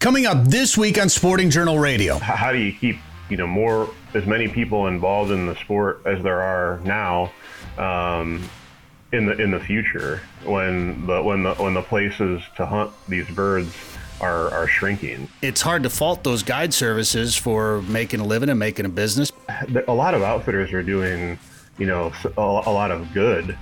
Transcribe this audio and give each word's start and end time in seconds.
Coming 0.00 0.24
up 0.24 0.44
this 0.44 0.78
week 0.78 0.98
on 0.98 1.10
Sporting 1.10 1.50
Journal 1.50 1.78
Radio. 1.78 2.18
How 2.18 2.52
do 2.52 2.58
you 2.58 2.72
keep 2.72 2.96
you 3.28 3.36
know 3.36 3.46
more 3.46 3.90
as 4.14 4.24
many 4.24 4.48
people 4.48 4.86
involved 4.86 5.30
in 5.30 5.44
the 5.44 5.54
sport 5.56 6.00
as 6.06 6.22
there 6.22 6.40
are 6.40 6.80
now 6.84 7.30
um, 7.76 8.42
in 9.12 9.26
the 9.26 9.36
in 9.38 9.50
the 9.50 9.60
future 9.60 10.22
when 10.42 11.06
the 11.06 11.22
when 11.22 11.42
the 11.42 11.52
when 11.56 11.74
the 11.74 11.82
places 11.82 12.40
to 12.56 12.64
hunt 12.64 12.90
these 13.08 13.28
birds 13.28 13.76
are, 14.22 14.50
are 14.54 14.66
shrinking. 14.66 15.28
It's 15.42 15.60
hard 15.60 15.82
to 15.82 15.90
fault 15.90 16.24
those 16.24 16.42
guide 16.42 16.72
services 16.72 17.36
for 17.36 17.82
making 17.82 18.20
a 18.20 18.24
living 18.24 18.48
and 18.48 18.58
making 18.58 18.86
a 18.86 18.88
business. 18.88 19.30
A 19.86 19.92
lot 19.92 20.14
of 20.14 20.22
outfitters 20.22 20.72
are 20.72 20.82
doing, 20.82 21.38
you 21.76 21.84
know, 21.84 22.10
a, 22.24 22.40
a 22.40 22.72
lot 22.72 22.90
of 22.90 23.12
good. 23.12 23.54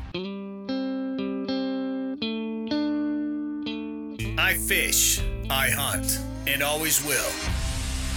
I 4.39 4.55
fish, 4.55 5.21
I 5.51 5.71
hunt, 5.71 6.21
and 6.49 6.63
always 6.63 7.05
will. 7.05 7.31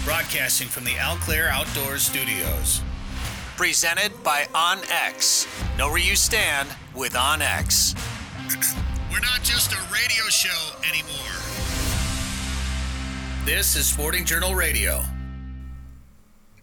Broadcasting 0.05 0.67
from 0.67 0.85
the 0.85 0.91
Alclair 0.91 1.49
Outdoor 1.49 1.97
Studios. 1.97 2.81
Presented 3.57 4.11
by 4.23 4.43
OnX. 4.53 5.47
Know 5.77 5.89
where 5.89 5.99
you 5.99 6.15
stand 6.15 6.69
with 6.95 7.13
OnX. 7.13 7.93
We're 9.11 9.19
not 9.19 9.43
just 9.43 9.73
a 9.73 9.77
radio 9.93 10.23
show 10.29 10.77
anymore. 10.87 11.11
This 13.45 13.75
is 13.75 13.85
Sporting 13.85 14.23
Journal 14.23 14.55
Radio. 14.55 15.03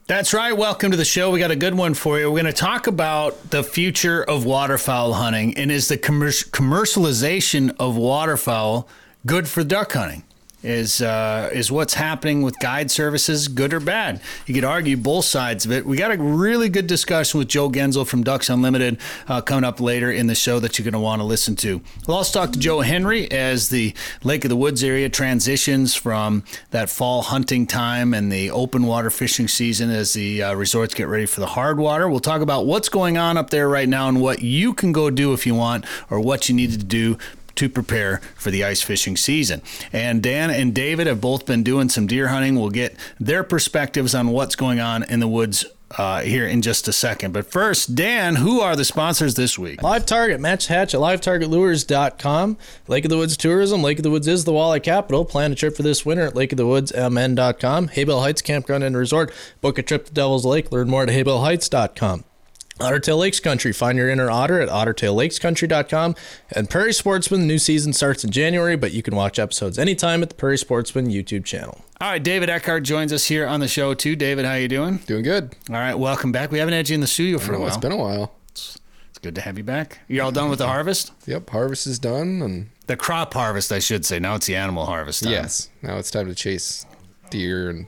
That's 0.06 0.32
right. 0.32 0.56
Welcome 0.56 0.90
to 0.92 0.96
the 0.96 1.04
show. 1.04 1.30
We 1.30 1.38
got 1.38 1.50
a 1.50 1.56
good 1.56 1.74
one 1.74 1.92
for 1.92 2.18
you. 2.18 2.32
We're 2.32 2.40
going 2.40 2.52
to 2.52 2.58
talk 2.58 2.86
about 2.86 3.50
the 3.50 3.62
future 3.62 4.22
of 4.24 4.46
waterfowl 4.46 5.12
hunting 5.12 5.54
and 5.58 5.70
is 5.70 5.88
the 5.88 5.98
commercialization 5.98 7.76
of 7.78 7.98
waterfowl 7.98 8.88
good 9.26 9.46
for 9.46 9.62
duck 9.62 9.92
hunting? 9.92 10.24
Is 10.62 11.00
uh, 11.00 11.50
is 11.52 11.70
what's 11.70 11.94
happening 11.94 12.42
with 12.42 12.58
guide 12.58 12.90
services 12.90 13.48
good 13.48 13.72
or 13.72 13.80
bad? 13.80 14.20
You 14.46 14.54
could 14.54 14.64
argue 14.64 14.96
both 14.96 15.24
sides 15.24 15.64
of 15.64 15.72
it. 15.72 15.86
We 15.86 15.96
got 15.96 16.10
a 16.10 16.16
really 16.16 16.68
good 16.68 16.86
discussion 16.86 17.38
with 17.38 17.48
Joe 17.48 17.70
Genzel 17.70 18.06
from 18.06 18.24
Ducks 18.24 18.48
Unlimited 18.48 18.98
uh, 19.28 19.40
coming 19.40 19.64
up 19.64 19.80
later 19.80 20.10
in 20.10 20.26
the 20.26 20.34
show 20.34 20.58
that 20.60 20.78
you're 20.78 20.84
going 20.84 20.94
to 20.94 21.00
want 21.00 21.20
to 21.20 21.24
listen 21.24 21.54
to. 21.56 21.80
We'll 22.06 22.16
also 22.16 22.40
talk 22.40 22.52
to 22.52 22.58
Joe 22.58 22.80
Henry 22.80 23.30
as 23.30 23.68
the 23.68 23.94
Lake 24.24 24.44
of 24.44 24.48
the 24.48 24.56
Woods 24.56 24.82
area 24.82 25.08
transitions 25.08 25.94
from 25.94 26.42
that 26.70 26.90
fall 26.90 27.22
hunting 27.22 27.66
time 27.66 28.12
and 28.12 28.32
the 28.32 28.50
open 28.50 28.84
water 28.84 29.10
fishing 29.10 29.46
season 29.46 29.90
as 29.90 30.12
the 30.12 30.42
uh, 30.42 30.54
resorts 30.54 30.94
get 30.94 31.06
ready 31.06 31.26
for 31.26 31.40
the 31.40 31.46
hard 31.46 31.78
water. 31.78 32.08
We'll 32.08 32.20
talk 32.20 32.40
about 32.40 32.66
what's 32.66 32.88
going 32.88 33.16
on 33.16 33.36
up 33.36 33.50
there 33.50 33.68
right 33.68 33.88
now 33.88 34.08
and 34.08 34.20
what 34.20 34.42
you 34.42 34.74
can 34.74 34.92
go 34.92 35.10
do 35.10 35.32
if 35.32 35.46
you 35.46 35.54
want 35.54 35.84
or 36.10 36.18
what 36.18 36.48
you 36.48 36.54
need 36.54 36.72
to 36.72 36.78
do 36.78 37.16
to 37.58 37.68
prepare 37.68 38.20
for 38.36 38.50
the 38.50 38.64
ice 38.64 38.82
fishing 38.82 39.16
season. 39.16 39.62
And 39.92 40.22
Dan 40.22 40.50
and 40.50 40.74
David 40.74 41.06
have 41.06 41.20
both 41.20 41.46
been 41.46 41.62
doing 41.62 41.88
some 41.88 42.06
deer 42.06 42.28
hunting. 42.28 42.58
We'll 42.58 42.70
get 42.70 42.96
their 43.20 43.44
perspectives 43.44 44.14
on 44.14 44.28
what's 44.28 44.56
going 44.56 44.80
on 44.80 45.02
in 45.02 45.20
the 45.20 45.28
woods 45.28 45.64
uh, 45.96 46.20
here 46.20 46.46
in 46.46 46.62
just 46.62 46.86
a 46.88 46.92
second. 46.92 47.32
But 47.32 47.50
first, 47.50 47.94
Dan, 47.94 48.36
who 48.36 48.60
are 48.60 48.76
the 48.76 48.84
sponsors 48.84 49.34
this 49.34 49.58
week? 49.58 49.82
Live 49.82 50.06
Target, 50.06 50.40
Match 50.40 50.66
Hatch 50.66 50.94
at 50.94 51.00
livetargetlures.com. 51.00 52.58
Lake 52.86 53.04
of 53.04 53.10
the 53.10 53.16
Woods 53.16 53.36
Tourism. 53.36 53.82
Lake 53.82 53.98
of 53.98 54.02
the 54.02 54.10
Woods 54.10 54.28
is 54.28 54.44
the 54.44 54.52
walleye 54.52 54.82
capital. 54.82 55.24
Plan 55.24 55.52
a 55.52 55.54
trip 55.54 55.76
for 55.76 55.82
this 55.82 56.04
winter 56.04 56.26
at 56.26 56.34
lakeofthewoodsmn.com. 56.34 57.88
Haybell 57.88 58.20
Heights 58.20 58.42
Campground 58.42 58.84
and 58.84 58.96
Resort. 58.96 59.32
Book 59.60 59.78
a 59.78 59.82
trip 59.82 60.06
to 60.06 60.12
Devil's 60.12 60.44
Lake. 60.44 60.70
Learn 60.70 60.88
more 60.88 61.02
at 61.04 61.08
haybellheights.com. 61.08 62.24
Ottertail 62.78 63.18
Lakes 63.18 63.40
Country. 63.40 63.72
Find 63.72 63.98
your 63.98 64.08
inner 64.08 64.30
otter 64.30 64.60
at 64.60 64.68
ottertaillakescountry.com. 64.68 66.14
And 66.50 66.70
Prairie 66.70 66.92
Sportsman, 66.92 67.40
the 67.40 67.46
new 67.46 67.58
season 67.58 67.92
starts 67.92 68.24
in 68.24 68.30
January, 68.30 68.76
but 68.76 68.92
you 68.92 69.02
can 69.02 69.16
watch 69.16 69.38
episodes 69.38 69.78
anytime 69.78 70.22
at 70.22 70.28
the 70.28 70.34
Prairie 70.34 70.58
Sportsman 70.58 71.08
YouTube 71.08 71.44
channel. 71.44 71.84
All 72.00 72.10
right, 72.10 72.22
David 72.22 72.48
Eckhardt 72.48 72.84
joins 72.84 73.12
us 73.12 73.24
here 73.26 73.46
on 73.46 73.60
the 73.60 73.68
show 73.68 73.94
too. 73.94 74.14
David, 74.14 74.44
how 74.44 74.54
you 74.54 74.68
doing? 74.68 74.98
Doing 74.98 75.24
good. 75.24 75.56
All 75.68 75.76
right, 75.76 75.94
welcome 75.94 76.30
back. 76.30 76.52
We 76.52 76.58
haven't 76.58 76.74
had 76.74 76.88
you 76.88 76.94
in 76.94 77.00
the 77.00 77.06
studio 77.08 77.38
for 77.38 77.52
know, 77.52 77.58
a 77.58 77.60
while. 77.62 77.68
It's 77.68 77.76
been 77.76 77.92
a 77.92 77.96
while. 77.96 78.34
It's, 78.50 78.78
it's 79.10 79.18
good 79.18 79.34
to 79.34 79.40
have 79.40 79.58
you 79.58 79.64
back. 79.64 79.98
You 80.06 80.22
all 80.22 80.30
done 80.30 80.48
with 80.48 80.60
the 80.60 80.66
harvest? 80.68 81.12
Yep, 81.26 81.50
harvest 81.50 81.86
is 81.86 81.98
done 81.98 82.40
and 82.42 82.70
the 82.86 82.96
crop 82.96 83.34
harvest, 83.34 83.72
I 83.72 83.80
should 83.80 84.06
say. 84.06 84.20
Now 84.20 84.36
it's 84.36 84.46
the 84.46 84.54
animal 84.56 84.86
harvest. 84.86 85.24
Time. 85.24 85.32
Yes, 85.32 85.68
now 85.82 85.96
it's 85.98 86.10
time 86.10 86.26
to 86.28 86.34
chase 86.34 86.86
deer 87.30 87.68
and 87.68 87.86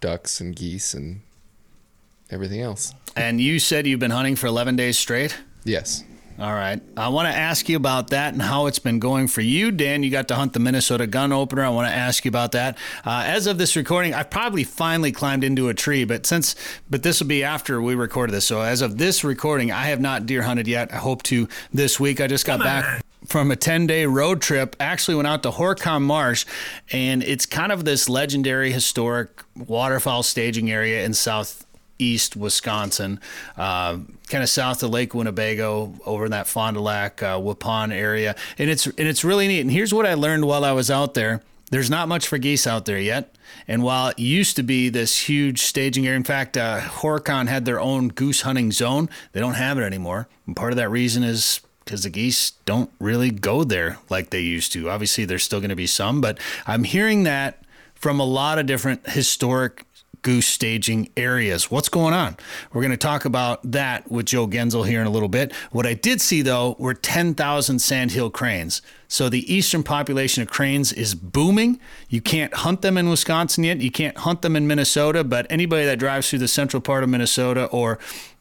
ducks 0.00 0.40
and 0.40 0.54
geese 0.54 0.92
and 0.94 1.22
everything 2.30 2.60
else. 2.60 2.94
And 3.16 3.40
you 3.40 3.58
said 3.58 3.86
you've 3.86 4.00
been 4.00 4.10
hunting 4.10 4.36
for 4.36 4.46
11 4.46 4.76
days 4.76 4.98
straight? 4.98 5.36
Yes. 5.64 6.04
All 6.40 6.54
right. 6.54 6.80
I 6.96 7.08
want 7.08 7.28
to 7.28 7.36
ask 7.36 7.68
you 7.68 7.76
about 7.76 8.08
that 8.10 8.32
and 8.32 8.40
how 8.40 8.64
it's 8.64 8.78
been 8.78 8.98
going 8.98 9.28
for 9.28 9.42
you. 9.42 9.70
Dan, 9.70 10.02
you 10.02 10.10
got 10.10 10.28
to 10.28 10.34
hunt 10.34 10.54
the 10.54 10.58
Minnesota 10.58 11.06
gun 11.06 11.32
opener. 11.32 11.62
I 11.62 11.68
want 11.68 11.88
to 11.88 11.94
ask 11.94 12.24
you 12.24 12.30
about 12.30 12.52
that. 12.52 12.78
Uh, 13.04 13.24
as 13.26 13.46
of 13.46 13.58
this 13.58 13.76
recording, 13.76 14.14
I've 14.14 14.30
probably 14.30 14.64
finally 14.64 15.12
climbed 15.12 15.44
into 15.44 15.68
a 15.68 15.74
tree, 15.74 16.04
but 16.04 16.24
since, 16.24 16.54
but 16.88 17.02
this 17.02 17.20
will 17.20 17.26
be 17.26 17.44
after 17.44 17.82
we 17.82 17.94
recorded 17.94 18.32
this. 18.32 18.46
So 18.46 18.62
as 18.62 18.80
of 18.80 18.96
this 18.96 19.22
recording, 19.22 19.70
I 19.70 19.84
have 19.88 20.00
not 20.00 20.24
deer 20.24 20.40
hunted 20.40 20.66
yet. 20.66 20.94
I 20.94 20.96
hope 20.96 21.22
to 21.24 21.46
this 21.74 22.00
week. 22.00 22.22
I 22.22 22.26
just 22.26 22.46
got 22.46 22.60
Come 22.60 22.66
back. 22.66 22.84
On 22.86 23.00
from 23.26 23.50
a 23.50 23.56
10 23.56 23.86
day 23.86 24.06
road 24.06 24.40
trip. 24.40 24.74
Actually, 24.80 25.16
went 25.16 25.28
out 25.28 25.42
to 25.42 25.50
Horicon 25.50 26.00
Marsh, 26.00 26.46
and 26.90 27.22
it's 27.22 27.44
kind 27.44 27.70
of 27.70 27.84
this 27.84 28.08
legendary 28.08 28.72
historic 28.72 29.42
waterfowl 29.54 30.22
staging 30.22 30.70
area 30.70 31.04
in 31.04 31.12
South 31.12 31.66
east 32.00 32.36
Wisconsin, 32.36 33.20
uh, 33.56 33.98
kind 34.28 34.42
of 34.42 34.48
south 34.48 34.82
of 34.82 34.90
Lake 34.90 35.14
Winnebago, 35.14 35.94
over 36.04 36.24
in 36.24 36.30
that 36.30 36.46
Fond 36.46 36.76
du 36.76 36.80
Lac, 36.80 37.22
uh, 37.22 37.38
Waupun 37.38 37.92
area, 37.92 38.34
and 38.58 38.70
it's 38.70 38.86
and 38.86 39.08
it's 39.08 39.24
really 39.24 39.48
neat. 39.48 39.60
And 39.60 39.70
here's 39.70 39.92
what 39.92 40.06
I 40.06 40.14
learned 40.14 40.44
while 40.46 40.64
I 40.64 40.72
was 40.72 40.90
out 40.90 41.14
there: 41.14 41.42
there's 41.70 41.90
not 41.90 42.08
much 42.08 42.26
for 42.26 42.38
geese 42.38 42.66
out 42.66 42.84
there 42.84 42.98
yet. 42.98 43.34
And 43.66 43.82
while 43.82 44.08
it 44.08 44.18
used 44.18 44.56
to 44.56 44.62
be 44.62 44.88
this 44.88 45.28
huge 45.28 45.62
staging 45.62 46.06
area, 46.06 46.16
in 46.16 46.24
fact, 46.24 46.56
uh, 46.56 46.80
Horicon 46.80 47.48
had 47.48 47.64
their 47.64 47.80
own 47.80 48.08
goose 48.08 48.42
hunting 48.42 48.72
zone. 48.72 49.08
They 49.32 49.40
don't 49.40 49.54
have 49.54 49.78
it 49.78 49.82
anymore. 49.82 50.28
And 50.46 50.56
part 50.56 50.72
of 50.72 50.76
that 50.76 50.90
reason 50.90 51.22
is 51.22 51.60
because 51.84 52.02
the 52.02 52.10
geese 52.10 52.52
don't 52.64 52.90
really 52.98 53.30
go 53.30 53.64
there 53.64 53.98
like 54.08 54.30
they 54.30 54.40
used 54.40 54.72
to. 54.72 54.90
Obviously, 54.90 55.24
there's 55.24 55.44
still 55.44 55.60
going 55.60 55.70
to 55.70 55.76
be 55.76 55.86
some, 55.86 56.20
but 56.20 56.38
I'm 56.66 56.84
hearing 56.84 57.24
that 57.24 57.62
from 57.94 58.18
a 58.18 58.24
lot 58.24 58.58
of 58.58 58.66
different 58.66 59.08
historic 59.10 59.84
goose 60.22 60.46
staging 60.46 61.08
areas. 61.16 61.70
What's 61.70 61.88
going 61.88 62.14
on? 62.14 62.36
We're 62.72 62.82
going 62.82 62.90
to 62.90 62.96
talk 62.96 63.24
about 63.24 63.60
that 63.70 64.10
with 64.10 64.26
Joe 64.26 64.46
Genzel 64.46 64.86
here 64.86 65.00
in 65.00 65.06
a 65.06 65.10
little 65.10 65.28
bit. 65.28 65.52
What 65.70 65.86
I 65.86 65.94
did 65.94 66.20
see 66.20 66.42
though 66.42 66.76
were 66.78 66.94
10,000 66.94 67.78
sandhill 67.78 68.30
cranes. 68.30 68.82
So 69.08 69.28
the 69.28 69.52
eastern 69.52 69.82
population 69.82 70.42
of 70.42 70.48
cranes 70.48 70.92
is 70.92 71.14
booming. 71.14 71.80
You 72.08 72.20
can't 72.20 72.54
hunt 72.54 72.82
them 72.82 72.96
in 72.96 73.08
Wisconsin 73.08 73.64
yet. 73.64 73.80
You 73.80 73.90
can't 73.90 74.16
hunt 74.18 74.42
them 74.42 74.54
in 74.54 74.66
Minnesota, 74.66 75.24
but 75.24 75.46
anybody 75.50 75.84
that 75.84 75.98
drives 75.98 76.30
through 76.30 76.38
the 76.38 76.48
central 76.48 76.80
part 76.80 77.02
of 77.02 77.08
Minnesota 77.08 77.64
or 77.66 77.98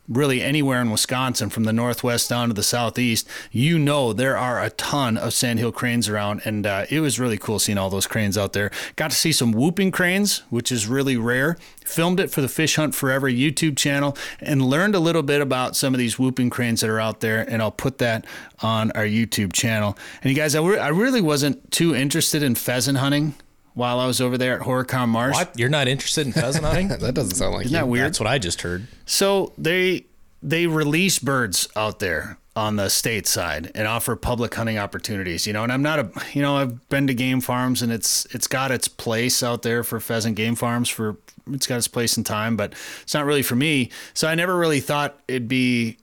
really 0.10 0.42
anywhere 0.42 0.82
in 0.82 0.90
Wisconsin 0.90 1.50
from 1.50 1.64
the 1.64 1.72
northwest 1.72 2.30
down 2.30 2.48
to 2.48 2.54
the 2.54 2.64
southeast, 2.64 3.28
you 3.52 3.78
know 3.78 4.12
there 4.12 4.36
are 4.36 4.62
a 4.62 4.72
ton 4.72 5.18
of 5.18 5.34
sandhill 5.34 5.72
cranes 5.72 6.10
around, 6.10 6.42
and 6.44 6.66
uh, 6.66 6.86
it 6.90 7.00
was 7.00 7.20
really 7.20 7.38
cool 7.38 7.60
seeing 7.60 7.78
all 7.78 7.90
those 7.90 8.08
cranes 8.08 8.38
out 8.38 8.54
there. 8.54 8.72
Got 8.96 9.12
to 9.12 9.18
see 9.18 9.32
some 9.32 9.52
whooping 9.52 9.92
cranes, 9.92 10.40
which 10.50 10.72
is 10.72 10.88
really 10.88 11.16
rare. 11.16 11.58
Filmed 11.86 12.20
it 12.20 12.32
for 12.32 12.42
the 12.42 12.48
Fish 12.48 12.76
Hunt 12.76 12.96
Forever 12.96 13.30
YouTube 13.30 13.78
channel 13.78 14.18
and 14.40 14.62
learned 14.62 14.96
a 14.96 15.00
little 15.00 15.24
bit 15.24 15.42
about 15.42 15.76
some 15.76 15.94
of 15.94 15.98
these 16.00 16.18
whooping 16.18 16.50
cranes 16.50 16.82
that 16.82 16.90
are 16.90 17.00
out 17.00 17.20
there, 17.20 17.48
and 17.50 17.62
I'll 17.62 17.72
put 17.72 18.00
that 18.00 18.26
on 18.62 18.92
our 18.92 19.06
YouTube 19.06 19.54
channel. 19.54 19.98
And 20.22 20.32
you 20.32 20.36
guys, 20.36 20.56
I, 20.56 20.62
re- 20.62 20.80
I 20.80 20.90
really 20.90 21.22
wasn't 21.22 21.72
too 21.72 21.96
interested 21.96 22.44
in 22.44 22.56
pheasant 22.56 22.98
hunting 22.98 23.36
while 23.80 24.00
I 24.00 24.06
was 24.06 24.20
over 24.22 24.38
there 24.38 24.60
at 24.60 24.68
Horicon 24.68 25.08
Marsh. 25.10 25.34
What? 25.34 25.58
You're 25.58 25.70
not 25.70 25.88
interested 25.88 26.28
in 26.28 26.34
pheasant 26.34 26.66
hunting? 26.66 26.88
that 27.00 27.14
doesn't 27.16 27.36
sound 27.36 27.56
like 27.56 27.66
Isn't 27.66 27.74
you. 27.76 27.80
that 27.82 27.88
weird? 27.88 28.06
That's 28.08 28.20
what 28.20 28.28
I 28.28 28.38
just 28.38 28.62
heard. 28.62 28.88
So 29.06 29.54
they 29.58 30.06
they 30.44 30.68
release 30.68 31.18
birds 31.18 31.68
out 31.76 32.00
there 32.00 32.38
on 32.56 32.76
the 32.76 32.90
state 32.90 33.26
side 33.26 33.72
and 33.76 33.88
offer 33.88 34.16
public 34.18 34.54
hunting 34.56 34.78
opportunities 34.78 35.46
you 35.48 35.54
know 35.54 35.64
and 35.64 35.72
i'm 35.72 35.82
not 35.82 36.00
a 36.00 36.10
you 36.34 36.42
know 36.42 36.58
i've 36.58 36.90
been 36.90 37.08
to 37.08 37.14
game 37.14 37.40
farms 37.40 37.82
and 37.82 37.92
it's 37.92 38.26
it's 38.32 38.48
got 38.48 38.72
its 38.72 38.88
place 38.88 39.44
out 39.44 39.62
there 39.62 39.82
for 39.84 40.00
pheasant 40.00 40.36
game 40.36 40.56
farms 40.56 40.90
for 40.90 41.16
it's 41.52 41.68
got 41.68 41.78
its 41.78 41.88
place 41.88 42.18
in 42.18 42.24
time 42.24 42.58
but 42.58 42.74
it's 43.02 43.14
not 43.14 43.24
really 43.26 43.44
for 43.44 43.56
me 43.56 43.90
so 44.14 44.28
i 44.28 44.36
never 44.36 44.58
really 44.58 44.80
thought 44.82 45.20
it'd 45.28 45.48
be 45.48 45.96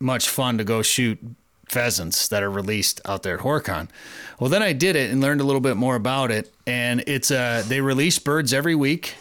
much 0.00 0.28
fun 0.28 0.58
to 0.58 0.64
go 0.64 0.82
shoot 0.82 1.18
pheasants 1.68 2.28
that 2.28 2.42
are 2.42 2.50
released 2.50 3.00
out 3.04 3.22
there 3.22 3.36
at 3.36 3.44
Horicon. 3.44 3.88
Well, 4.38 4.50
then 4.50 4.62
I 4.62 4.72
did 4.72 4.96
it 4.96 5.10
and 5.10 5.20
learned 5.20 5.40
a 5.40 5.44
little 5.44 5.60
bit 5.60 5.76
more 5.76 5.96
about 5.96 6.30
it. 6.30 6.52
And 6.66 7.04
it's 7.06 7.30
uh, 7.30 7.64
they 7.66 7.80
release 7.80 8.18
birds 8.18 8.52
every 8.52 8.74
week, 8.74 9.14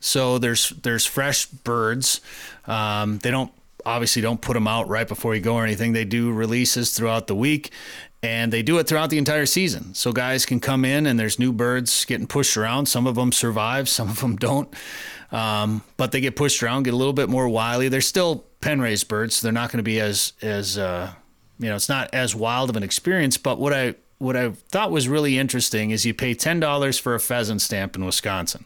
so 0.00 0.38
there's 0.38 0.70
there's 0.70 1.06
fresh 1.06 1.46
birds. 1.46 2.20
Um, 2.66 3.18
they 3.18 3.30
don't 3.30 3.52
obviously 3.86 4.22
don't 4.22 4.40
put 4.40 4.54
them 4.54 4.66
out 4.66 4.88
right 4.88 5.08
before 5.08 5.34
you 5.34 5.40
go 5.40 5.54
or 5.54 5.64
anything. 5.64 5.92
They 5.92 6.04
do 6.04 6.32
releases 6.32 6.92
throughout 6.92 7.26
the 7.26 7.34
week 7.34 7.70
and 8.22 8.52
they 8.52 8.62
do 8.62 8.78
it 8.78 8.86
throughout 8.86 9.10
the 9.10 9.18
entire 9.18 9.46
season. 9.46 9.94
So 9.94 10.12
guys 10.12 10.44
can 10.44 10.60
come 10.60 10.84
in 10.84 11.06
and 11.06 11.18
there's 11.18 11.38
new 11.38 11.52
birds 11.52 12.04
getting 12.04 12.26
pushed 12.26 12.56
around. 12.56 12.86
Some 12.86 13.06
of 13.06 13.14
them 13.14 13.32
survive, 13.32 13.88
some 13.88 14.08
of 14.10 14.20
them 14.20 14.36
don't. 14.36 14.72
Um, 15.32 15.82
but 15.96 16.12
they 16.12 16.20
get 16.20 16.36
pushed 16.36 16.62
around, 16.62 16.82
get 16.82 16.94
a 16.94 16.96
little 16.96 17.12
bit 17.12 17.28
more 17.28 17.48
wily. 17.48 17.88
They're 17.88 18.00
still 18.00 18.44
pen 18.60 18.80
raised 18.80 19.08
birds. 19.08 19.36
So 19.36 19.46
they're 19.46 19.52
not 19.52 19.70
going 19.70 19.78
to 19.78 19.84
be 19.84 20.00
as, 20.00 20.32
as, 20.42 20.76
uh, 20.76 21.12
you 21.60 21.68
know, 21.68 21.76
it's 21.76 21.88
not 21.88 22.12
as 22.12 22.34
wild 22.34 22.70
of 22.70 22.76
an 22.76 22.82
experience. 22.82 23.36
But 23.36 23.58
what 23.58 23.72
I 23.72 23.94
what 24.18 24.36
I 24.36 24.50
thought 24.50 24.90
was 24.90 25.08
really 25.08 25.38
interesting 25.38 25.90
is 25.90 26.04
you 26.04 26.14
pay 26.14 26.34
ten 26.34 26.58
dollars 26.58 26.98
for 26.98 27.14
a 27.14 27.20
pheasant 27.20 27.60
stamp 27.60 27.94
in 27.94 28.04
Wisconsin. 28.04 28.64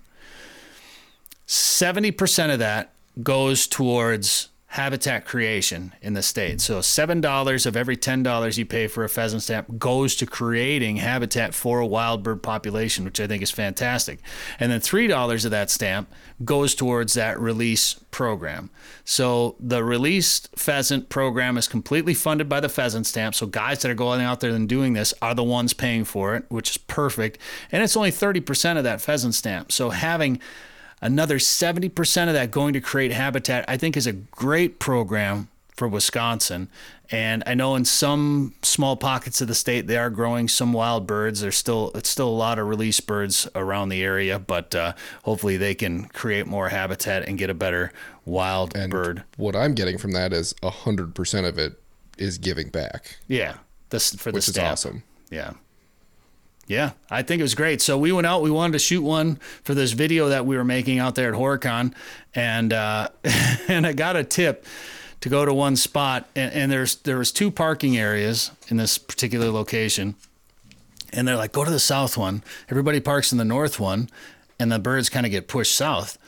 Seventy 1.46 2.12
percent 2.12 2.52
of 2.52 2.60
that 2.60 2.92
goes 3.22 3.66
towards 3.66 4.48
habitat 4.74 5.24
creation 5.24 5.94
in 6.02 6.14
the 6.14 6.22
state. 6.22 6.60
So 6.60 6.80
$7 6.80 7.66
of 7.66 7.76
every 7.76 7.96
$10 7.96 8.58
you 8.58 8.66
pay 8.66 8.88
for 8.88 9.04
a 9.04 9.08
pheasant 9.08 9.42
stamp 9.42 9.78
goes 9.78 10.16
to 10.16 10.26
creating 10.26 10.96
habitat 10.96 11.54
for 11.54 11.78
a 11.78 11.86
wild 11.86 12.24
bird 12.24 12.42
population, 12.42 13.04
which 13.04 13.20
I 13.20 13.28
think 13.28 13.40
is 13.40 13.52
fantastic. 13.52 14.18
And 14.58 14.72
then 14.72 14.80
$3 14.80 15.44
of 15.44 15.50
that 15.52 15.70
stamp 15.70 16.12
goes 16.44 16.74
towards 16.74 17.14
that 17.14 17.38
release 17.38 17.94
program. 18.10 18.68
So 19.04 19.54
the 19.60 19.84
released 19.84 20.48
pheasant 20.58 21.08
program 21.08 21.56
is 21.56 21.68
completely 21.68 22.12
funded 22.12 22.48
by 22.48 22.58
the 22.58 22.68
pheasant 22.68 23.06
stamp. 23.06 23.36
So 23.36 23.46
guys 23.46 23.80
that 23.82 23.92
are 23.92 23.94
going 23.94 24.22
out 24.22 24.40
there 24.40 24.50
and 24.50 24.68
doing 24.68 24.94
this 24.94 25.14
are 25.22 25.36
the 25.36 25.44
ones 25.44 25.72
paying 25.72 26.02
for 26.02 26.34
it, 26.34 26.46
which 26.48 26.70
is 26.70 26.78
perfect. 26.78 27.38
And 27.70 27.84
it's 27.84 27.96
only 27.96 28.10
30% 28.10 28.76
of 28.76 28.82
that 28.82 29.00
pheasant 29.00 29.36
stamp. 29.36 29.70
So 29.70 29.90
having 29.90 30.40
Another 31.04 31.38
70% 31.38 32.28
of 32.28 32.32
that 32.32 32.50
going 32.50 32.72
to 32.72 32.80
create 32.80 33.12
habitat, 33.12 33.66
I 33.68 33.76
think, 33.76 33.94
is 33.94 34.06
a 34.06 34.12
great 34.14 34.78
program 34.78 35.48
for 35.76 35.86
Wisconsin. 35.86 36.68
And 37.10 37.42
I 37.46 37.52
know 37.52 37.74
in 37.74 37.84
some 37.84 38.54
small 38.62 38.96
pockets 38.96 39.42
of 39.42 39.48
the 39.48 39.54
state 39.54 39.86
they 39.86 39.98
are 39.98 40.08
growing 40.08 40.48
some 40.48 40.72
wild 40.72 41.06
birds. 41.06 41.42
There's 41.42 41.58
still 41.58 41.90
it's 41.94 42.08
still 42.08 42.28
a 42.28 42.30
lot 42.30 42.58
of 42.58 42.66
release 42.66 43.00
birds 43.00 43.46
around 43.54 43.90
the 43.90 44.02
area, 44.02 44.38
but 44.38 44.74
uh, 44.74 44.94
hopefully 45.24 45.58
they 45.58 45.74
can 45.74 46.04
create 46.06 46.46
more 46.46 46.70
habitat 46.70 47.28
and 47.28 47.36
get 47.36 47.50
a 47.50 47.54
better 47.54 47.92
wild 48.24 48.74
And 48.74 48.90
bird. 48.90 49.24
what 49.36 49.54
I'm 49.54 49.74
getting 49.74 49.98
from 49.98 50.12
that 50.12 50.32
is 50.32 50.54
hundred 50.64 51.14
percent 51.14 51.44
of 51.46 51.58
it 51.58 51.78
is 52.16 52.38
giving 52.38 52.68
back, 52.70 53.18
Yeah, 53.28 53.56
this 53.90 54.14
for 54.14 54.32
the 54.32 54.36
which 54.36 54.48
is 54.48 54.56
awesome. 54.56 55.02
Yeah. 55.30 55.52
Yeah, 56.66 56.92
I 57.10 57.22
think 57.22 57.40
it 57.40 57.42
was 57.42 57.54
great. 57.54 57.82
So 57.82 57.98
we 57.98 58.10
went 58.12 58.26
out. 58.26 58.42
We 58.42 58.50
wanted 58.50 58.72
to 58.74 58.78
shoot 58.78 59.02
one 59.02 59.36
for 59.62 59.74
this 59.74 59.92
video 59.92 60.28
that 60.28 60.46
we 60.46 60.56
were 60.56 60.64
making 60.64 60.98
out 60.98 61.14
there 61.14 61.32
at 61.32 61.38
Horicon, 61.38 61.94
and 62.34 62.72
uh, 62.72 63.08
and 63.68 63.86
I 63.86 63.92
got 63.92 64.16
a 64.16 64.24
tip 64.24 64.64
to 65.20 65.28
go 65.28 65.44
to 65.44 65.52
one 65.52 65.76
spot, 65.76 66.28
and, 66.34 66.52
and 66.52 66.72
there's 66.72 66.96
there 66.96 67.18
was 67.18 67.32
two 67.32 67.50
parking 67.50 67.96
areas 67.96 68.50
in 68.68 68.78
this 68.78 68.96
particular 68.96 69.50
location, 69.50 70.14
and 71.12 71.28
they're 71.28 71.36
like, 71.36 71.52
go 71.52 71.64
to 71.64 71.70
the 71.70 71.80
south 71.80 72.16
one. 72.16 72.42
Everybody 72.70 73.00
parks 73.00 73.30
in 73.30 73.38
the 73.38 73.44
north 73.44 73.78
one, 73.78 74.08
and 74.58 74.72
the 74.72 74.78
birds 74.78 75.10
kind 75.10 75.26
of 75.26 75.32
get 75.32 75.48
pushed 75.48 75.74
south. 75.74 76.18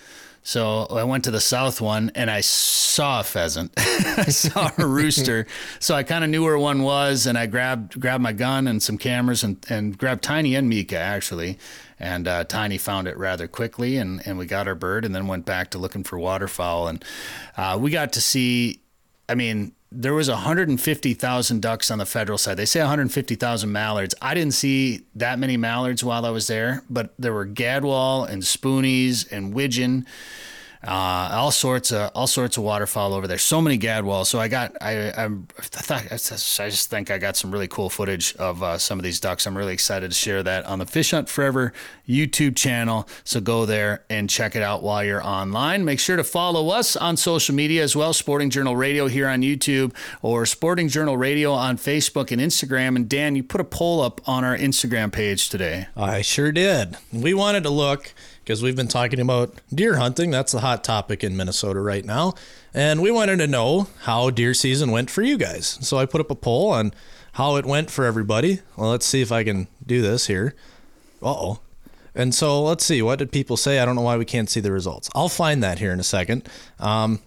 So 0.47 0.87
I 0.91 1.03
went 1.03 1.25
to 1.25 1.33
the 1.33 1.41
south 1.41 1.81
one 1.81 2.13
and 2.15 2.31
I 2.31 2.41
saw 2.41 3.19
a 3.19 3.25
pheasant. 3.25 3.73
I 3.77 4.31
saw 4.31 4.71
a 4.79 4.87
rooster. 4.87 5.49
So 5.81 5.97
I 5.97 6.05
kind 6.05 6.23
of 6.23 6.31
knew 6.31 6.45
where 6.45 6.57
one 6.57 6.85
was 6.85 7.27
and 7.27 7.37
I 7.37 7.47
grabbed 7.47 7.99
grabbed 8.01 8.23
my 8.23 8.33
gun 8.33 8.69
and 8.69 8.81
some 8.81 8.97
cameras 8.97 9.43
and, 9.43 9.67
and 9.69 9.99
grabbed 9.99 10.23
Tiny 10.23 10.55
and 10.55 10.69
Mika 10.69 10.99
actually. 10.99 11.59
And 11.99 12.29
uh, 12.29 12.45
Tiny 12.45 12.79
found 12.79 13.09
it 13.09 13.17
rather 13.17 13.49
quickly 13.49 13.97
and, 13.97 14.25
and 14.25 14.39
we 14.39 14.47
got 14.47 14.69
our 14.69 14.77
bird 14.77 15.05
and 15.05 15.13
then 15.13 15.27
went 15.27 15.47
back 15.47 15.73
to 15.73 15.79
looking 15.79 16.05
for 16.05 16.17
waterfowl. 16.17 16.87
And 16.87 17.05
uh, 17.57 17.77
we 17.81 17.91
got 17.91 18.13
to 18.13 18.21
see, 18.21 18.79
I 19.29 19.35
mean, 19.35 19.73
there 19.93 20.15
was 20.15 20.29
150,000 20.29 21.63
ducks 21.63 21.91
on 21.91 21.99
the 21.99 22.07
federal 22.07 22.39
side. 22.39 22.57
They 22.57 22.65
say 22.65 22.81
150,000 22.81 23.71
mallards. 23.71 24.15
I 24.21 24.35
didn't 24.35 24.55
see 24.55 25.03
that 25.15 25.39
many 25.39 25.57
mallards 25.57 26.03
while 26.03 26.27
I 26.27 26.31
was 26.31 26.49
there, 26.49 26.83
but 26.91 27.15
there 27.19 27.33
were 27.33 27.47
gadwall 27.47 28.25
and 28.25 28.43
spoonies 28.43 29.31
and 29.31 29.55
widgeon, 29.55 30.07
uh, 30.87 31.31
all 31.33 31.51
sorts 31.51 31.93
of 31.93 32.11
all 32.15 32.27
sorts 32.27 32.57
of 32.57 32.63
waterfowl 32.63 33.15
over 33.15 33.27
there. 33.27 33.39
So 33.39 33.61
many 33.61 33.79
gadwalls. 33.79 34.27
So 34.27 34.39
I 34.39 34.49
got 34.49 34.77
I 34.81 35.11
I, 35.11 35.25
I 35.25 35.63
thought 35.63 36.05
I 36.11 36.17
just 36.69 36.91
think 36.91 37.11
I 37.11 37.19
got 37.19 37.37
some 37.37 37.51
really 37.51 37.69
cool 37.69 37.91
footage 37.91 38.35
of 38.37 38.63
uh, 38.63 38.79
some 38.79 38.99
of 38.99 39.03
these 39.03 39.21
ducks. 39.21 39.47
I'm 39.47 39.57
really 39.57 39.73
excited 39.73 40.11
to 40.11 40.17
share 40.17 40.43
that 40.43 40.65
on 40.67 40.79
the 40.79 40.87
Fish 40.87 41.11
Hunt 41.11 41.29
Forever 41.29 41.73
YouTube 42.09 42.57
channel. 42.57 43.09
So 43.25 43.41
go 43.41 43.67
there 43.67 44.05
and 44.09 44.31
check 44.31 44.57
it 44.57 44.63
out 44.63 44.83
while 44.83 45.05
you're 45.05 45.25
online. 45.25 45.85
Make 45.85 46.01
sure 46.01 46.17
to 46.17 46.25
follow 46.25 46.71
us 46.71 46.97
on 46.97 47.17
social 47.17 47.55
media 47.55 47.83
as 47.83 47.97
well. 47.97 48.13
Sporting 48.13 48.51
Journal 48.51 48.77
Radio 48.77 49.07
here 49.09 49.29
on 49.29 49.43
YouTube 49.43 49.95
or 50.23 50.47
Sporting 50.47 50.89
Journal 50.89 51.17
Radio 51.17 51.53
on 51.53 51.77
Facebook 51.77 52.31
and 52.31 52.41
Instagram. 52.41 52.97
And 52.97 53.09
Dan, 53.09 53.37
you 53.37 53.43
put 53.43 53.61
a 53.61 53.65
poll 53.65 54.01
up 54.01 54.21
on 54.29 54.45
our 54.45 54.57
Instagram 54.57 55.13
page 55.13 55.49
today. 55.49 55.89
I 55.97 56.23
sure 56.23 56.53
did. 56.53 56.97
We 57.13 57.35
wanted 57.35 57.65
to 57.65 57.71
look 57.71 58.15
because 58.47 58.63
we've 58.63 58.77
been 58.77 58.87
talking 58.87 59.19
about 59.19 59.57
deer 59.75 59.97
hunting. 59.97 60.31
That's 60.31 60.53
the 60.53 60.61
hot 60.61 60.85
topic 60.85 61.25
in 61.25 61.37
Minnesota 61.37 61.81
right 61.81 62.05
now. 62.05 62.35
And 62.73 63.03
we 63.03 63.11
wanted 63.11 63.39
to 63.39 63.49
know 63.49 63.89
how 64.03 64.31
deer 64.31 64.55
season 64.55 64.93
went 64.93 65.11
for 65.11 65.23
you 65.23 65.37
guys. 65.37 65.79
So 65.81 65.99
I 65.99 66.07
put 66.07 66.21
up 66.21 66.31
a 66.31 66.37
poll 66.37 66.71
on 66.71 66.95
how 67.33 67.57
it 67.57 67.67
went 67.67 67.91
for 67.91 68.05
everybody. 68.05 68.61
Well, 68.77 68.91
let's 68.91 69.05
see 69.05 69.21
if 69.21 69.33
I 69.33 69.43
can 69.43 69.67
do 69.85 70.01
this 70.01 70.29
here. 70.29 70.55
Uh 71.21 71.33
oh. 71.33 71.61
And 72.15 72.33
so 72.33 72.63
let's 72.63 72.85
see. 72.85 73.03
What 73.03 73.19
did 73.19 73.33
people 73.33 73.57
say? 73.57 73.81
I 73.81 73.85
don't 73.85 73.97
know 73.97 74.03
why 74.03 74.17
we 74.17 74.25
can't 74.25 74.49
see 74.49 74.61
the 74.61 74.71
results. 74.71 75.11
I'll 75.13 75.29
find 75.29 75.61
that 75.65 75.81
here 75.81 75.93
in 75.93 75.99
a 75.99 76.05
second. 76.05 76.49
Um, 76.79 77.19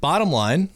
bottom 0.00 0.30
line, 0.30 0.68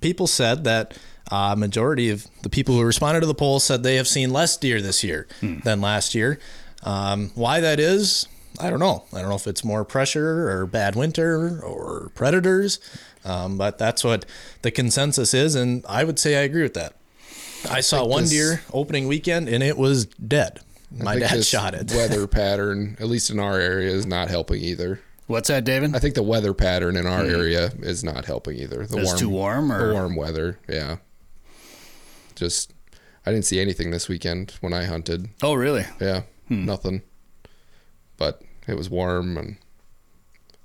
people 0.00 0.26
said 0.26 0.64
that 0.64 0.98
uh, 1.30 1.54
majority 1.56 2.08
of 2.08 2.26
the 2.42 2.48
people 2.48 2.74
who 2.74 2.82
responded 2.84 3.20
to 3.20 3.26
the 3.26 3.34
poll 3.34 3.60
said 3.60 3.82
they 3.82 3.96
have 3.96 4.08
seen 4.08 4.32
less 4.32 4.56
deer 4.56 4.80
this 4.80 5.04
year 5.04 5.28
than 5.62 5.82
last 5.82 6.14
year. 6.14 6.40
Um, 6.84 7.30
why 7.34 7.60
that 7.60 7.78
is, 7.78 8.26
I 8.60 8.70
don't 8.70 8.78
know. 8.80 9.04
I 9.12 9.20
don't 9.20 9.28
know 9.30 9.34
if 9.36 9.46
it's 9.46 9.64
more 9.64 9.84
pressure 9.84 10.48
or 10.50 10.66
bad 10.66 10.94
winter 10.94 11.60
or 11.62 12.10
predators, 12.14 12.78
um, 13.24 13.56
but 13.58 13.78
that's 13.78 14.04
what 14.04 14.24
the 14.62 14.70
consensus 14.70 15.32
is, 15.34 15.54
and 15.54 15.84
I 15.88 16.04
would 16.04 16.18
say 16.18 16.36
I 16.36 16.42
agree 16.42 16.62
with 16.62 16.74
that. 16.74 16.94
I 17.70 17.80
saw 17.80 18.04
one 18.06 18.22
this- 18.22 18.30
deer 18.30 18.62
opening 18.72 19.06
weekend, 19.08 19.48
and 19.48 19.62
it 19.62 19.76
was 19.78 20.06
dead. 20.06 20.60
My 20.90 21.12
I 21.12 21.18
dad 21.20 21.30
this 21.38 21.48
shot 21.48 21.74
it. 21.74 21.90
weather 21.96 22.26
pattern, 22.26 22.96
at 23.00 23.06
least 23.06 23.30
in 23.30 23.38
our 23.38 23.58
area, 23.58 23.90
is 23.90 24.04
not 24.06 24.28
helping 24.28 24.60
either. 24.60 25.00
What's 25.26 25.48
that, 25.48 25.64
David? 25.64 25.96
I 25.96 25.98
think 25.98 26.14
the 26.14 26.22
weather 26.22 26.52
pattern 26.52 26.96
in 26.96 27.06
our 27.06 27.22
area 27.24 27.72
is 27.80 28.04
not 28.04 28.26
helping 28.26 28.58
either. 28.58 28.86
The 28.86 28.98
It's 28.98 29.18
too 29.18 29.30
warm, 29.30 29.72
or 29.72 29.88
the 29.88 29.94
warm 29.94 30.14
weather, 30.16 30.58
yeah. 30.68 30.96
Just, 32.34 32.72
I 33.24 33.30
didn't 33.32 33.46
see 33.46 33.60
anything 33.60 33.90
this 33.90 34.08
weekend 34.08 34.54
when 34.60 34.72
I 34.74 34.84
hunted. 34.84 35.28
oh, 35.42 35.54
really? 35.54 35.86
Yeah, 36.00 36.22
nothing. 36.50 37.02
But 38.22 38.40
it 38.68 38.76
was 38.76 38.88
warm 38.88 39.36
and 39.36 39.56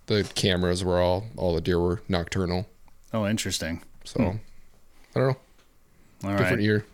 the 0.06 0.30
cameras 0.36 0.84
were 0.84 1.02
all 1.02 1.26
all 1.38 1.56
the 1.56 1.60
deer 1.60 1.80
were 1.80 2.04
nocturnal. 2.08 2.68
Oh, 3.12 3.26
interesting. 3.26 3.82
So 4.04 4.22
I 5.16 5.20
don't 5.20 5.30
know. 5.30 5.38
All 6.24 6.30
right. 6.30 6.38
Different 6.38 6.62
year. 6.62 6.86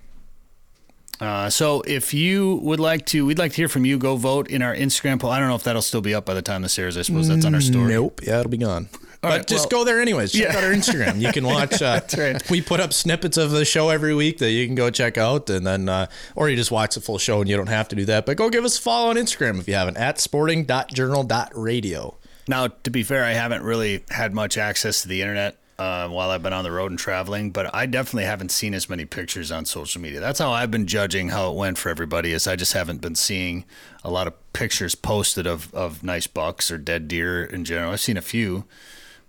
Uh, 1.20 1.50
so 1.50 1.82
if 1.82 2.14
you 2.14 2.62
would 2.64 2.80
like 2.80 3.06
to, 3.08 3.26
we'd 3.26 3.40
like 3.40 3.52
to 3.52 3.58
hear 3.58 3.68
from 3.68 3.84
you. 3.84 3.98
Go 3.98 4.16
vote 4.16 4.50
in 4.50 4.62
our 4.62 4.74
Instagram 4.74 5.20
poll. 5.20 5.32
I 5.32 5.40
don't 5.40 5.50
know 5.50 5.56
if 5.56 5.64
that'll 5.64 5.82
still 5.82 6.00
be 6.00 6.16
up 6.16 6.26
by 6.26 6.34
the 6.34 6.42
time 6.42 6.62
this 6.62 6.80
airs. 6.80 6.98
I 6.98 7.02
suppose 7.02 7.28
that's 7.28 7.44
on 7.44 7.54
our 7.54 7.60
story. 7.60 7.94
Nope. 7.94 8.22
Yeah, 8.24 8.40
it'll 8.40 8.50
be 8.50 8.56
gone. 8.56 8.88
But 9.24 9.30
right, 9.30 9.48
just 9.48 9.72
well- 9.72 9.80
go 9.82 9.86
there 9.86 10.00
anyways. 10.00 10.32
Check 10.34 10.52
Yeah. 10.52 10.58
out 10.58 10.64
our 10.64 10.72
Instagram. 10.72 11.20
You 11.20 11.32
can 11.32 11.44
watch. 11.48 11.82
Uh, 11.82 12.02
right. 12.18 12.50
We 12.52 12.62
put 12.62 12.80
up 12.80 12.94
snippets 12.94 13.38
of 13.38 13.50
the 13.52 13.66
show 13.66 13.90
every 13.90 14.14
week 14.14 14.38
that 14.38 14.52
you 14.52 14.66
can 14.68 14.76
go 14.76 14.90
check 14.92 15.18
out, 15.18 15.50
and 15.50 15.66
then, 15.66 15.90
uh, 15.90 16.06
or 16.36 16.50
you 16.50 16.56
just 16.56 16.70
watch 16.72 16.94
the 16.96 17.02
full 17.02 17.18
show 17.18 17.42
and 17.42 17.50
you 17.50 17.58
don't 17.58 17.68
have 17.68 17.88
to 17.88 17.96
do 17.96 18.06
that. 18.06 18.26
But 18.28 18.38
go 18.38 18.50
give 18.52 18.64
us 18.66 18.78
a 18.78 18.82
follow 18.82 19.10
on 19.10 19.16
Instagram 19.16 19.60
if 19.60 19.68
you 19.68 19.74
haven't 19.74 19.98
at 19.98 20.20
sporting.journal.radio. 20.20 22.16
Now, 22.48 22.68
to 22.68 22.90
be 22.92 23.04
fair, 23.04 23.24
I 23.24 23.32
haven't 23.32 23.64
really 23.64 24.04
had 24.10 24.34
much 24.34 24.58
access 24.58 25.02
to 25.04 25.08
the 25.08 25.22
internet 25.22 25.58
uh, 25.80 26.08
while 26.10 26.30
I've 26.30 26.44
been 26.44 26.52
on 26.54 26.64
the 26.66 26.72
road 26.72 26.92
and 26.92 27.00
traveling, 27.00 27.52
but 27.52 27.74
I 27.74 27.86
definitely 27.86 28.26
haven't 28.26 28.50
seen 28.52 28.74
as 28.74 28.90
many 28.90 29.06
pictures 29.06 29.50
on 29.52 29.66
social 29.66 30.02
media. 30.02 30.20
That's 30.20 30.40
how 30.40 30.52
I've 30.52 30.70
been 30.70 30.86
judging 30.86 31.30
how 31.30 31.50
it 31.52 31.56
went 31.56 31.78
for 31.78 31.90
everybody. 31.90 32.34
Is 32.34 32.46
I 32.46 32.56
just 32.58 32.74
haven't 32.74 33.02
been 33.02 33.16
seeing 33.16 33.64
a 34.04 34.12
lot 34.12 34.28
of 34.28 34.34
pictures 34.54 34.94
posted 34.94 35.48
of 35.48 35.74
of 35.74 36.04
nice 36.04 36.28
bucks 36.28 36.70
or 36.70 36.78
dead 36.78 37.08
deer 37.08 37.44
in 37.46 37.64
general. 37.66 37.94
I've 37.94 38.02
seen 38.02 38.18
a 38.18 38.22
few, 38.22 38.66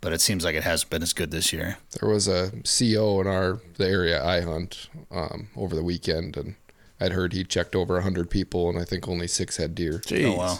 but 0.04 0.12
it 0.12 0.20
seems 0.20 0.44
like 0.44 0.54
it 0.54 0.62
hasn't 0.62 0.90
been 0.90 1.02
as 1.02 1.14
good 1.14 1.30
this 1.30 1.50
year. 1.50 1.78
There 1.98 2.10
was 2.10 2.28
a 2.28 2.52
CO 2.64 3.22
in 3.22 3.26
our 3.26 3.60
the 3.78 3.88
area 3.88 4.22
I 4.22 4.42
hunt 4.42 4.90
um, 5.10 5.48
over 5.56 5.74
the 5.74 5.82
weekend, 5.82 6.36
and 6.36 6.56
I'd 7.00 7.12
heard 7.12 7.32
he 7.32 7.42
checked 7.42 7.74
over 7.74 7.98
hundred 8.02 8.28
people, 8.28 8.68
and 8.68 8.78
I 8.78 8.84
think 8.84 9.08
only 9.08 9.26
six 9.26 9.56
had 9.56 9.74
deer. 9.74 10.02
Oh 10.12 10.36
wow. 10.36 10.58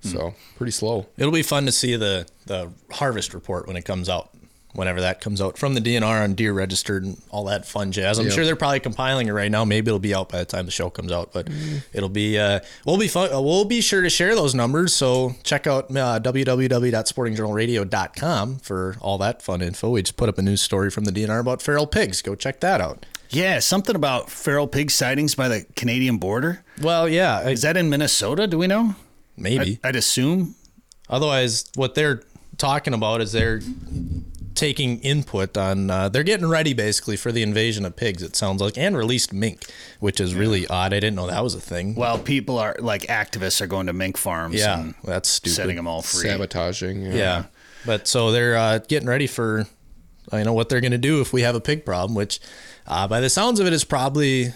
So 0.00 0.34
pretty 0.56 0.72
slow. 0.72 1.06
It'll 1.16 1.32
be 1.32 1.44
fun 1.44 1.64
to 1.66 1.72
see 1.72 1.94
the 1.94 2.26
the 2.46 2.72
harvest 2.90 3.32
report 3.34 3.68
when 3.68 3.76
it 3.76 3.84
comes 3.84 4.08
out. 4.08 4.30
Whenever 4.74 5.02
that 5.02 5.20
comes 5.20 5.40
out 5.42 5.58
from 5.58 5.74
the 5.74 5.80
DNR 5.80 6.24
on 6.24 6.32
deer 6.34 6.52
registered 6.52 7.04
and 7.04 7.20
all 7.30 7.44
that 7.44 7.66
fun 7.66 7.92
jazz. 7.92 8.18
I'm 8.18 8.24
Yep. 8.26 8.34
sure 8.34 8.44
they're 8.46 8.56
probably 8.56 8.80
compiling 8.80 9.28
it 9.28 9.32
right 9.32 9.50
now. 9.50 9.64
Maybe 9.66 9.88
it'll 9.88 9.98
be 9.98 10.14
out 10.14 10.30
by 10.30 10.38
the 10.38 10.44
time 10.46 10.64
the 10.64 10.70
show 10.72 10.88
comes 10.88 11.12
out, 11.12 11.30
but 11.32 11.48
it'll 11.92 12.08
be 12.08 12.38
uh, 12.38 12.60
we'll 12.86 12.96
be 12.98 13.08
fun. 13.08 13.30
uh, 13.32 13.40
We'll 13.40 13.66
be 13.66 13.82
sure 13.82 14.00
to 14.00 14.08
share 14.10 14.34
those 14.34 14.54
numbers. 14.54 14.94
So 14.94 15.34
check 15.42 15.66
out 15.66 15.90
uh, 15.94 16.20
www.sportingjournalradio.com 16.20 18.56
for 18.58 18.96
all 19.00 19.18
that 19.18 19.42
fun 19.42 19.62
info. 19.62 19.90
We 19.90 20.02
just 20.02 20.16
put 20.16 20.28
up 20.28 20.38
a 20.38 20.42
news 20.42 20.62
story 20.62 20.90
from 20.90 21.04
the 21.04 21.12
DNR 21.12 21.40
about 21.40 21.62
feral 21.62 21.86
pigs. 21.86 22.22
Go 22.22 22.34
check 22.34 22.60
that 22.60 22.80
out. 22.80 23.06
Yeah, 23.30 23.60
something 23.60 23.96
about 23.96 24.28
feral 24.30 24.66
pig 24.66 24.90
sightings 24.90 25.34
by 25.34 25.48
the 25.48 25.64
Canadian 25.74 26.18
border. 26.18 26.64
Well, 26.82 27.08
yeah, 27.08 27.38
I- 27.38 27.50
Is 27.50 27.62
that 27.62 27.76
in 27.76 27.88
Minnesota? 27.88 28.46
Do 28.46 28.58
we 28.58 28.66
know? 28.66 28.94
maybe. 29.36 29.78
I'd 29.82 29.96
assume. 29.96 30.54
Otherwise, 31.08 31.64
what 31.74 31.94
they're 31.94 32.22
talking 32.58 32.92
about 32.94 33.20
is 33.22 33.32
they're 33.32 33.60
taking 34.54 35.00
input 35.00 35.56
on. 35.56 35.90
Uh, 35.90 36.08
they're 36.08 36.22
getting 36.22 36.46
ready 36.48 36.72
basically 36.74 37.16
for 37.16 37.32
the 37.32 37.42
invasion 37.42 37.84
of 37.84 37.96
pigs. 37.96 38.22
It 38.22 38.36
sounds 38.36 38.60
like, 38.62 38.76
and 38.78 38.96
released 38.96 39.32
mink, 39.32 39.64
which 40.00 40.20
is 40.20 40.34
really 40.34 40.66
odd. 40.66 40.92
I 40.92 41.00
didn't 41.00 41.16
know 41.16 41.26
that 41.26 41.42
was 41.42 41.54
a 41.54 41.60
thing. 41.60 41.94
Well, 41.94 42.18
people 42.18 42.58
are 42.58 42.76
like 42.78 43.02
activists 43.02 43.60
are 43.60 43.66
going 43.66 43.86
to 43.86 43.92
mink 43.92 44.16
farms. 44.16 44.54
yeah, 44.56 44.80
and 44.80 44.94
that's 45.04 45.28
stupid. 45.28 45.54
setting 45.56 45.76
them 45.76 45.86
all 45.86 46.02
free. 46.02 46.28
Sabotaging. 46.28 47.02
Yeah. 47.02 47.14
Yeah, 47.14 47.44
but 47.86 48.06
so 48.08 48.30
they're 48.32 48.56
uh, 48.56 48.78
getting 48.78 49.08
ready 49.08 49.26
for, 49.26 49.66
you 50.32 50.44
know, 50.44 50.52
what 50.52 50.68
they're 50.68 50.80
going 50.80 50.92
to 50.92 50.98
do 50.98 51.20
if 51.20 51.32
we 51.32 51.42
have 51.42 51.54
a 51.54 51.60
pig 51.60 51.84
problem, 51.84 52.14
which, 52.14 52.40
uh, 52.86 53.06
by 53.08 53.20
the 53.20 53.30
sounds 53.30 53.60
of 53.60 53.66
it, 53.66 53.72
is 53.72 53.84
probably 53.84 54.52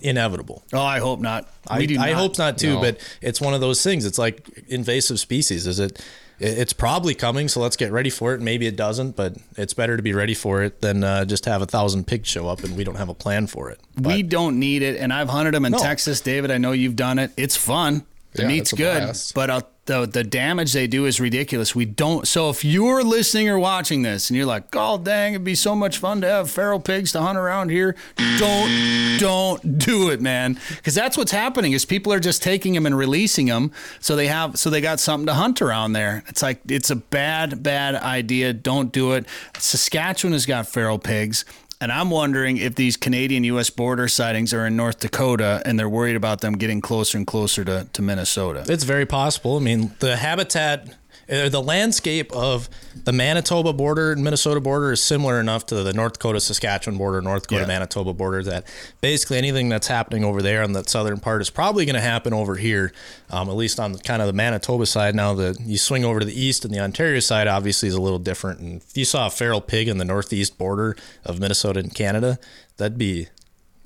inevitable. 0.00 0.62
Oh, 0.72 0.80
I 0.80 1.00
hope 1.00 1.20
not. 1.20 1.48
I, 1.66 1.78
We 1.78 1.86
do 1.88 1.98
I 1.98 2.10
not. 2.12 2.18
hope 2.18 2.38
not 2.38 2.56
too, 2.58 2.74
No. 2.74 2.80
but 2.80 2.98
it's 3.20 3.40
one 3.40 3.52
of 3.54 3.60
those 3.60 3.82
things. 3.82 4.04
It's 4.04 4.18
like 4.18 4.46
invasive 4.68 5.18
species. 5.18 5.66
Is 5.66 5.80
it? 5.80 6.00
It- 6.40 6.58
It's 6.58 6.72
probably 6.72 7.14
coming, 7.14 7.48
so 7.48 7.60
let's 7.60 7.76
get 7.76 7.90
ready 7.92 8.10
for 8.10 8.34
it. 8.34 8.40
Maybe 8.40 8.66
it 8.66 8.76
doesn't, 8.76 9.16
but 9.16 9.34
it's 9.56 9.74
better 9.74 9.96
to 9.96 10.02
be 10.02 10.12
ready 10.12 10.34
for 10.34 10.62
it 10.62 10.80
than 10.80 11.02
uh, 11.04 11.24
just 11.24 11.44
have 11.46 11.62
a 11.62 11.66
thousand 11.66 12.06
pigs 12.06 12.28
show 12.28 12.48
up 12.48 12.62
and 12.64 12.76
we 12.76 12.84
don't 12.84 12.96
have 12.96 13.08
a 13.08 13.14
plan 13.14 13.46
for 13.46 13.70
it. 13.70 13.80
we 14.00 14.22
don't 14.22 14.58
need 14.58 14.82
it, 14.82 14.96
and 15.00 15.12
I've 15.12 15.28
hunted 15.28 15.54
them 15.54 15.64
in 15.64 15.72
No. 15.72 15.78
Texas, 15.78 16.20
David. 16.20 16.50
I 16.50 16.58
know 16.58 16.72
you've 16.72 16.96
done 16.96 17.18
it. 17.18 17.32
It's 17.36 17.56
fun. 17.56 18.04
The 18.34 18.42
Yeah, 18.42 18.48
meat's 18.48 18.72
good, 18.72 19.02
blast. 19.02 19.34
but 19.34 19.50
uh, 19.50 19.60
the 19.88 20.06
the 20.06 20.22
damage 20.22 20.72
they 20.72 20.86
do 20.86 21.06
is 21.06 21.18
ridiculous. 21.18 21.74
We 21.74 21.86
don't. 21.86 22.28
So 22.28 22.50
if 22.50 22.64
you're 22.64 23.02
listening 23.02 23.48
or 23.48 23.58
watching 23.58 24.02
this, 24.02 24.30
and 24.30 24.36
you're 24.36 24.46
like, 24.46 24.70
"God 24.70 25.04
dang, 25.04 25.32
it'd 25.32 25.44
be 25.44 25.56
so 25.56 25.74
much 25.74 25.98
fun 25.98 26.20
to 26.20 26.28
have 26.28 26.50
feral 26.50 26.78
pigs 26.78 27.10
to 27.12 27.22
hunt 27.22 27.36
around 27.38 27.70
here," 27.70 27.96
don't 28.38 29.18
don't 29.18 29.78
do 29.78 30.10
it, 30.10 30.20
man, 30.20 30.60
because 30.76 30.94
that's 30.94 31.16
what's 31.16 31.32
happening. 31.32 31.72
Is 31.72 31.84
people 31.84 32.12
are 32.12 32.20
just 32.20 32.42
taking 32.42 32.74
them 32.74 32.86
and 32.86 32.96
releasing 32.96 33.46
them, 33.46 33.72
so 33.98 34.14
they 34.14 34.28
have 34.28 34.58
so 34.58 34.70
they 34.70 34.80
got 34.80 35.00
something 35.00 35.26
to 35.26 35.34
hunt 35.34 35.60
around 35.60 35.94
there. 35.94 36.22
It's 36.28 36.42
like 36.42 36.60
it's 36.68 36.90
a 36.90 36.96
bad 36.96 37.62
bad 37.62 37.96
idea. 37.96 38.52
Don't 38.52 38.92
do 38.92 39.12
it. 39.12 39.24
Saskatchewan 39.58 40.34
has 40.34 40.46
got 40.46 40.68
feral 40.68 40.98
pigs. 40.98 41.44
And 41.80 41.92
I'm 41.92 42.10
wondering 42.10 42.56
if 42.56 42.74
these 42.74 42.96
Canadian 42.96 43.44
U.S. 43.44 43.70
border 43.70 44.08
sightings 44.08 44.52
are 44.52 44.66
in 44.66 44.76
North 44.76 44.98
Dakota 44.98 45.62
and 45.64 45.78
they're 45.78 45.88
worried 45.88 46.16
about 46.16 46.40
them 46.40 46.54
getting 46.54 46.80
closer 46.80 47.18
and 47.18 47.26
closer 47.26 47.64
to, 47.64 47.86
to 47.92 48.02
Minnesota. 48.02 48.64
It's 48.68 48.84
very 48.84 49.06
possible. 49.06 49.56
I 49.56 49.60
mean, 49.60 49.92
the 50.00 50.16
habitat, 50.16 50.88
the 51.28 51.62
landscape 51.62 52.32
of 52.32 52.68
the 53.04 53.12
Manitoba 53.12 53.72
border 53.72 54.12
and 54.12 54.24
Minnesota 54.24 54.60
border 54.60 54.92
is 54.92 55.02
similar 55.02 55.38
enough 55.40 55.66
to 55.66 55.82
the 55.82 55.92
North 55.92 56.14
Dakota 56.14 56.40
Saskatchewan 56.40 56.96
border, 56.98 57.20
North 57.20 57.42
Dakota 57.42 57.62
Yeah. 57.62 57.66
Manitoba 57.68 58.12
border 58.14 58.42
that 58.44 58.64
basically 59.00 59.36
anything 59.38 59.68
that's 59.68 59.86
happening 59.86 60.24
over 60.24 60.40
there 60.42 60.62
on 60.62 60.72
that 60.72 60.88
southern 60.88 61.20
part 61.20 61.42
is 61.42 61.50
probably 61.50 61.84
going 61.84 61.94
to 61.94 62.00
happen 62.00 62.32
over 62.32 62.56
here, 62.56 62.92
um, 63.30 63.48
at 63.48 63.56
least 63.56 63.78
on 63.78 63.96
kind 63.98 64.22
of 64.22 64.26
the 64.26 64.32
Manitoba 64.32 64.86
side. 64.86 65.14
Now, 65.14 65.34
that 65.34 65.60
you 65.60 65.76
swing 65.78 66.04
over 66.04 66.18
to 66.20 66.26
the 66.26 66.38
east 66.38 66.64
and 66.64 66.74
the 66.74 66.80
Ontario 66.80 67.20
side 67.20 67.46
obviously 67.46 67.88
is 67.88 67.94
a 67.94 68.00
little 68.00 68.18
different. 68.18 68.60
And 68.60 68.82
if 68.82 68.96
you 68.96 69.04
saw 69.04 69.26
a 69.26 69.30
feral 69.30 69.60
pig 69.60 69.88
in 69.88 69.98
the 69.98 70.04
northeast 70.04 70.56
border 70.58 70.96
of 71.24 71.38
Minnesota 71.38 71.80
and 71.80 71.94
Canada, 71.94 72.38
that'd 72.78 72.98
be 72.98 73.28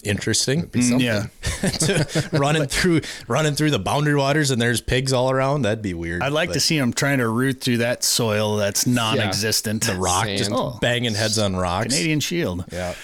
interesting. 0.03 0.71
yeah. 0.75 1.27
to 1.63 2.29
running 2.33 2.67
through 2.67 3.01
running 3.29 3.55
through 3.55 3.71
the 3.71 3.79
boundary 3.79 4.15
waters 4.17 4.51
and 4.51 4.61
there's 4.61 4.81
pigs 4.81 5.13
all 5.13 5.31
around. 5.31 5.63
That'd 5.63 5.83
be 5.83 5.95
weird. 5.95 6.23
I'd 6.23 6.33
like 6.33 6.53
to 6.53 6.61
see 6.61 6.79
them 6.79 6.93
trying 6.93 7.19
to 7.19 7.29
root 7.29 7.61
through 7.61 7.79
that 7.79 8.03
soil 8.05 8.57
that's 8.57 8.87
non-existent. 8.87 9.85
The 9.85 9.95
rock 9.97 10.27
just 10.27 10.51
Oh. 10.53 10.79
banging 10.81 11.15
heads 11.15 11.39
on 11.39 11.57
rocks. 11.57 11.89
Canadian 11.95 12.21
Shield. 12.21 12.65
Yeah. 12.73 12.95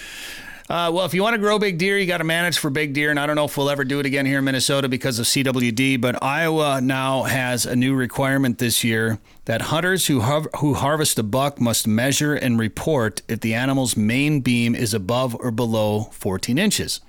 Uh, 0.69 0.91
well, 0.93 1.03
if 1.03 1.15
you 1.15 1.23
want 1.23 1.33
to 1.33 1.39
grow 1.39 1.57
big 1.57 1.79
deer, 1.79 1.97
you 1.97 2.05
got 2.05 2.19
to 2.19 2.23
manage 2.23 2.59
for 2.59 2.69
big 2.69 2.93
deer. 2.93 3.09
And 3.09 3.19
I 3.19 3.25
don't 3.25 3.35
know 3.35 3.45
if 3.45 3.57
we'll 3.57 3.71
ever 3.71 3.83
do 3.83 3.99
it 3.99 4.05
again 4.05 4.27
here 4.27 4.37
in 4.37 4.43
Minnesota 4.45 4.87
because 4.87 5.17
of 5.17 5.25
CWD, 5.25 5.99
but 5.99 6.21
Iowa 6.23 6.79
now 6.79 7.23
has 7.23 7.65
a 7.65 7.75
new 7.75 7.95
requirement 7.95 8.59
this 8.59 8.83
year 8.83 9.17
that 9.45 9.63
hunters 9.63 10.05
who, 10.05 10.19
har- 10.21 10.49
who 10.59 10.75
harvest 10.75 11.17
a 11.17 11.23
buck 11.23 11.59
must 11.59 11.87
measure 11.87 12.35
and 12.35 12.59
report 12.59 13.23
if 13.27 13.39
the 13.39 13.55
animal's 13.55 13.97
main 13.97 14.41
beam 14.41 14.75
is 14.75 14.93
above 14.93 15.35
or 15.39 15.49
below 15.49 16.03
14 16.11 16.59
inches. 16.59 17.01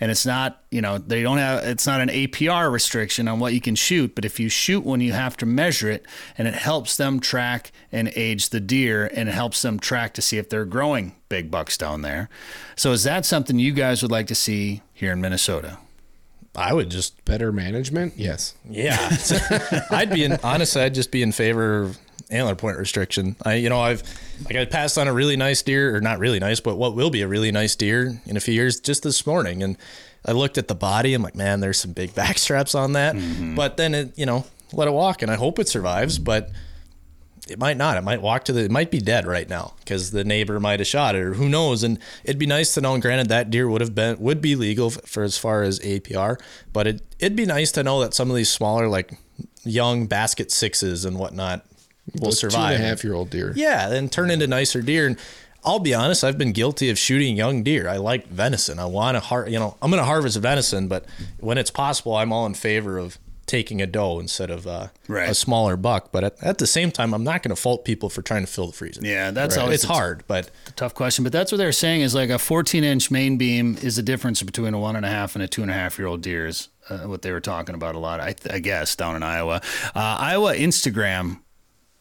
And 0.00 0.10
it's 0.10 0.26
not, 0.26 0.62
you 0.70 0.80
know, 0.80 0.98
they 0.98 1.22
don't 1.22 1.38
have, 1.38 1.64
it's 1.64 1.86
not 1.86 2.00
an 2.00 2.08
APR 2.08 2.70
restriction 2.70 3.28
on 3.28 3.38
what 3.38 3.54
you 3.54 3.60
can 3.60 3.74
shoot, 3.74 4.14
but 4.14 4.24
if 4.24 4.40
you 4.40 4.48
shoot 4.48 4.84
one, 4.84 5.00
you 5.00 5.12
have 5.12 5.36
to 5.38 5.46
measure 5.46 5.90
it, 5.90 6.06
and 6.36 6.48
it 6.48 6.54
helps 6.54 6.96
them 6.96 7.20
track 7.20 7.72
and 7.92 8.12
age 8.16 8.50
the 8.50 8.60
deer, 8.60 9.10
and 9.14 9.28
it 9.28 9.32
helps 9.32 9.62
them 9.62 9.78
track 9.78 10.14
to 10.14 10.22
see 10.22 10.38
if 10.38 10.48
they're 10.48 10.64
growing 10.64 11.14
big 11.28 11.50
bucks 11.50 11.76
down 11.76 12.02
there. 12.02 12.28
So, 12.76 12.92
is 12.92 13.04
that 13.04 13.24
something 13.24 13.58
you 13.58 13.72
guys 13.72 14.02
would 14.02 14.10
like 14.10 14.26
to 14.28 14.34
see 14.34 14.82
here 14.92 15.12
in 15.12 15.20
Minnesota? 15.20 15.78
I 16.56 16.72
would 16.72 16.90
just 16.90 17.24
Better 17.24 17.50
management? 17.50 18.14
Yes. 18.16 18.54
yeah. 18.68 19.16
I'd 19.90 20.10
be 20.10 20.24
in 20.24 20.38
honestly, 20.44 20.82
I'd 20.82 20.94
just 20.94 21.10
be 21.10 21.22
in 21.22 21.32
favor 21.32 21.82
of 21.82 21.98
antler 22.30 22.54
point 22.54 22.78
restriction. 22.78 23.36
I 23.44 23.54
you 23.54 23.68
know, 23.68 23.80
I've 23.80 24.02
like 24.44 24.56
I 24.56 24.64
passed 24.64 24.98
on 24.98 25.08
a 25.08 25.12
really 25.12 25.36
nice 25.36 25.62
deer 25.62 25.94
or 25.94 26.00
not 26.00 26.18
really 26.18 26.38
nice, 26.38 26.60
but 26.60 26.76
what 26.76 26.94
will 26.94 27.10
be 27.10 27.22
a 27.22 27.28
really 27.28 27.52
nice 27.52 27.76
deer 27.76 28.20
in 28.26 28.36
a 28.36 28.40
few 28.40 28.54
years 28.54 28.80
just 28.80 29.02
this 29.02 29.26
morning 29.26 29.62
and 29.62 29.76
I 30.26 30.32
looked 30.32 30.56
at 30.56 30.68
the 30.68 30.74
body, 30.74 31.12
I'm 31.12 31.22
like, 31.22 31.34
man, 31.34 31.60
there's 31.60 31.78
some 31.78 31.92
big 31.92 32.14
back 32.14 32.38
straps 32.38 32.74
on 32.74 32.92
that. 32.92 33.14
Mm-hmm. 33.14 33.54
But 33.54 33.76
then 33.76 33.94
it, 33.94 34.18
you 34.18 34.26
know, 34.26 34.46
let 34.72 34.88
it 34.88 34.92
walk 34.92 35.22
and 35.22 35.30
I 35.30 35.36
hope 35.36 35.58
it 35.58 35.68
survives, 35.68 36.18
but 36.18 36.50
it 37.48 37.58
might 37.58 37.76
not. 37.76 37.96
It 37.96 38.02
might 38.02 38.22
walk 38.22 38.44
to 38.44 38.52
the. 38.52 38.64
It 38.64 38.70
might 38.70 38.90
be 38.90 39.00
dead 39.00 39.26
right 39.26 39.48
now 39.48 39.74
because 39.80 40.12
the 40.12 40.24
neighbor 40.24 40.58
might 40.58 40.80
have 40.80 40.86
shot 40.86 41.14
it, 41.14 41.20
or 41.20 41.34
who 41.34 41.48
knows. 41.48 41.82
And 41.82 41.98
it'd 42.24 42.38
be 42.38 42.46
nice 42.46 42.72
to 42.74 42.80
know. 42.80 42.94
And 42.94 43.02
granted, 43.02 43.28
that 43.28 43.50
deer 43.50 43.68
would 43.68 43.82
have 43.82 43.94
been 43.94 44.18
would 44.18 44.40
be 44.40 44.56
legal 44.56 44.88
for 44.90 45.22
as 45.22 45.36
far 45.36 45.62
as 45.62 45.78
APR, 45.80 46.40
but 46.72 46.86
it 46.86 47.02
it'd 47.18 47.36
be 47.36 47.44
nice 47.44 47.70
to 47.72 47.82
know 47.82 48.00
that 48.00 48.14
some 48.14 48.30
of 48.30 48.36
these 48.36 48.50
smaller, 48.50 48.88
like 48.88 49.18
young 49.62 50.06
basket 50.06 50.50
sixes 50.50 51.04
and 51.04 51.18
whatnot, 51.18 51.66
will 52.12 52.26
Those 52.26 52.40
survive. 52.40 52.70
Two 52.70 52.74
and 52.76 52.84
a 52.84 52.86
half 52.86 53.04
year 53.04 53.14
old 53.14 53.30
deer. 53.30 53.52
Yeah, 53.56 53.88
then 53.88 54.08
turn 54.08 54.30
into 54.30 54.46
nicer 54.46 54.82
deer. 54.82 55.06
And 55.06 55.18
I'll 55.64 55.78
be 55.78 55.94
honest, 55.94 56.22
I've 56.24 56.36
been 56.38 56.52
guilty 56.52 56.90
of 56.90 56.98
shooting 56.98 57.36
young 57.36 57.62
deer. 57.62 57.88
I 57.88 57.96
like 57.96 58.26
venison. 58.28 58.78
I 58.78 58.84
want 58.86 59.14
to 59.16 59.20
har- 59.20 59.48
you 59.48 59.58
know, 59.58 59.76
I'm 59.80 59.90
going 59.90 60.00
to 60.00 60.04
harvest 60.06 60.36
venison, 60.38 60.88
but 60.88 61.06
when 61.40 61.56
it's 61.58 61.70
possible, 61.70 62.14
I'm 62.16 62.32
all 62.32 62.44
in 62.46 62.54
favor 62.54 62.98
of 62.98 63.18
taking 63.46 63.80
a 63.82 63.86
doe 63.86 64.18
instead 64.20 64.50
of 64.50 64.66
uh, 64.66 64.88
Right. 65.06 65.28
a 65.28 65.34
smaller 65.34 65.76
buck. 65.76 66.10
But 66.12 66.24
at, 66.24 66.42
at 66.42 66.58
the 66.58 66.66
same 66.66 66.90
time, 66.90 67.12
I'm 67.14 67.24
not 67.24 67.42
going 67.42 67.54
to 67.54 67.60
fault 67.60 67.84
people 67.84 68.08
for 68.10 68.22
trying 68.22 68.44
to 68.44 68.50
fill 68.50 68.66
the 68.68 68.72
freezer. 68.72 69.00
Yeah, 69.04 69.30
that's 69.32 69.56
always 69.58 69.76
it's 69.76 69.84
hard, 69.84 70.24
but 70.26 70.50
a 70.66 70.70
tough 70.72 70.94
question. 70.94 71.24
But 71.24 71.32
that's 71.32 71.52
what 71.52 71.58
they're 71.58 71.72
saying 71.72 72.00
is 72.02 72.14
like 72.14 72.30
a 72.30 72.38
14 72.38 72.84
inch 72.84 73.10
main 73.10 73.36
beam 73.38 73.76
is 73.82 73.96
the 73.96 74.02
difference 74.02 74.42
between 74.42 74.72
a 74.74 74.78
one 74.78 74.96
and 74.96 75.04
a 75.04 75.10
half 75.10 75.34
and 75.34 75.42
a 75.42 75.48
two 75.48 75.60
and 75.62 75.70
a 75.70 75.74
half 75.74 75.98
year 75.98 76.08
old 76.08 76.22
deer 76.22 76.46
is 76.46 76.68
uh, 76.88 77.00
what 77.00 77.20
they 77.22 77.32
were 77.32 77.40
talking 77.40 77.74
about 77.74 77.94
a 77.94 77.98
lot, 77.98 78.18
I, 78.20 78.34
I 78.50 78.58
guess, 78.60 78.96
down 78.96 79.14
in 79.16 79.22
Iowa. 79.22 79.60
Uh, 79.94 80.16
Iowa 80.20 80.54
Instagram. 80.54 81.40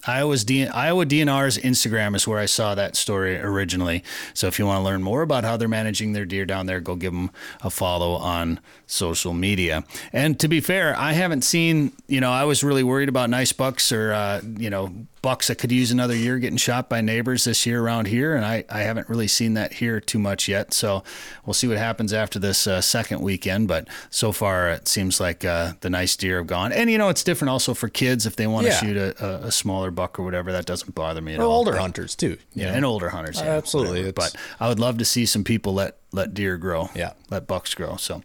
Iowa's 0.06 0.44
D- 0.44 0.68
Iowa 0.68 1.06
DNR's 1.06 1.58
Instagram 1.58 2.16
is 2.16 2.28
where 2.28 2.40
I 2.40 2.46
saw 2.46 2.76
that 2.76 2.96
story 2.96 3.38
originally. 3.40 4.04
So 4.34 4.48
if 4.48 4.60
you 4.60 4.66
want 4.66 4.80
to 4.80 4.84
learn 4.84 5.04
more 5.04 5.22
about 5.22 5.44
how 5.44 5.58
they're 5.58 5.68
managing 5.68 6.14
their 6.14 6.26
deer 6.26 6.46
down 6.46 6.66
there, 6.66 6.80
go 6.80 6.96
give 6.96 7.14
them 7.14 7.32
a 7.62 7.70
follow 7.70 8.14
on 8.14 8.60
social 8.88 9.34
media. 9.34 9.84
And 10.12 10.40
to 10.40 10.48
be 10.48 10.60
fair, 10.60 10.96
I 10.98 11.14
haven't 11.14 11.44
seen. 11.44 11.94
You 12.08 12.22
know, 12.22 12.32
I 12.32 12.44
was 12.44 12.64
really 12.64 12.84
worried 12.84 13.10
about 13.10 13.30
nice 13.30 13.54
bucks 13.54 13.92
or 13.92 14.14
uh, 14.14 14.42
you 14.58 14.70
know 14.70 14.94
bucks 15.24 15.48
that 15.48 15.56
could 15.56 15.72
use 15.72 15.90
another 15.90 16.16
year 16.16 16.38
getting 16.38 16.58
shot 16.58 16.88
by 16.90 17.02
neighbors 17.02 17.46
this 17.46 17.66
year 17.66 17.82
around 17.82 18.08
here, 18.08 18.36
and 18.36 18.46
I, 18.46 18.64
I 18.70 18.82
haven't 18.82 19.10
really 19.10 19.28
seen 19.28 19.56
that 19.56 19.74
here 19.74 20.00
too 20.00 20.20
much 20.20 20.48
yet. 20.48 20.74
So 20.74 21.02
we'll 21.46 21.56
see 21.56 21.68
what 21.68 21.78
happens 21.78 22.14
after 22.14 22.38
this 22.38 22.68
uh, 22.68 22.82
second 22.82 23.22
weekend. 23.22 23.68
But 23.68 23.88
so 24.12 24.32
far, 24.32 24.70
it 24.70 24.88
seems 24.88 25.20
like 25.20 25.44
uh, 25.44 25.74
the 25.80 25.90
nice 25.90 26.16
deer 26.16 26.38
have 26.38 26.48
gone. 26.48 26.72
And 26.74 26.92
you 26.92 26.98
know, 27.00 27.10
it's 27.10 27.24
different 27.24 27.50
also 27.50 27.74
for 27.74 27.88
kids 27.90 28.26
if 28.28 28.36
they 28.36 28.46
want 28.46 28.68
to 28.68 28.74
Yeah. 28.74 28.80
shoot 28.80 28.98
a, 28.98 29.26
a, 29.26 29.48
a 29.48 29.52
smaller 29.52 29.90
buck 29.90 30.20
or 30.20 30.24
whatever. 30.24 30.52
That 30.52 30.66
doesn't 30.66 30.94
bother 30.94 31.22
me 31.22 31.34
at 31.34 31.40
or 31.40 31.44
all. 31.44 31.52
older 31.54 31.72
But- 31.72 31.82
hunters 31.82 32.14
too. 32.16 32.38
yeah, 32.54 32.70
know? 32.72 32.76
and 32.76 32.86
older 32.86 33.10
hunters. 33.10 33.40
Yeah, 33.40 33.54
Absolutely, 33.54 34.12
But 34.12 34.36
I 34.60 34.68
would 34.68 34.80
love 34.80 34.98
to 35.00 35.06
see 35.06 35.26
some 35.26 35.44
people 35.44 35.74
let 35.74 35.98
let 36.12 36.34
deer 36.36 36.58
grow. 36.58 36.90
Yeah. 36.94 37.14
let 37.32 37.48
bucks 37.48 37.74
grow. 37.74 37.96
So, 37.96 38.22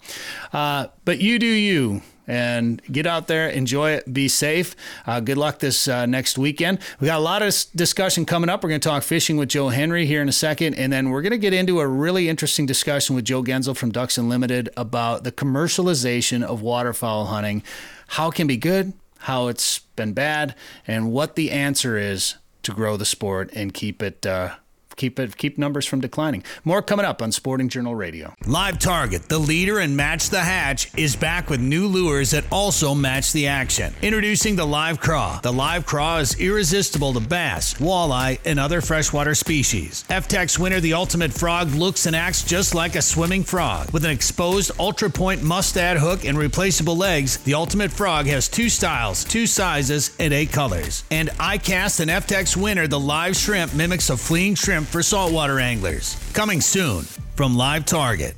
uh, 0.52 0.88
but 1.06 1.20
you 1.20 1.38
do 1.38 1.46
you. 1.46 2.02
And 2.28 2.80
get 2.92 3.06
out 3.06 3.26
there, 3.26 3.48
enjoy 3.48 3.92
it, 3.92 4.12
be 4.12 4.28
safe. 4.28 4.76
Uh, 5.06 5.20
good 5.20 5.38
luck 5.38 5.58
this 5.58 5.88
uh, 5.88 6.04
next 6.04 6.36
weekend. 6.36 6.78
We 7.00 7.06
got 7.06 7.18
a 7.18 7.22
lot 7.22 7.40
of 7.40 7.54
discussion 7.74 8.26
coming 8.26 8.50
up. 8.50 8.62
We're 8.62 8.68
going 8.68 8.82
to 8.82 8.88
talk 8.88 9.02
fishing 9.02 9.38
with 9.38 9.48
Joe 9.48 9.70
Henry 9.70 10.04
here 10.04 10.20
in 10.20 10.28
a 10.28 10.32
second, 10.32 10.74
and 10.74 10.92
then 10.92 11.08
we're 11.08 11.22
going 11.22 11.32
to 11.32 11.38
get 11.38 11.54
into 11.54 11.80
a 11.80 11.86
really 11.86 12.28
interesting 12.28 12.66
discussion 12.66 13.16
with 13.16 13.24
Joe 13.24 13.42
Genzel 13.42 13.74
from 13.74 13.90
Ducks 13.90 14.18
Unlimited 14.18 14.68
about 14.76 15.24
the 15.24 15.32
commercialization 15.32 16.42
of 16.42 16.60
waterfowl 16.60 17.26
hunting, 17.26 17.62
how 18.08 18.28
it 18.28 18.34
can 18.34 18.46
be 18.46 18.58
good, 18.58 18.92
how 19.20 19.48
it's 19.48 19.78
been 19.96 20.12
bad, 20.12 20.54
and 20.86 21.10
what 21.10 21.34
the 21.34 21.50
answer 21.50 21.96
is 21.96 22.34
to 22.62 22.72
grow 22.72 22.98
the 22.98 23.06
sport 23.06 23.50
and 23.54 23.72
keep 23.72 24.02
it 24.02 24.26
uh, 24.26 24.56
keep 24.98 25.18
it 25.18 25.36
keep 25.38 25.56
numbers 25.56 25.86
from 25.86 26.00
declining. 26.00 26.42
More 26.64 26.82
coming 26.82 27.06
up 27.06 27.22
on 27.22 27.32
Sporting 27.32 27.68
Journal 27.68 27.94
Radio. 27.94 28.34
Live 28.46 28.78
Target, 28.78 29.28
the 29.28 29.38
leader 29.38 29.80
in 29.80 29.96
Match 29.96 30.28
the 30.28 30.40
Hatch, 30.40 30.90
is 30.98 31.16
back 31.16 31.48
with 31.48 31.60
new 31.60 31.86
lures 31.86 32.32
that 32.32 32.44
also 32.52 32.94
match 32.94 33.32
the 33.32 33.46
action. 33.46 33.94
Introducing 34.02 34.56
the 34.56 34.66
Live 34.66 35.00
Craw. 35.00 35.40
The 35.40 35.52
Live 35.52 35.86
Craw 35.86 36.18
is 36.18 36.38
irresistible 36.38 37.14
to 37.14 37.20
bass, 37.20 37.74
walleye, 37.74 38.38
and 38.44 38.58
other 38.58 38.80
freshwater 38.80 39.34
species. 39.34 40.04
EFTTEX 40.08 40.58
winner, 40.58 40.80
the 40.80 40.94
Ultimate 40.94 41.32
Frog, 41.32 41.70
looks 41.70 42.06
and 42.06 42.16
acts 42.16 42.42
just 42.42 42.74
like 42.74 42.96
a 42.96 43.02
swimming 43.02 43.44
frog. 43.44 43.90
With 43.92 44.04
an 44.04 44.10
exposed 44.10 44.72
ultra 44.78 45.08
point 45.08 45.42
mustad 45.42 45.96
hook 45.98 46.24
and 46.24 46.36
replaceable 46.36 46.96
legs, 46.96 47.36
the 47.38 47.54
Ultimate 47.54 47.92
Frog 47.92 48.26
has 48.26 48.48
two 48.48 48.68
styles, 48.68 49.24
two 49.24 49.46
sizes, 49.46 50.16
and 50.18 50.34
eight 50.34 50.50
colors. 50.50 51.04
And 51.10 51.28
iCast 51.30 52.00
and 52.00 52.10
EFTTEX 52.10 52.56
winner, 52.56 52.88
the 52.88 52.98
Live 52.98 53.36
Shrimp, 53.36 53.74
mimics 53.74 54.10
a 54.10 54.16
fleeing 54.16 54.56
shrimp 54.56 54.87
for 54.88 55.02
saltwater 55.02 55.60
anglers. 55.60 56.16
Coming 56.32 56.60
soon 56.60 57.04
from 57.36 57.56
Live 57.56 57.84
Target. 57.84 58.34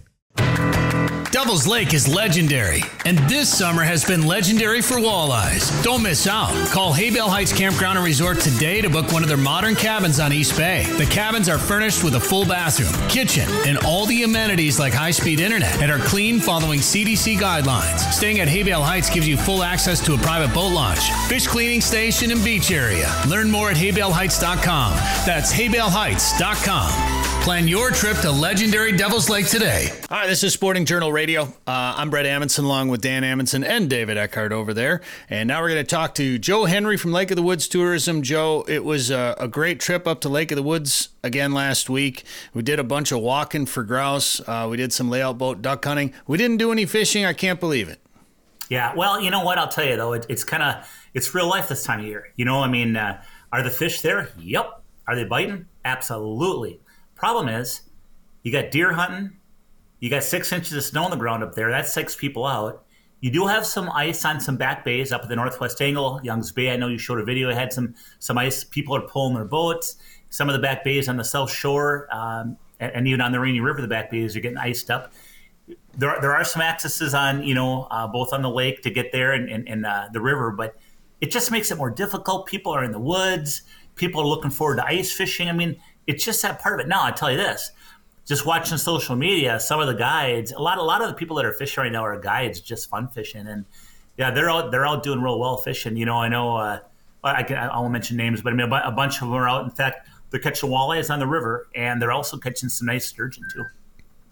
Devil's 1.30 1.64
Lake 1.64 1.94
is 1.94 2.08
legendary, 2.08 2.82
and 3.04 3.16
this 3.20 3.56
summer 3.56 3.84
has 3.84 4.04
been 4.04 4.26
legendary 4.26 4.82
for 4.82 4.96
walleyes. 4.96 5.70
Don't 5.84 6.02
miss 6.02 6.26
out. 6.26 6.50
Call 6.70 6.92
Haybale 6.92 7.28
Heights 7.28 7.52
Campground 7.52 7.96
and 7.99 8.04
Resort 8.04 8.40
today 8.40 8.80
to 8.80 8.90
book 8.90 9.12
one 9.12 9.22
of 9.22 9.28
their 9.28 9.38
modern 9.38 9.76
cabins 9.76 10.18
on 10.18 10.32
East 10.32 10.56
Bay. 10.56 10.87
The 10.99 11.06
cabins 11.06 11.49
are 11.49 11.56
furnished 11.56 12.02
with 12.02 12.16
a 12.16 12.20
full 12.20 12.44
bathroom, 12.44 12.92
kitchen, 13.08 13.49
and 13.64 13.78
all 13.78 14.06
the 14.06 14.25
amenities 14.25 14.80
like 14.80 14.92
high 14.92 15.12
speed 15.12 15.38
internet 15.38 15.80
and 15.80 15.92
are 15.92 16.00
clean 16.00 16.40
following 16.40 16.80
CDC 16.80 17.37
guidelines. 17.38 18.00
Staying 18.12 18.40
at 18.40 18.49
Haybale 18.49 18.82
Heights 18.82 19.08
gives 19.08 19.28
you 19.28 19.37
full 19.37 19.62
access 19.62 20.04
to 20.06 20.14
a 20.14 20.18
private 20.18 20.52
boat 20.52 20.72
launch, 20.72 21.12
fish 21.28 21.46
cleaning 21.46 21.80
station, 21.80 22.32
and 22.32 22.42
beach 22.42 22.72
area. 22.72 23.08
Learn 23.28 23.49
more 23.49 23.70
at 23.70 23.76
haybaleheights.com. 23.76 24.94
That's 25.25 25.52
haybaleheights.com. 25.52 27.29
Plan 27.42 27.66
your 27.66 27.90
trip 27.90 28.18
to 28.18 28.30
legendary 28.30 28.94
Devil's 28.94 29.30
Lake 29.30 29.47
today. 29.47 29.88
All 30.11 30.18
right, 30.18 30.26
this 30.28 30.44
is 30.44 30.52
Sporting 30.52 30.85
Journal 30.85 31.11
Radio. 31.11 31.44
Uh, 31.66 31.94
I'm 31.97 32.11
Bret 32.11 32.26
Amundson 32.26 32.64
along 32.64 32.90
with 32.90 33.00
Dan 33.00 33.23
Amundson 33.23 33.64
and 33.64 33.88
David 33.88 34.18
Eckhardt 34.18 34.52
over 34.52 34.75
there. 34.75 35.00
And 35.30 35.49
now 35.49 35.62
we're 35.62 35.70
going 35.70 35.82
to 35.82 35.90
talk 35.90 36.14
to 36.16 36.38
Joe 36.38 36.66
Henry 36.66 36.99
from 36.99 37.12
Lake 37.12 37.30
of 37.30 37.37
the 37.37 37.42
Woods 37.42 37.66
Tourism. 37.66 38.20
Joe, 38.20 38.64
it 38.68 38.85
was 38.85 39.11
a, 39.11 39.35
a 39.38 39.49
great 39.49 39.80
trip 39.80 40.06
up 40.06 40.20
to 40.20 40.28
Lake 40.28 40.52
of 40.52 40.56
the 40.56 40.62
Woods 40.62 41.09
again 41.25 41.52
last 41.52 41.88
week. 41.88 42.25
We 42.52 42.62
did 42.62 42.78
a 42.78 42.85
bunch 42.85 43.11
of 43.11 43.20
walking 43.20 43.64
for 43.64 43.85
grouse. 43.85 44.40
Uh, 44.47 44.68
we 44.70 44.76
did 44.76 44.92
some 44.92 45.09
layout 45.09 45.38
boat 45.38 45.62
duck 45.62 45.82
hunting. 45.82 46.12
We 46.26 46.37
didn't 46.37 46.59
do 46.59 46.73
any 46.73 46.85
fishing. 46.85 47.25
I 47.25 47.32
can't 47.32 47.59
believe 47.59 47.88
it. 47.88 48.00
Yeah, 48.68 48.94
well, 48.94 49.18
you 49.18 49.30
know 49.30 49.42
what? 49.42 49.56
I'll 49.56 49.66
tell 49.66 49.87
you 49.87 49.97
though, 49.97 50.12
it, 50.12 50.26
it's 50.28 50.44
kind 50.44 50.62
of 50.62 50.87
it's 51.14 51.35
real 51.35 51.49
life 51.49 51.68
this 51.68 51.85
time 51.85 52.00
of 52.00 52.06
year. 52.06 52.32
You 52.37 52.44
know, 52.44 52.61
I 52.61 52.68
mean, 52.68 52.97
uh, 52.97 53.23
are 53.50 53.62
the 53.62 53.70
fish 53.70 54.02
there? 54.02 54.28
Yep. 54.38 54.82
Are 55.09 55.16
they 55.16 55.25
biting? 55.25 55.66
Absolutely. 55.87 56.80
Problem 57.21 57.50
is, 57.50 57.83
you 58.43 58.50
got 58.50 58.71
deer 58.71 58.95
hunting, 58.95 59.37
you 59.99 60.09
got 60.09 60.23
six 60.23 60.55
inches 60.55 60.73
of 60.73 60.83
snow 60.83 61.05
on 61.05 61.11
the 61.11 61.19
ground 61.19 61.43
up 61.43 61.55
there. 61.55 61.71
That's 61.71 61.93
six 61.93 62.17
people 62.17 62.47
out. 62.47 62.87
You 63.21 63.31
do 63.31 63.47
have 63.47 63.67
some 63.67 63.91
ice 63.91 64.25
on 64.25 64.41
some 64.41 64.57
back 64.57 64.87
bays 64.87 65.12
up 65.12 65.25
at 65.25 65.29
the 65.29 65.37
northwest 65.37 65.83
angle, 65.83 66.19
Youngs 66.23 66.50
Bay. 66.50 66.71
I 66.71 66.77
know 66.77 66.89
you 66.89 66.97
showed 66.97 67.21
a 67.21 67.23
video. 67.23 67.50
It 67.50 67.59
had 67.59 67.75
some 67.75 67.95
some 68.21 68.39
ice. 68.39 68.65
People 68.65 68.97
are 68.97 69.03
pulling 69.03 69.35
their 69.35 69.45
boats. 69.45 69.97
Some 70.31 70.49
of 70.49 70.55
the 70.55 70.61
back 70.61 70.83
bays 70.83 71.11
on 71.11 71.19
the 71.19 71.25
south 71.25 71.53
shore, 71.53 72.09
um, 72.11 72.57
and, 72.79 72.91
and, 72.95 73.07
even 73.07 73.21
on 73.21 73.33
the 73.33 73.41
Rainy 73.41 73.61
River, 73.61 73.83
the 73.83 73.89
back 73.89 74.11
bays 74.11 74.35
are 74.35 74.41
getting 74.41 74.57
iced 74.57 74.91
up. 74.91 75.12
There, 75.99 76.17
there 76.23 76.35
are 76.35 76.45
some 76.45 76.62
accesses 76.62 77.12
on, 77.12 77.43
you 77.43 77.55
know, 77.55 77.83
uh, 77.91 78.07
both 78.07 78.33
on 78.33 78.41
the 78.41 78.49
lake 78.49 78.81
to 78.85 78.91
get 78.91 79.12
there 79.12 79.33
and, 79.33 79.50
and, 79.50 79.69
and 79.69 79.85
uh, 79.85 80.09
the 80.11 80.23
river, 80.23 80.53
but 80.53 80.79
it 81.21 81.31
just 81.31 81.50
makes 81.50 81.71
it 81.71 81.77
more 81.77 81.91
difficult. 81.91 82.47
People 82.47 82.73
are 82.73 82.83
in 82.83 82.93
the 82.93 82.99
woods. 82.99 83.61
People 83.97 84.23
are 84.23 84.27
looking 84.27 84.50
forward 84.50 84.77
to 84.77 84.87
ice 84.87 85.12
fishing. 85.12 85.50
I 85.50 85.53
mean, 85.53 85.77
it's 86.07 86.25
just 86.25 86.42
that 86.42 86.61
part 86.61 86.80
of 86.80 86.87
it. 86.87 86.88
Now, 86.88 87.04
I 87.04 87.11
tell 87.11 87.30
you 87.30 87.37
this: 87.37 87.73
just 88.26 88.47
watching 88.47 88.78
social 88.78 89.16
media, 89.16 89.59
some 89.59 89.80
of 89.80 89.87
the 89.87 89.95
guides, 89.95 90.52
a 90.52 90.59
lot, 90.61 90.78
a 90.78 90.83
lot 90.83 91.02
of 91.02 91.09
the 91.09 91.14
people 91.14 91.37
that 91.37 91.45
are 91.45 91.52
fishing 91.52 91.83
right 91.83 91.92
now 91.92 92.04
are 92.04 92.19
guides, 92.19 92.61
just 92.61 92.88
fun 92.88 93.09
fishing, 93.09 93.47
and 93.47 93.64
yeah, 94.16 94.30
they're 94.30 94.50
out, 94.50 94.71
they're 94.71 94.87
out 94.87 95.02
doing 95.02 95.21
real 95.21 95.38
well 95.38 95.57
fishing. 95.57 95.97
You 95.97 96.07
know, 96.07 96.16
I 96.16 96.28
know, 96.28 96.57
uh, 96.57 96.78
I 97.25 97.42
can, 97.42 97.57
I 97.57 97.78
won't 97.78 97.92
mention 97.92 98.16
names, 98.16 98.40
but 98.42 98.52
I 98.52 98.57
mean, 98.57 98.71
a 98.71 98.92
bunch 98.92 99.16
of 99.16 99.23
them 99.23 99.33
are 99.33 99.49
out. 99.49 99.64
In 99.64 99.71
fact, 99.71 100.09
they're 100.30 100.40
catching 100.40 100.71
walleyes 100.71 101.12
on 101.12 101.19
the 101.19 101.26
river, 101.26 101.69
and 101.75 102.00
they're 102.00 102.12
also 102.12 102.37
catching 102.37 102.69
some 102.69 102.87
nice 102.87 103.07
sturgeon 103.07 103.45
too. 103.52 103.64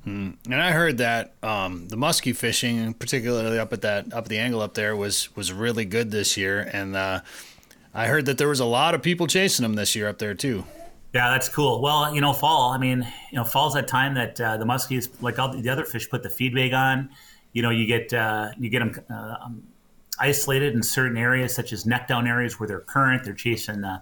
Mm. 0.06 0.37
And 0.46 0.62
I 0.62 0.70
heard 0.70 0.98
that 0.98 1.34
um, 1.42 1.88
the 1.88 1.96
muskie 1.96 2.34
fishing, 2.34 2.94
particularly 2.94 3.58
up 3.58 3.72
at 3.72 3.82
that 3.82 4.12
up 4.12 4.28
the 4.28 4.38
angle 4.38 4.60
up 4.62 4.75
there, 4.75 4.94
was 4.94 5.34
was 5.37 5.52
really 5.52 5.84
good 5.84 6.10
this 6.10 6.37
year, 6.37 6.70
and 6.72 6.94
uh, 6.94 7.20
I 7.92 8.06
heard 8.06 8.26
that 8.26 8.38
there 8.38 8.48
was 8.48 8.60
a 8.60 8.64
lot 8.64 8.94
of 8.94 9.02
people 9.02 9.26
chasing 9.26 9.64
them 9.64 9.75
this 9.75 9.96
year 9.96 10.08
up 10.08 10.18
there 10.18 10.34
too. 10.34 10.64
Yeah, 11.14 11.30
that's 11.30 11.48
cool. 11.48 11.80
Well, 11.80 12.14
you 12.14 12.20
know, 12.20 12.32
fall. 12.32 12.70
I 12.72 12.78
mean, 12.78 13.06
you 13.30 13.36
know, 13.36 13.44
fall's 13.44 13.74
that 13.74 13.88
time 13.88 14.14
that 14.14 14.40
uh, 14.40 14.58
the 14.58 14.66
muskies, 14.66 15.08
like 15.22 15.38
all 15.38 15.56
the 15.56 15.70
other 15.70 15.84
fish, 15.84 16.08
put 16.08 16.22
the 16.22 16.28
feed 16.28 16.54
bag 16.54 16.74
on. 16.74 17.10
You 17.52 17.62
know, 17.62 17.70
you 17.70 17.86
get 17.86 18.12
uh, 18.12 18.50
you 18.58 18.68
get 18.68 18.80
them 18.80 18.94
uh, 19.10 19.36
um, 19.44 19.62
isolated 20.18 20.74
in 20.74 20.82
certain 20.82 21.16
areas, 21.16 21.54
such 21.54 21.72
as 21.72 21.86
neck 21.86 22.08
down 22.08 22.26
areas 22.26 22.60
where 22.60 22.66
they're 22.66 22.80
current. 22.80 23.24
They're 23.24 23.34
chasing 23.34 23.84
uh. 23.84 24.00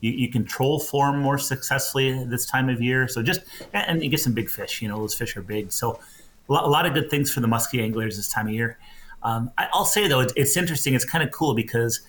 You, 0.00 0.12
you 0.12 0.30
control 0.30 0.80
form 0.80 1.20
more 1.20 1.36
successfully 1.38 2.24
this 2.24 2.46
time 2.46 2.70
of 2.70 2.80
year. 2.80 3.06
So 3.06 3.22
just 3.22 3.42
and 3.74 4.02
you 4.02 4.08
get 4.08 4.20
some 4.20 4.32
big 4.32 4.48
fish. 4.48 4.80
You 4.80 4.88
know, 4.88 4.98
those 4.98 5.14
fish 5.14 5.36
are 5.36 5.42
big. 5.42 5.72
So 5.72 6.00
a 6.48 6.52
lot, 6.52 6.64
a 6.64 6.68
lot 6.68 6.86
of 6.86 6.94
good 6.94 7.10
things 7.10 7.32
for 7.32 7.40
the 7.40 7.48
muskie 7.48 7.82
anglers 7.82 8.16
this 8.16 8.28
time 8.28 8.48
of 8.48 8.54
year. 8.54 8.78
Um, 9.22 9.50
I, 9.58 9.68
will 9.74 9.84
say 9.84 10.08
though, 10.08 10.20
it's 10.20 10.56
interesting. 10.56 10.94
It's 10.94 11.04
kind 11.04 11.22
of 11.22 11.30
cool 11.30 11.54
because 11.54 12.00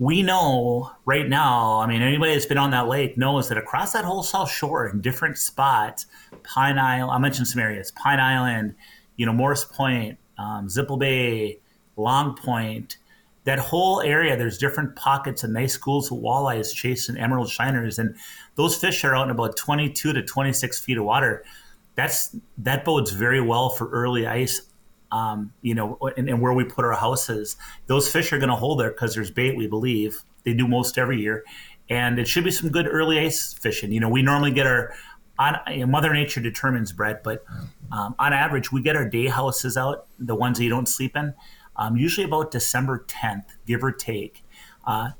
we 0.00 0.22
know 0.22 0.90
right 1.04 1.28
now, 1.28 1.78
I 1.78 1.86
mean, 1.86 2.00
anybody 2.00 2.32
that's 2.32 2.46
been 2.46 2.56
on 2.56 2.70
that 2.70 2.88
lake 2.88 3.18
knows 3.18 3.50
that 3.50 3.58
across 3.58 3.92
that 3.92 4.02
whole 4.02 4.22
South 4.22 4.50
Shore 4.50 4.88
in 4.88 5.02
different 5.02 5.36
spots, 5.36 6.06
Pine 6.42 6.78
Island, 6.78 7.12
I 7.12 7.18
mentioned 7.18 7.48
some 7.48 7.60
areas, 7.60 7.90
Pine 7.90 8.18
Island, 8.18 8.74
you 9.16 9.26
know, 9.26 9.34
Morris 9.34 9.62
Point, 9.62 10.16
um, 10.38 10.68
Zipple 10.68 10.98
Bay, 10.98 11.60
Long 11.98 12.34
Point, 12.34 12.96
that 13.44 13.58
whole 13.58 14.00
area, 14.00 14.38
there's 14.38 14.56
different 14.56 14.96
pockets 14.96 15.44
and 15.44 15.52
nice 15.52 15.74
schools 15.74 16.10
of 16.10 16.16
walleyes 16.16 16.74
chasing 16.74 17.18
emerald 17.18 17.50
shiners. 17.50 17.98
And 17.98 18.16
those 18.54 18.76
fish 18.76 19.04
are 19.04 19.14
out 19.14 19.24
in 19.24 19.30
about 19.30 19.58
22 19.58 20.14
to 20.14 20.22
26 20.22 20.80
feet 20.80 20.96
of 20.96 21.04
water. 21.04 21.44
That's 21.94 22.34
That 22.56 22.86
bodes 22.86 23.10
very 23.10 23.42
well 23.42 23.68
for 23.68 23.90
early 23.90 24.26
ice 24.26 24.62
um, 25.12 25.52
you 25.62 25.74
know, 25.74 25.98
and, 26.16 26.28
and, 26.28 26.40
where 26.40 26.52
we 26.52 26.64
put 26.64 26.84
our 26.84 26.92
houses, 26.92 27.56
those 27.86 28.10
fish 28.10 28.32
are 28.32 28.38
going 28.38 28.50
to 28.50 28.56
hold 28.56 28.80
there 28.80 28.90
because 28.90 29.14
there's 29.14 29.30
bait. 29.30 29.56
We 29.56 29.66
believe 29.66 30.22
they 30.44 30.54
do 30.54 30.68
most 30.68 30.98
every 30.98 31.20
year, 31.20 31.44
and 31.88 32.18
it 32.18 32.28
should 32.28 32.44
be 32.44 32.50
some 32.50 32.70
good 32.70 32.86
early 32.86 33.18
ice 33.18 33.52
fishing. 33.52 33.92
You 33.92 34.00
know, 34.00 34.08
we 34.08 34.22
normally 34.22 34.52
get 34.52 34.66
our 34.66 34.94
on 35.40 35.56
you 35.70 35.78
know, 35.78 35.86
Mother 35.86 36.12
Nature 36.12 36.40
determines, 36.40 36.92
Bret, 36.92 37.24
but 37.24 37.44
um, 37.90 38.14
on 38.18 38.32
average, 38.32 38.70
we 38.70 38.82
get 38.82 38.94
our 38.94 39.08
day 39.08 39.26
houses 39.26 39.76
out, 39.76 40.06
the 40.18 40.34
ones 40.34 40.58
that 40.58 40.64
you 40.64 40.70
don't 40.70 40.88
sleep 40.88 41.16
in, 41.16 41.34
um, 41.76 41.96
usually 41.96 42.26
about 42.26 42.50
December 42.50 43.04
10th, 43.08 43.46
give 43.66 43.82
or 43.82 43.90
take. 43.90 44.44
Uh, 44.86 45.10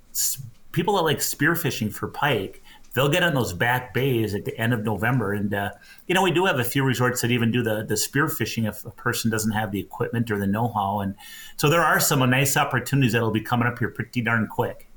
people 0.73 0.95
that 0.97 1.03
like 1.03 1.19
spearfishing 1.19 1.93
for 1.93 2.07
pike 2.07 2.60
they'll 2.93 3.09
get 3.09 3.23
on 3.23 3.35
those 3.35 3.53
back 3.53 3.95
bays 3.95 4.35
at 4.35 4.45
the 4.45 4.57
end 4.59 4.73
of 4.73 4.85
November. 4.85 5.33
And, 5.33 5.55
uh, 5.55 5.71
you 6.07 6.15
know, 6.15 6.23
we 6.23 6.31
do 6.31 6.47
have 6.47 6.59
a 6.59 6.65
few 6.65 6.85
resorts 6.85 7.23
that 7.23 7.31
even 7.31 7.51
do 7.51 7.63
the, 7.63 7.85
the 7.85 7.97
spear 7.97 8.29
fishing 8.29 8.65
if 8.65 8.85
a 8.85 8.91
person 8.91 9.31
doesn't 9.31 9.53
have 9.53 9.73
the 9.73 9.81
equipment 9.81 10.31
or 10.31 10.39
the 10.39 10.47
know 10.47 10.69
how. 10.69 11.01
And 11.01 11.15
so 11.57 11.69
there 11.69 11.83
are 11.83 12.01
some 12.01 12.29
nice 12.29 12.57
opportunities 12.57 13.13
that'll 13.13 13.31
be 13.31 13.41
coming 13.41 13.69
up 13.69 13.79
here 13.79 13.89
pretty 13.89 14.21
darn 14.21 14.47
quick. 14.47 14.90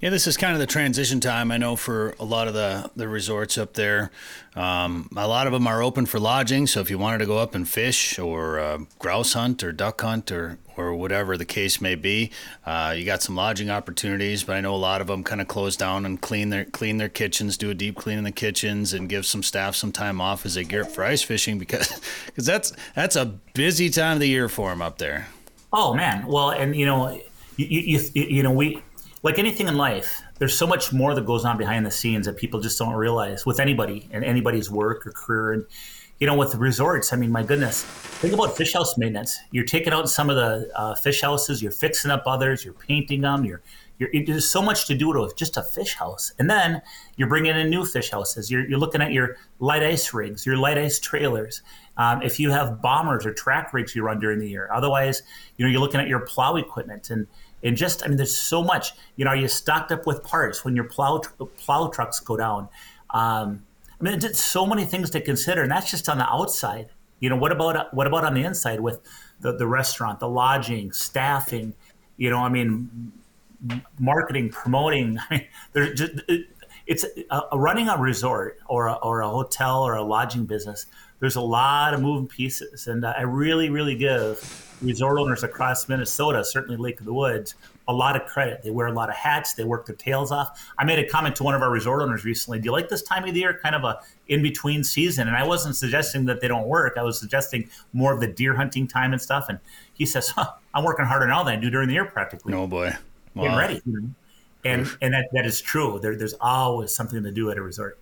Yeah, 0.00 0.10
this 0.10 0.28
is 0.28 0.36
kind 0.36 0.52
of 0.52 0.60
the 0.60 0.66
transition 0.66 1.18
time. 1.18 1.50
I 1.50 1.56
know 1.56 1.74
for 1.74 2.14
a 2.20 2.24
lot 2.24 2.46
of 2.46 2.54
the, 2.54 2.88
the 2.94 3.08
resorts 3.08 3.58
up 3.58 3.74
there, 3.74 4.12
um, 4.54 5.08
a 5.16 5.26
lot 5.26 5.48
of 5.48 5.52
them 5.52 5.66
are 5.66 5.82
open 5.82 6.06
for 6.06 6.20
lodging. 6.20 6.68
So 6.68 6.78
if 6.78 6.88
you 6.88 6.98
wanted 6.98 7.18
to 7.18 7.26
go 7.26 7.38
up 7.38 7.56
and 7.56 7.68
fish 7.68 8.16
or 8.16 8.60
uh, 8.60 8.78
grouse 9.00 9.32
hunt 9.32 9.64
or 9.64 9.72
duck 9.72 10.00
hunt 10.00 10.30
or, 10.30 10.58
or 10.76 10.94
whatever 10.94 11.36
the 11.36 11.44
case 11.44 11.80
may 11.80 11.96
be, 11.96 12.30
uh, 12.64 12.94
you 12.96 13.04
got 13.04 13.22
some 13.22 13.34
lodging 13.34 13.70
opportunities. 13.70 14.44
But 14.44 14.54
I 14.54 14.60
know 14.60 14.72
a 14.72 14.76
lot 14.76 15.00
of 15.00 15.08
them 15.08 15.24
kind 15.24 15.40
of 15.40 15.48
close 15.48 15.74
down 15.74 16.06
and 16.06 16.20
clean 16.20 16.50
their 16.50 16.64
clean 16.64 16.98
their 16.98 17.08
kitchens, 17.08 17.56
do 17.56 17.70
a 17.70 17.74
deep 17.74 17.96
clean 17.96 18.18
in 18.18 18.24
the 18.24 18.30
kitchens, 18.30 18.92
and 18.92 19.08
give 19.08 19.26
some 19.26 19.42
staff 19.42 19.74
some 19.74 19.90
time 19.90 20.20
off 20.20 20.46
as 20.46 20.54
they 20.54 20.62
gear 20.62 20.82
up 20.82 20.92
for 20.92 21.02
ice 21.02 21.22
fishing 21.22 21.58
because 21.58 21.88
because 22.26 22.46
that's 22.46 22.72
that's 22.94 23.16
a 23.16 23.26
busy 23.54 23.90
time 23.90 24.14
of 24.14 24.20
the 24.20 24.28
year 24.28 24.48
for 24.48 24.70
them 24.70 24.80
up 24.80 24.98
there. 24.98 25.26
Oh 25.72 25.92
man, 25.92 26.24
well, 26.28 26.50
and 26.50 26.76
you 26.76 26.86
know, 26.86 27.20
you, 27.56 27.66
you, 27.66 28.00
you 28.14 28.42
know 28.44 28.52
we 28.52 28.80
like 29.28 29.38
anything 29.38 29.68
in 29.68 29.76
life, 29.76 30.22
there's 30.38 30.56
so 30.56 30.66
much 30.66 30.90
more 30.90 31.14
that 31.14 31.26
goes 31.26 31.44
on 31.44 31.58
behind 31.58 31.84
the 31.84 31.90
scenes 31.90 32.24
that 32.24 32.38
people 32.38 32.60
just 32.60 32.78
don't 32.78 32.94
realize 32.94 33.44
with 33.44 33.60
anybody 33.60 34.08
and 34.10 34.24
anybody's 34.24 34.70
work 34.70 35.06
or 35.06 35.10
career. 35.10 35.52
And, 35.52 35.66
you 36.18 36.26
know, 36.26 36.34
with 36.34 36.54
resorts, 36.54 37.12
I 37.12 37.16
mean, 37.16 37.30
my 37.30 37.42
goodness, 37.42 37.82
think 37.82 38.32
about 38.32 38.56
fish 38.56 38.72
house 38.72 38.96
maintenance. 38.96 39.38
You're 39.50 39.66
taking 39.66 39.92
out 39.92 40.08
some 40.08 40.30
of 40.30 40.36
the 40.36 40.70
uh, 40.74 40.94
fish 40.94 41.20
houses, 41.20 41.62
you're 41.62 41.72
fixing 41.72 42.10
up 42.10 42.22
others, 42.24 42.64
you're 42.64 42.72
painting 42.72 43.20
them, 43.20 43.44
you're, 43.44 43.60
you're, 43.98 44.08
there's 44.24 44.48
so 44.48 44.62
much 44.62 44.86
to 44.86 44.96
do 44.96 45.08
with 45.08 45.36
just 45.36 45.58
a 45.58 45.62
fish 45.62 45.94
house. 45.94 46.32
And 46.38 46.48
then 46.48 46.80
you're 47.16 47.28
bringing 47.28 47.54
in 47.54 47.68
new 47.68 47.84
fish 47.84 48.10
houses. 48.10 48.50
You're, 48.50 48.66
you're 48.66 48.78
looking 48.78 49.02
at 49.02 49.12
your 49.12 49.36
light 49.58 49.82
ice 49.82 50.14
rigs, 50.14 50.46
your 50.46 50.56
light 50.56 50.78
ice 50.78 50.98
trailers. 50.98 51.60
Um, 51.98 52.22
if 52.22 52.40
you 52.40 52.50
have 52.50 52.80
bombers 52.80 53.26
or 53.26 53.34
track 53.34 53.74
rigs 53.74 53.94
you 53.94 54.02
run 54.04 54.20
during 54.20 54.38
the 54.38 54.48
year, 54.48 54.70
otherwise, 54.72 55.22
you 55.56 55.66
know, 55.66 55.70
you're 55.70 55.80
looking 55.80 56.00
at 56.00 56.08
your 56.08 56.20
plow 56.20 56.56
equipment 56.56 57.10
and 57.10 57.26
and 57.62 57.76
just 57.76 58.04
I 58.04 58.08
mean, 58.08 58.16
there's 58.16 58.36
so 58.36 58.62
much. 58.62 58.92
You 59.16 59.24
know, 59.24 59.32
are 59.32 59.36
you 59.36 59.48
stocked 59.48 59.92
up 59.92 60.06
with 60.06 60.22
parts 60.22 60.64
when 60.64 60.76
your 60.76 60.84
plow 60.84 61.18
plow 61.56 61.88
trucks 61.88 62.20
go 62.20 62.36
down? 62.36 62.68
Um, 63.10 63.64
I 64.00 64.04
mean, 64.04 64.14
it's 64.14 64.44
so 64.44 64.66
many 64.66 64.84
things 64.84 65.10
to 65.10 65.20
consider, 65.20 65.62
and 65.62 65.70
that's 65.70 65.90
just 65.90 66.08
on 66.08 66.18
the 66.18 66.30
outside. 66.30 66.88
You 67.20 67.30
know, 67.30 67.36
what 67.36 67.50
about 67.50 67.92
what 67.94 68.06
about 68.06 68.24
on 68.24 68.34
the 68.34 68.44
inside 68.44 68.80
with 68.80 69.00
the, 69.40 69.56
the 69.56 69.66
restaurant, 69.66 70.20
the 70.20 70.28
lodging, 70.28 70.92
staffing? 70.92 71.74
You 72.16 72.30
know, 72.30 72.38
I 72.38 72.48
mean, 72.48 73.12
marketing, 73.98 74.50
promoting. 74.50 75.18
I 75.30 75.34
mean, 75.34 75.46
there's 75.72 75.98
just 75.98 76.12
it, 76.28 76.46
it's 76.86 77.04
a, 77.30 77.42
a 77.52 77.58
running 77.58 77.88
a 77.88 77.98
resort 77.98 78.58
or 78.66 78.86
a, 78.86 78.94
or 78.94 79.20
a 79.20 79.28
hotel 79.28 79.82
or 79.82 79.94
a 79.94 80.02
lodging 80.02 80.46
business. 80.46 80.86
There's 81.20 81.36
a 81.36 81.40
lot 81.40 81.94
of 81.94 82.00
moving 82.00 82.28
pieces, 82.28 82.86
and 82.86 83.04
I 83.04 83.22
really, 83.22 83.70
really 83.70 83.96
give 83.96 84.68
resort 84.80 85.18
owners 85.18 85.42
across 85.42 85.88
Minnesota, 85.88 86.44
certainly 86.44 86.76
Lake 86.76 87.00
of 87.00 87.06
the 87.06 87.12
Woods, 87.12 87.54
a 87.88 87.92
lot 87.92 88.16
of 88.16 88.26
credit. 88.26 88.62
They 88.62 88.70
wear 88.70 88.86
a 88.86 88.92
lot 88.92 89.08
of 89.08 89.16
hats. 89.16 89.54
They 89.54 89.64
work 89.64 89.86
their 89.86 89.96
tails 89.96 90.30
off. 90.30 90.72
I 90.78 90.84
made 90.84 90.98
a 90.98 91.08
comment 91.08 91.34
to 91.36 91.42
one 91.42 91.54
of 91.54 91.62
our 91.62 91.70
resort 91.70 92.02
owners 92.02 92.24
recently. 92.24 92.58
Do 92.58 92.66
you 92.66 92.72
like 92.72 92.88
this 92.88 93.02
time 93.02 93.24
of 93.24 93.34
the 93.34 93.40
year, 93.40 93.58
kind 93.62 93.74
of 93.74 93.84
a 93.84 94.00
in 94.28 94.42
between 94.42 94.84
season? 94.84 95.26
And 95.26 95.36
I 95.36 95.46
wasn't 95.46 95.74
suggesting 95.74 96.26
that 96.26 96.40
they 96.40 96.48
don't 96.48 96.68
work. 96.68 96.96
I 96.98 97.02
was 97.02 97.18
suggesting 97.18 97.70
more 97.92 98.12
of 98.12 98.20
the 98.20 98.26
deer 98.26 98.54
hunting 98.54 98.86
time 98.86 99.12
and 99.12 99.20
stuff. 99.20 99.46
And 99.48 99.58
he 99.94 100.04
says, 100.04 100.28
huh, 100.28 100.52
"I'm 100.74 100.84
working 100.84 101.06
harder 101.06 101.26
now 101.26 101.42
than 101.42 101.58
I 101.58 101.60
do 101.60 101.70
during 101.70 101.88
the 101.88 101.94
year, 101.94 102.04
practically." 102.04 102.52
Oh 102.52 102.66
boy, 102.66 102.92
wow. 103.34 103.42
getting 103.42 103.58
ready. 103.58 103.82
And 104.64 104.86
and 105.00 105.14
that, 105.14 105.28
that 105.32 105.46
is 105.46 105.60
true. 105.60 105.98
There, 106.00 106.14
there's 106.14 106.34
always 106.40 106.94
something 106.94 107.22
to 107.22 107.30
do 107.30 107.50
at 107.50 107.56
a 107.56 107.62
resort. 107.62 107.98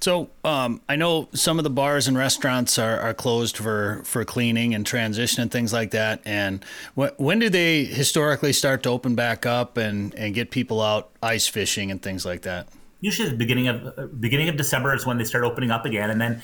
So 0.00 0.30
um, 0.44 0.80
I 0.88 0.96
know 0.96 1.28
some 1.32 1.58
of 1.58 1.64
the 1.64 1.70
bars 1.70 2.06
and 2.06 2.16
restaurants 2.16 2.78
are, 2.78 3.00
are 3.00 3.14
closed 3.14 3.56
for, 3.56 4.02
for 4.04 4.24
cleaning 4.24 4.74
and 4.74 4.86
transition 4.86 5.42
and 5.42 5.50
things 5.50 5.72
like 5.72 5.90
that. 5.90 6.20
And 6.24 6.64
wh- 6.94 7.18
when 7.18 7.38
do 7.38 7.48
they 7.48 7.84
historically 7.84 8.52
start 8.52 8.82
to 8.84 8.90
open 8.90 9.14
back 9.14 9.44
up 9.44 9.76
and, 9.76 10.14
and 10.14 10.34
get 10.34 10.50
people 10.50 10.80
out 10.80 11.10
ice 11.22 11.48
fishing 11.48 11.90
and 11.90 12.00
things 12.00 12.24
like 12.24 12.42
that? 12.42 12.68
Usually, 13.00 13.28
the 13.28 13.36
beginning 13.36 13.68
of 13.68 13.98
uh, 13.98 14.06
beginning 14.06 14.48
of 14.48 14.56
December 14.56 14.94
is 14.94 15.06
when 15.06 15.18
they 15.18 15.24
start 15.24 15.44
opening 15.44 15.70
up 15.70 15.84
again, 15.84 16.10
and 16.10 16.20
then 16.20 16.42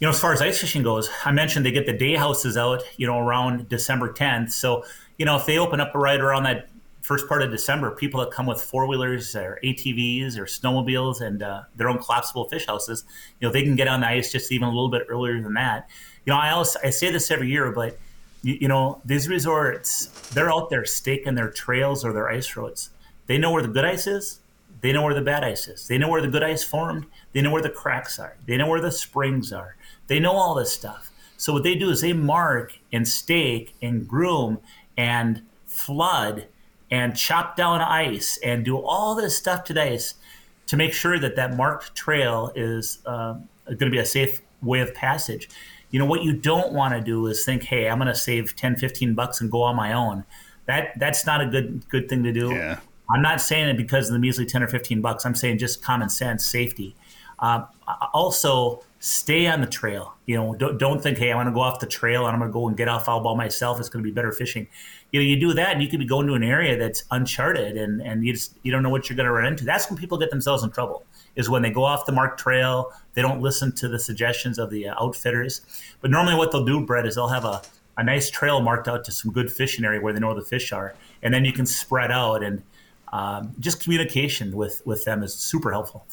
you 0.00 0.06
know, 0.06 0.10
as 0.10 0.18
far 0.18 0.32
as 0.32 0.42
ice 0.42 0.60
fishing 0.60 0.82
goes, 0.82 1.08
I 1.24 1.30
mentioned 1.30 1.64
they 1.64 1.70
get 1.70 1.86
the 1.86 1.92
day 1.92 2.16
houses 2.16 2.56
out, 2.56 2.82
you 2.96 3.06
know, 3.06 3.20
around 3.20 3.68
December 3.68 4.12
10th. 4.12 4.50
So, 4.50 4.84
you 5.16 5.24
know, 5.24 5.36
if 5.36 5.46
they 5.46 5.58
open 5.58 5.80
up 5.80 5.92
right 5.94 6.18
around 6.18 6.42
that 6.42 6.68
first 7.02 7.28
part 7.28 7.42
of 7.42 7.50
December, 7.50 7.90
people 7.90 8.20
that 8.20 8.30
come 8.30 8.46
with 8.46 8.60
four 8.60 8.86
wheelers 8.86 9.34
or 9.36 9.58
ATVs 9.62 10.38
or 10.38 10.44
snowmobiles 10.44 11.20
and 11.20 11.42
uh, 11.42 11.62
their 11.76 11.88
own 11.88 11.98
collapsible 11.98 12.48
fish 12.48 12.66
houses, 12.66 13.04
you 13.40 13.46
know, 13.46 13.52
they 13.52 13.62
can 13.62 13.76
get 13.76 13.88
on 13.88 14.00
the 14.00 14.06
ice 14.06 14.32
just 14.32 14.50
even 14.50 14.68
a 14.68 14.70
little 14.70 14.88
bit 14.88 15.06
earlier 15.08 15.40
than 15.42 15.54
that. 15.54 15.88
You 16.24 16.32
know, 16.32 16.38
I 16.38 16.58
I 16.84 16.90
say 16.90 17.10
this 17.10 17.30
every 17.30 17.50
year, 17.50 17.72
but 17.72 17.98
you, 18.42 18.56
you 18.62 18.68
know, 18.68 19.00
these 19.04 19.28
resorts 19.28 20.06
they're 20.30 20.52
out 20.52 20.70
there 20.70 20.84
staking 20.84 21.34
their 21.34 21.50
trails 21.50 22.04
or 22.04 22.12
their 22.12 22.28
ice 22.28 22.56
roads. 22.56 22.90
They 23.26 23.36
know 23.36 23.50
where 23.50 23.62
the 23.62 23.68
good 23.68 23.84
ice 23.84 24.06
is. 24.06 24.38
They 24.80 24.92
know 24.92 25.02
where 25.02 25.14
the 25.14 25.22
bad 25.22 25.44
ice 25.44 25.68
is. 25.68 25.86
They 25.86 25.98
know 25.98 26.08
where 26.08 26.22
the 26.22 26.28
good 26.28 26.42
ice 26.42 26.64
formed. 26.64 27.06
They 27.32 27.40
know 27.40 27.52
where 27.52 27.62
the 27.62 27.70
cracks 27.70 28.18
are. 28.18 28.36
They 28.46 28.56
know 28.56 28.68
where 28.68 28.80
the 28.80 28.90
springs 28.90 29.52
are. 29.52 29.76
They 30.08 30.18
know 30.18 30.32
all 30.32 30.54
this 30.54 30.72
stuff. 30.72 31.10
So 31.36 31.52
what 31.52 31.62
they 31.62 31.74
do 31.74 31.90
is 31.90 32.00
they 32.00 32.12
mark 32.12 32.78
and 32.92 33.06
stake 33.06 33.74
and 33.80 34.06
groom 34.06 34.58
and 34.96 35.42
flood 35.66 36.46
and 36.92 37.16
chop 37.16 37.56
down 37.56 37.80
ice 37.80 38.38
and 38.44 38.66
do 38.66 38.76
all 38.76 39.14
this 39.14 39.34
stuff 39.34 39.64
to 39.64 39.72
the 39.72 39.82
ice 39.82 40.14
to 40.66 40.76
make 40.76 40.92
sure 40.92 41.18
that 41.18 41.36
that 41.36 41.56
marked 41.56 41.94
trail 41.94 42.52
is 42.54 42.98
um, 43.06 43.48
going 43.64 43.78
to 43.78 43.90
be 43.90 43.98
a 43.98 44.04
safe 44.04 44.42
way 44.60 44.80
of 44.80 44.94
passage. 44.94 45.48
You 45.90 45.98
know, 45.98 46.04
what 46.04 46.22
you 46.22 46.34
don't 46.34 46.74
want 46.74 46.92
to 46.92 47.00
do 47.00 47.26
is 47.26 47.46
think, 47.46 47.62
hey, 47.64 47.88
I'm 47.88 47.96
going 47.96 48.08
to 48.08 48.14
save 48.14 48.54
10, 48.56 48.76
15 48.76 49.14
bucks 49.14 49.40
and 49.40 49.50
go 49.50 49.62
on 49.62 49.74
my 49.74 49.94
own. 49.94 50.24
That 50.66 50.92
That's 50.98 51.24
not 51.24 51.40
a 51.40 51.46
good 51.46 51.88
good 51.88 52.10
thing 52.10 52.22
to 52.24 52.32
do. 52.32 52.52
Yeah. 52.52 52.78
I'm 53.10 53.22
not 53.22 53.40
saying 53.40 53.68
it 53.68 53.76
because 53.78 54.08
of 54.08 54.12
the 54.12 54.18
measly 54.18 54.44
10 54.44 54.62
or 54.62 54.68
15 54.68 55.00
bucks. 55.00 55.24
I'm 55.24 55.34
saying 55.34 55.58
just 55.58 55.82
common 55.82 56.10
sense, 56.10 56.46
safety. 56.46 56.94
Uh, 57.38 57.64
also, 58.12 58.82
stay 59.00 59.46
on 59.46 59.60
the 59.60 59.66
trail. 59.66 60.14
You 60.26 60.36
know, 60.36 60.54
don't, 60.54 60.78
don't 60.78 61.02
think, 61.02 61.18
hey, 61.18 61.30
I'm 61.30 61.36
going 61.36 61.46
to 61.46 61.52
go 61.52 61.60
off 61.60 61.80
the 61.80 61.86
trail 61.86 62.26
and 62.26 62.34
I'm 62.34 62.38
going 62.38 62.50
to 62.50 62.52
go 62.52 62.68
and 62.68 62.76
get 62.76 62.88
off 62.88 63.08
all 63.08 63.20
by 63.20 63.34
myself. 63.34 63.80
It's 63.80 63.88
going 63.88 64.04
to 64.04 64.08
be 64.08 64.14
better 64.14 64.30
fishing. 64.30 64.68
You 65.12 65.20
know, 65.20 65.26
you 65.26 65.38
do 65.38 65.52
that 65.54 65.72
and 65.72 65.82
you 65.82 65.88
could 65.88 66.00
be 66.00 66.06
going 66.06 66.26
to 66.26 66.34
an 66.34 66.42
area 66.42 66.78
that's 66.78 67.04
uncharted 67.10 67.76
and, 67.76 68.02
and 68.02 68.24
you 68.24 68.32
just, 68.32 68.56
you 68.62 68.72
don't 68.72 68.82
know 68.82 68.90
what 68.90 69.08
you're 69.08 69.16
going 69.16 69.26
to 69.26 69.32
run 69.32 69.46
into. 69.46 69.64
That's 69.64 69.88
when 69.88 69.98
people 69.98 70.18
get 70.18 70.30
themselves 70.30 70.62
in 70.62 70.70
trouble 70.70 71.04
is 71.36 71.48
when 71.48 71.62
they 71.62 71.70
go 71.70 71.84
off 71.84 72.06
the 72.06 72.12
marked 72.12 72.40
trail. 72.40 72.92
They 73.14 73.22
don't 73.22 73.40
listen 73.40 73.72
to 73.76 73.88
the 73.88 73.98
suggestions 73.98 74.58
of 74.58 74.70
the 74.70 74.88
uh, 74.88 75.02
outfitters. 75.02 75.60
But 76.00 76.10
normally 76.10 76.34
what 76.34 76.52
they'll 76.52 76.64
do, 76.64 76.84
Bret, 76.84 77.06
is 77.06 77.14
they'll 77.14 77.28
have 77.28 77.44
a, 77.44 77.62
a 77.96 78.04
nice 78.04 78.30
trail 78.30 78.60
marked 78.60 78.88
out 78.88 79.04
to 79.04 79.12
some 79.12 79.32
good 79.32 79.52
fishing 79.52 79.84
area 79.84 80.00
where 80.00 80.12
they 80.12 80.20
know 80.20 80.34
the 80.34 80.42
fish 80.42 80.72
are. 80.72 80.94
And 81.22 81.32
then 81.32 81.44
you 81.44 81.52
can 81.52 81.66
spread 81.66 82.10
out 82.10 82.42
and 82.42 82.62
um, 83.12 83.54
just 83.60 83.82
communication 83.82 84.56
with, 84.56 84.82
with 84.86 85.04
them 85.04 85.22
is 85.22 85.34
super 85.34 85.72
helpful. 85.72 86.06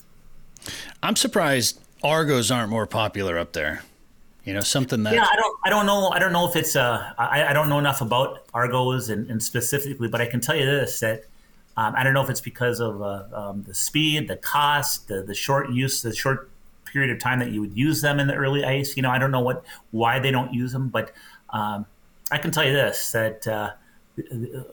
I'm 1.02 1.16
surprised 1.16 1.80
Argos 2.04 2.52
aren't 2.52 2.70
more 2.70 2.86
popular 2.86 3.38
up 3.38 3.54
there. 3.54 3.82
You 4.50 4.56
know, 4.56 4.62
something 4.62 5.04
that 5.04 5.14
yeah, 5.14 5.28
I 5.32 5.36
don't, 5.36 5.60
I 5.64 5.70
don't 5.70 5.86
know, 5.86 6.10
I 6.10 6.18
don't 6.18 6.34
know 6.34 6.50
if 6.50 6.56
it's 6.56 6.76
uh, 6.76 7.14
I, 7.20 7.50
I 7.50 7.54
don't 7.54 7.70
know 7.70 7.78
enough 7.78 8.02
about 8.02 8.48
Argos 8.52 9.10
and, 9.10 9.30
and 9.30 9.44
specifically, 9.44 10.08
but 10.08 10.22
I 10.22 10.26
can 10.26 10.42
tell 10.42 10.56
you 10.56 10.66
this 10.66 11.00
that 11.02 11.26
um, 11.78 11.94
I 11.96 12.04
don't 12.04 12.16
know 12.16 12.24
if 12.24 12.32
it's 12.32 12.42
because 12.42 12.80
of 12.80 13.00
uh, 13.00 13.26
um, 13.32 13.62
the 13.62 13.76
speed, 13.76 14.28
the 14.28 14.38
cost, 14.38 15.08
the, 15.08 15.22
the 15.22 15.36
short 15.36 15.70
use, 15.70 16.02
the 16.02 16.16
short 16.16 16.50
period 16.86 17.12
of 17.12 17.20
time 17.20 17.38
that 17.38 17.52
you 17.52 17.62
would 17.62 17.78
use 17.78 18.02
them 18.02 18.20
in 18.20 18.26
the 18.26 18.34
early 18.34 18.66
ice. 18.66 18.98
You 18.98 19.04
know, 19.04 19.12
I 19.12 19.20
don't 19.20 19.30
know 19.30 19.40
what 19.40 19.64
why 19.92 20.18
they 20.18 20.32
don't 20.32 20.52
use 20.52 20.72
them, 20.72 20.90
but 20.90 21.12
um, 21.52 21.86
I 22.32 22.40
can 22.40 22.50
tell 22.50 22.66
you 22.66 22.74
this 22.74 23.12
that 23.12 23.48
uh, 23.48 23.74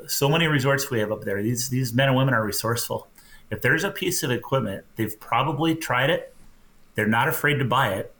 so 0.06 0.30
many 0.30 0.46
resorts 0.46 0.90
we 0.90 1.00
have 1.00 1.12
up 1.12 1.20
there. 1.24 1.42
These 1.42 1.68
these 1.68 1.92
men 1.92 2.08
and 2.08 2.16
women 2.16 2.32
are 2.32 2.46
resourceful. 2.46 3.08
If 3.50 3.60
there's 3.60 3.84
a 3.84 3.90
piece 3.90 4.22
of 4.22 4.30
equipment, 4.30 4.86
they've 4.96 5.20
probably 5.20 5.74
tried 5.74 6.08
it 6.08 6.32
they're 6.96 7.06
not 7.06 7.28
afraid 7.28 7.58
to 7.58 7.64
buy 7.64 7.92
it, 7.92 8.12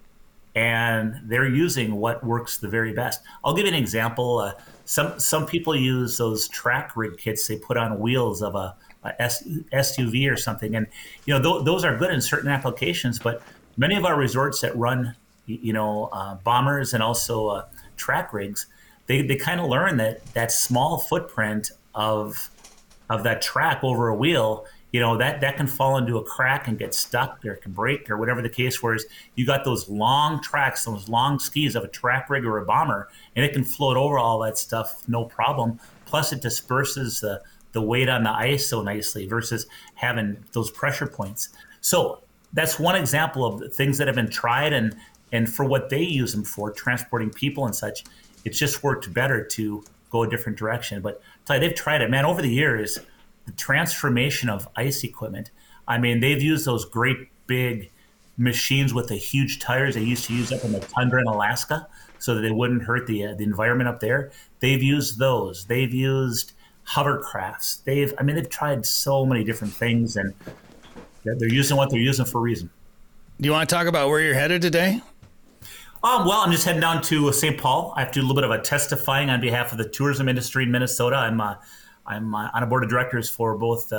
and 0.57 1.21
they're 1.25 1.47
using 1.47 1.97
what 1.97 2.25
works 2.25 2.57
the 2.57 2.69
very 2.69 2.95
best. 2.95 3.21
I'll 3.45 3.55
give 3.55 3.67
you 3.67 3.73
an 3.73 3.79
example. 3.79 4.39
Uh, 4.39 4.53
some 4.87 5.21
some 5.21 5.47
people 5.47 5.77
use 5.77 6.17
those 6.17 6.49
track 6.49 6.97
rig 6.97 7.19
kits 7.19 7.47
they 7.47 7.59
put 7.59 7.77
on 7.77 8.01
wheels 8.01 8.41
of 8.43 8.55
a, 8.55 8.75
a 9.05 9.23
S, 9.23 9.47
SUV 9.73 10.33
or 10.33 10.37
something, 10.37 10.75
and 10.75 10.87
you 11.27 11.39
know 11.39 11.43
th- 11.43 11.67
those 11.67 11.85
are 11.85 11.97
good 11.97 12.11
in 12.11 12.23
certain 12.23 12.51
applications. 12.51 13.19
But 13.19 13.43
many 13.77 13.97
of 13.97 14.07
our 14.07 14.17
resorts 14.17 14.63
that 14.63 14.75
run, 14.77 15.15
you 15.45 15.75
know, 15.75 16.09
uh, 16.11 16.37
bombers 16.37 16.95
and 16.95 17.03
also 17.03 17.49
uh, 17.49 17.67
track 17.99 18.33
rigs, 18.33 18.67
they, 19.07 19.21
they 19.21 19.37
kind 19.37 19.61
of 19.61 19.67
learn 19.69 19.99
that 19.99 20.25
that 20.33 20.51
small 20.51 20.99
footprint 20.99 21.71
of 21.95 22.49
of 23.11 23.25
that 23.25 23.43
track 23.43 23.85
over 23.85 24.09
a 24.09 24.15
wheel 24.15 24.65
you 24.97 25.03
know 25.03 25.19
that 25.19 25.43
that 25.43 25.59
can 25.59 25.67
fall 25.67 25.99
into 25.99 26.17
a 26.17 26.25
crack 26.25 26.69
and 26.69 26.79
get 26.79 26.95
stuck 26.95 27.45
or 27.45 27.51
it 27.51 27.61
can 27.61 27.73
break 27.73 28.09
or 28.09 28.17
whatever 28.17 28.41
the 28.41 28.49
case 28.49 28.83
whereas 28.83 29.05
you 29.35 29.45
got 29.45 29.63
those 29.63 29.91
long 29.91 30.41
tracks 30.41 30.87
those 30.87 31.07
long 31.07 31.39
skis 31.39 31.77
of 31.77 31.85
a 31.85 31.89
track 31.89 32.31
rig 32.31 32.47
or 32.47 32.57
a 32.57 32.65
bomber 32.65 33.11
and 33.35 33.45
it 33.45 33.53
can 33.53 33.63
float 33.63 33.99
over 33.99 34.19
all 34.19 34.39
that 34.39 34.57
stuff 34.57 35.03
no 35.07 35.27
problem. 35.27 35.79
Plus 36.07 36.33
it 36.33 36.41
disperses 36.41 37.21
the 37.21 37.43
the 37.73 37.83
weight 37.83 38.09
on 38.09 38.25
the 38.25 38.31
ice 38.31 38.71
so 38.71 38.81
nicely 38.81 39.27
versus 39.27 39.67
having 39.97 40.43
those 40.53 40.71
pressure 40.71 41.07
points. 41.07 41.51
So 41.83 42.23
that's 42.55 42.79
one 42.79 42.97
example 42.97 43.45
of 43.45 43.75
things 43.75 43.99
that 43.99 44.07
have 44.07 44.17
been 44.17 44.31
tried 44.31 44.73
and 44.73 44.97
and 45.31 45.47
for 45.47 45.67
what 45.67 45.91
they 45.91 46.01
use 46.03 46.33
them 46.33 46.43
for 46.43 46.71
transporting 46.71 47.29
people 47.29 47.67
and 47.67 47.77
such. 47.77 48.05
It's 48.47 48.59
just 48.59 48.83
worked 48.83 49.13
better 49.13 49.45
to 49.45 49.85
go 50.11 50.23
a 50.23 50.31
different 50.31 50.57
direction. 50.57 51.03
But 51.03 51.21
they've 51.47 51.75
tried 51.75 52.01
it. 52.01 52.09
Man 52.09 52.25
over 52.25 52.41
the 52.41 52.49
years 52.49 52.99
the 53.47 53.53
transformation 53.53 54.49
of 54.49 54.69
ice 54.77 55.03
equipment. 55.05 55.51
I 55.89 55.99
mean, 55.99 56.21
they've 56.21 56.43
used 56.43 56.65
those 56.65 56.85
great 56.85 57.29
big 57.47 57.91
machines 58.37 58.93
with 58.93 59.09
the 59.09 59.17
huge 59.17 59.61
tires 59.61 59.95
they 59.95 60.03
used 60.03 60.27
to 60.27 60.35
use 60.35 60.53
up 60.53 60.63
in 60.65 60.73
the 60.73 60.81
tundra 60.81 61.21
in 61.21 61.27
Alaska 61.27 61.87
so 62.19 62.35
that 62.35 62.43
they 62.43 62.51
wouldn't 62.51 62.83
hurt 62.83 63.07
the, 63.07 63.25
uh, 63.25 63.35
the 63.35 63.45
environment 63.45 63.89
up 63.89 64.01
there. 64.01 64.31
They've 64.61 64.83
used 64.83 65.19
those. 65.19 65.65
They've 65.67 65.93
used 65.93 66.53
hovercrafts. 66.87 67.83
They've, 67.85 68.13
I 68.19 68.23
mean, 68.23 68.37
they've 68.37 68.49
tried 68.49 68.85
so 68.85 69.25
many 69.25 69.45
different 69.45 69.73
things 69.73 70.17
and 70.17 70.35
they're 71.25 71.49
using 71.49 71.77
what 71.77 71.91
they're 71.91 72.01
using 72.01 72.25
for 72.25 72.39
a 72.39 72.43
reason. 72.43 72.71
Do 73.41 73.47
you 73.47 73.53
want 73.53 73.69
to 73.69 73.75
talk 73.75 73.87
about 73.87 74.09
where 74.09 74.21
you're 74.21 74.35
headed 74.35 74.63
today? 74.63 75.01
Um, 76.03 76.25
well, 76.25 76.41
I'm 76.41 76.53
just 76.53 76.65
heading 76.65 76.81
down 76.81 77.03
to 77.03 77.33
St. 77.33 77.59
Paul. 77.59 77.93
I 77.97 78.01
have 78.01 78.13
to 78.13 78.21
do 78.21 78.25
a 78.25 78.27
little 78.27 78.41
bit 78.41 78.45
of 78.45 78.51
a 78.51 78.63
testifying 78.63 79.29
on 79.29 79.41
behalf 79.41 79.73
of 79.73 79.79
the 79.79 79.89
tourism 79.89 80.29
industry 80.29 80.63
in 80.63 80.71
Minnesota. 80.71 81.17
I'm 81.17 81.41
uh, 81.41 81.57
I'm 82.07 82.35
uh, 82.35 82.51
on 82.55 82.63
a 82.63 82.67
board 82.67 82.85
of 82.85 82.91
directors 82.91 83.29
for 83.29 83.57
both 83.57 83.93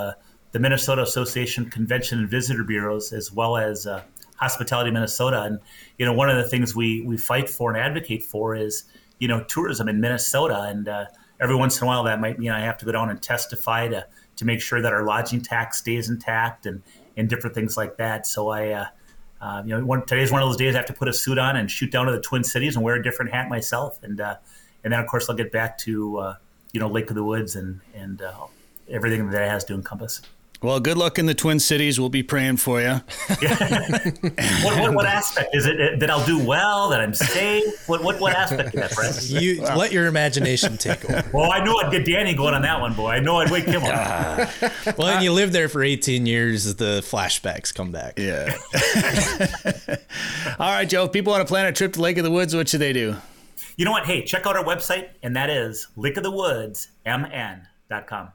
the 0.57 0.59
Minnesota 0.59 1.03
Association 1.03 1.69
Convention 1.69 2.19
and 2.19 2.29
Visitor 2.29 2.63
Bureaus 2.63 3.13
as 3.13 3.31
well 3.31 3.57
as 3.57 3.85
uh, 3.85 4.03
Hospitality 4.37 4.91
Minnesota. 4.91 5.43
And 5.43 5.59
you 5.97 6.05
know, 6.05 6.13
one 6.13 6.29
of 6.29 6.37
the 6.37 6.43
things 6.43 6.75
we 6.75 7.01
we 7.01 7.17
fight 7.17 7.49
for 7.49 7.71
and 7.71 7.79
advocate 7.79 8.23
for 8.23 8.55
is 8.55 8.85
you 9.19 9.27
know 9.27 9.43
tourism 9.43 9.87
in 9.87 9.99
Minnesota. 9.99 10.61
And 10.61 10.87
uh, 10.87 11.05
every 11.39 11.55
once 11.55 11.79
in 11.79 11.83
a 11.83 11.87
while, 11.87 12.03
that 12.05 12.19
might 12.19 12.39
mean 12.39 12.51
I 12.51 12.61
have 12.61 12.77
to 12.79 12.85
go 12.85 12.91
down 12.91 13.09
and 13.09 13.21
testify 13.21 13.87
to 13.89 14.07
to 14.37 14.45
make 14.45 14.61
sure 14.61 14.81
that 14.81 14.93
our 14.93 15.03
lodging 15.03 15.41
tax 15.41 15.79
stays 15.79 16.09
intact 16.09 16.65
and 16.65 16.81
and 17.17 17.29
different 17.29 17.55
things 17.55 17.77
like 17.77 17.97
that. 17.97 18.27
So 18.27 18.49
I. 18.49 18.69
Uh, 18.69 18.85
uh, 19.39 19.61
you 19.63 19.69
know, 19.69 19.85
one, 19.85 20.03
today's 20.03 20.31
one 20.31 20.41
of 20.41 20.49
those 20.49 20.57
days 20.57 20.73
I 20.73 20.79
have 20.79 20.87
to 20.87 20.93
put 20.93 21.07
a 21.07 21.13
suit 21.13 21.37
on 21.37 21.57
and 21.57 21.69
shoot 21.69 21.91
down 21.91 22.07
to 22.07 22.11
the 22.11 22.19
Twin 22.19 22.43
Cities 22.43 22.75
and 22.75 22.83
wear 22.83 22.95
a 22.95 23.03
different 23.03 23.31
hat 23.31 23.49
myself, 23.49 24.01
and 24.01 24.19
uh, 24.19 24.37
and 24.83 24.91
then 24.91 24.99
of 24.99 25.05
course 25.05 25.29
I'll 25.29 25.35
get 25.35 25.51
back 25.51 25.77
to 25.79 26.17
uh, 26.17 26.35
you 26.77 26.81
know 26.81 26.89
Lake 26.89 27.09
of 27.09 27.15
the 27.15 27.23
Woods 27.23 27.55
and 27.55 27.81
and 27.95 28.21
uh, 28.21 28.45
everything 28.87 29.31
that 29.31 29.41
it 29.41 29.49
has 29.49 29.63
to 29.63 29.73
encompass. 29.73 30.21
Well, 30.61 30.79
good 30.79 30.97
luck 30.97 31.17
in 31.17 31.25
the 31.25 31.33
Twin 31.33 31.59
Cities. 31.59 31.99
We'll 31.99 32.09
be 32.09 32.21
praying 32.21 32.57
for 32.57 32.79
you. 32.81 32.89
what, 33.27 34.79
what, 34.79 34.93
what, 34.93 35.05
aspect 35.07 35.55
is 35.55 35.65
it 35.65 35.99
that 35.99 36.09
I'll 36.11 36.25
do 36.25 36.43
well? 36.43 36.89
That 36.89 37.01
I'm 37.01 37.15
safe? 37.15 37.87
What 37.89 38.03
what, 38.03 38.19
what 38.19 38.33
aspect 38.33 38.75
of 38.75 38.81
that, 38.81 38.93
Bret? 38.93 39.27
You 39.29 39.63
let 39.63 39.91
your 39.91 40.05
imagination 40.05 40.77
take 40.77 41.03
over. 41.05 41.27
Well, 41.33 41.51
I 41.51 41.63
knew 41.63 41.75
I'd 41.75 41.91
get 41.91 42.05
Danny 42.05 42.35
going 42.35 42.53
on 42.53 42.61
that 42.61 42.79
one, 42.79 42.93
boy. 42.93 43.09
I 43.09 43.19
know 43.19 43.37
I'd 43.37 43.49
wake 43.49 43.65
him 43.65 43.81
up. 43.83 44.49
well, 44.99 45.07
and 45.07 45.23
you 45.23 45.31
lived 45.31 45.53
there 45.53 45.69
for 45.69 45.83
18 45.83 46.27
years. 46.27 46.75
The 46.75 47.01
flashbacks 47.01 47.73
come 47.73 47.91
back. 47.91 48.19
Yeah. 48.19 48.55
All 50.59 50.71
right, 50.71 50.87
Joe. 50.87 51.05
If 51.05 51.11
people 51.11 51.31
want 51.33 51.41
to 51.41 51.51
plan 51.51 51.65
a 51.65 51.71
trip 51.71 51.93
to 51.93 52.01
Lake 52.01 52.17
of 52.17 52.23
the 52.23 52.31
Woods, 52.31 52.55
what 52.55 52.69
should 52.69 52.81
they 52.81 52.93
do? 52.93 53.15
You 53.77 53.85
know 53.85 53.91
what? 53.91 54.05
Hey, 54.07 54.23
check 54.23 54.47
out 54.47 54.57
our 54.57 54.63
website, 54.63 55.09
and 55.21 55.35
that 55.35 55.51
is 55.51 55.89
lakeofthewoodsmn.com. 55.95 58.29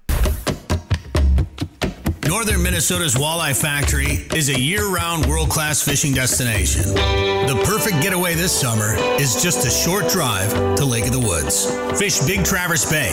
Northern 2.32 2.62
Minnesota's 2.62 3.14
Walleye 3.14 3.54
Factory 3.54 4.24
is 4.34 4.48
a 4.48 4.58
year 4.58 4.88
round 4.88 5.26
world 5.26 5.50
class 5.50 5.82
fishing 5.82 6.14
destination. 6.14 6.94
The 6.94 7.62
perfect 7.66 8.00
getaway 8.00 8.34
this 8.34 8.58
summer 8.58 8.94
is 9.20 9.42
just 9.42 9.66
a 9.66 9.70
short 9.70 10.08
drive 10.08 10.50
to 10.76 10.86
Lake 10.86 11.04
of 11.04 11.12
the 11.12 11.20
Woods. 11.20 11.66
Fish 12.00 12.20
Big 12.20 12.42
Traverse 12.42 12.90
Bay, 12.90 13.12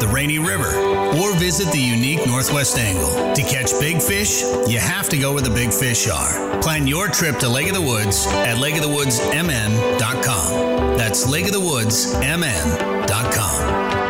the 0.00 0.08
Rainy 0.12 0.40
River, 0.40 0.74
or 1.16 1.32
visit 1.36 1.70
the 1.70 1.78
unique 1.78 2.26
Northwest 2.26 2.76
Angle. 2.76 3.36
To 3.36 3.42
catch 3.42 3.70
big 3.78 4.02
fish, 4.02 4.42
you 4.66 4.80
have 4.80 5.08
to 5.10 5.16
go 5.16 5.34
where 5.34 5.42
the 5.42 5.50
big 5.50 5.72
fish 5.72 6.08
are. 6.08 6.60
Plan 6.60 6.88
your 6.88 7.06
trip 7.06 7.38
to 7.38 7.48
Lake 7.48 7.68
of 7.68 7.74
the 7.74 7.80
Woods 7.80 8.26
at 8.26 8.56
lakeofthewoodsmn.com. 8.56 10.98
That's 10.98 11.24
lakeofthewoodsmn.com. 11.24 14.05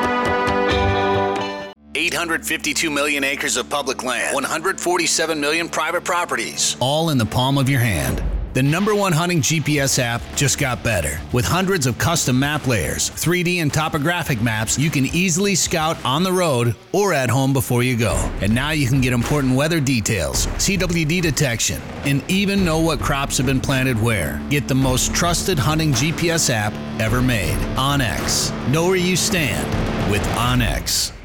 852 1.97 2.91
million 2.91 3.25
acres 3.25 3.57
of 3.57 3.71
public 3.71 4.05
land, 4.05 4.35
147 4.35 5.41
million 5.41 5.67
private 5.67 6.05
properties, 6.05 6.77
all 6.79 7.09
in 7.09 7.17
the 7.17 7.25
palm 7.25 7.57
of 7.57 7.71
your 7.71 7.81
hand. 7.81 8.23
The 8.53 8.63
number 8.63 8.95
one 8.95 9.13
hunting 9.13 9.41
GPS 9.41 9.99
app 9.99 10.21
just 10.35 10.59
got 10.59 10.83
better. 10.83 11.21
With 11.33 11.47
hundreds 11.47 11.87
of 11.87 11.97
custom 11.97 12.39
map 12.39 12.67
layers, 12.67 13.11
3D 13.11 13.63
and 13.63 13.73
topographic 13.73 14.43
maps, 14.43 14.79
you 14.79 14.91
can 14.91 15.07
easily 15.07 15.55
scout 15.55 16.03
on 16.05 16.23
the 16.23 16.33
road 16.33 16.75
or 16.93 17.15
at 17.15 17.31
home 17.31 17.55
before 17.55 17.83
you 17.83 17.97
go. 17.97 18.15
And 18.41 18.55
now 18.55 18.71
you 18.71 18.87
can 18.89 19.01
get 19.01 19.15
important 19.15 19.57
weather 19.57 19.81
details, 19.81 20.47
CWD 20.47 21.23
detection, 21.23 21.81
and 22.05 22.23
even 22.31 22.63
know 22.63 22.81
what 22.81 23.01
crops 23.01 23.39
have 23.39 23.47
been 23.47 23.61
planted 23.61 24.01
where. 24.01 24.41
Get 24.51 24.69
the 24.69 24.75
most 24.75 25.15
trusted 25.15 25.59
hunting 25.59 25.93
GPS 25.93 26.51
app 26.51 26.75
ever 27.01 27.23
made. 27.23 27.57
onX. 27.77 28.53
Know 28.69 28.87
where 28.89 28.97
you 28.97 29.17
stand 29.17 29.67
with 30.11 30.23
onX. 30.29 31.16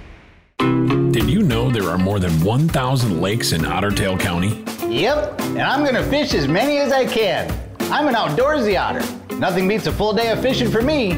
Did 0.62 1.28
you 1.28 1.42
know 1.42 1.72
there 1.72 1.90
are 1.90 1.98
more 1.98 2.20
than 2.20 2.40
1,000 2.42 3.20
lakes 3.20 3.52
in 3.52 3.66
Otter 3.66 3.90
Tail 3.90 4.16
County? 4.16 4.64
Yep, 4.88 5.42
and 5.42 5.64
I'm 5.64 5.84
gonna 5.84 6.04
fish 6.04 6.36
as 6.36 6.48
many 6.48 6.78
as 6.78 6.92
I 6.92 7.04
can. 7.04 7.52
I'm 7.92 8.08
an 8.08 8.14
outdoorsy 8.14 8.80
otter. 8.80 9.02
Nothing 9.38 9.68
beats 9.68 9.88
a 9.88 9.92
full 9.92 10.14
day 10.14 10.30
of 10.30 10.40
fishing 10.40 10.70
for 10.70 10.84
me. 10.84 11.14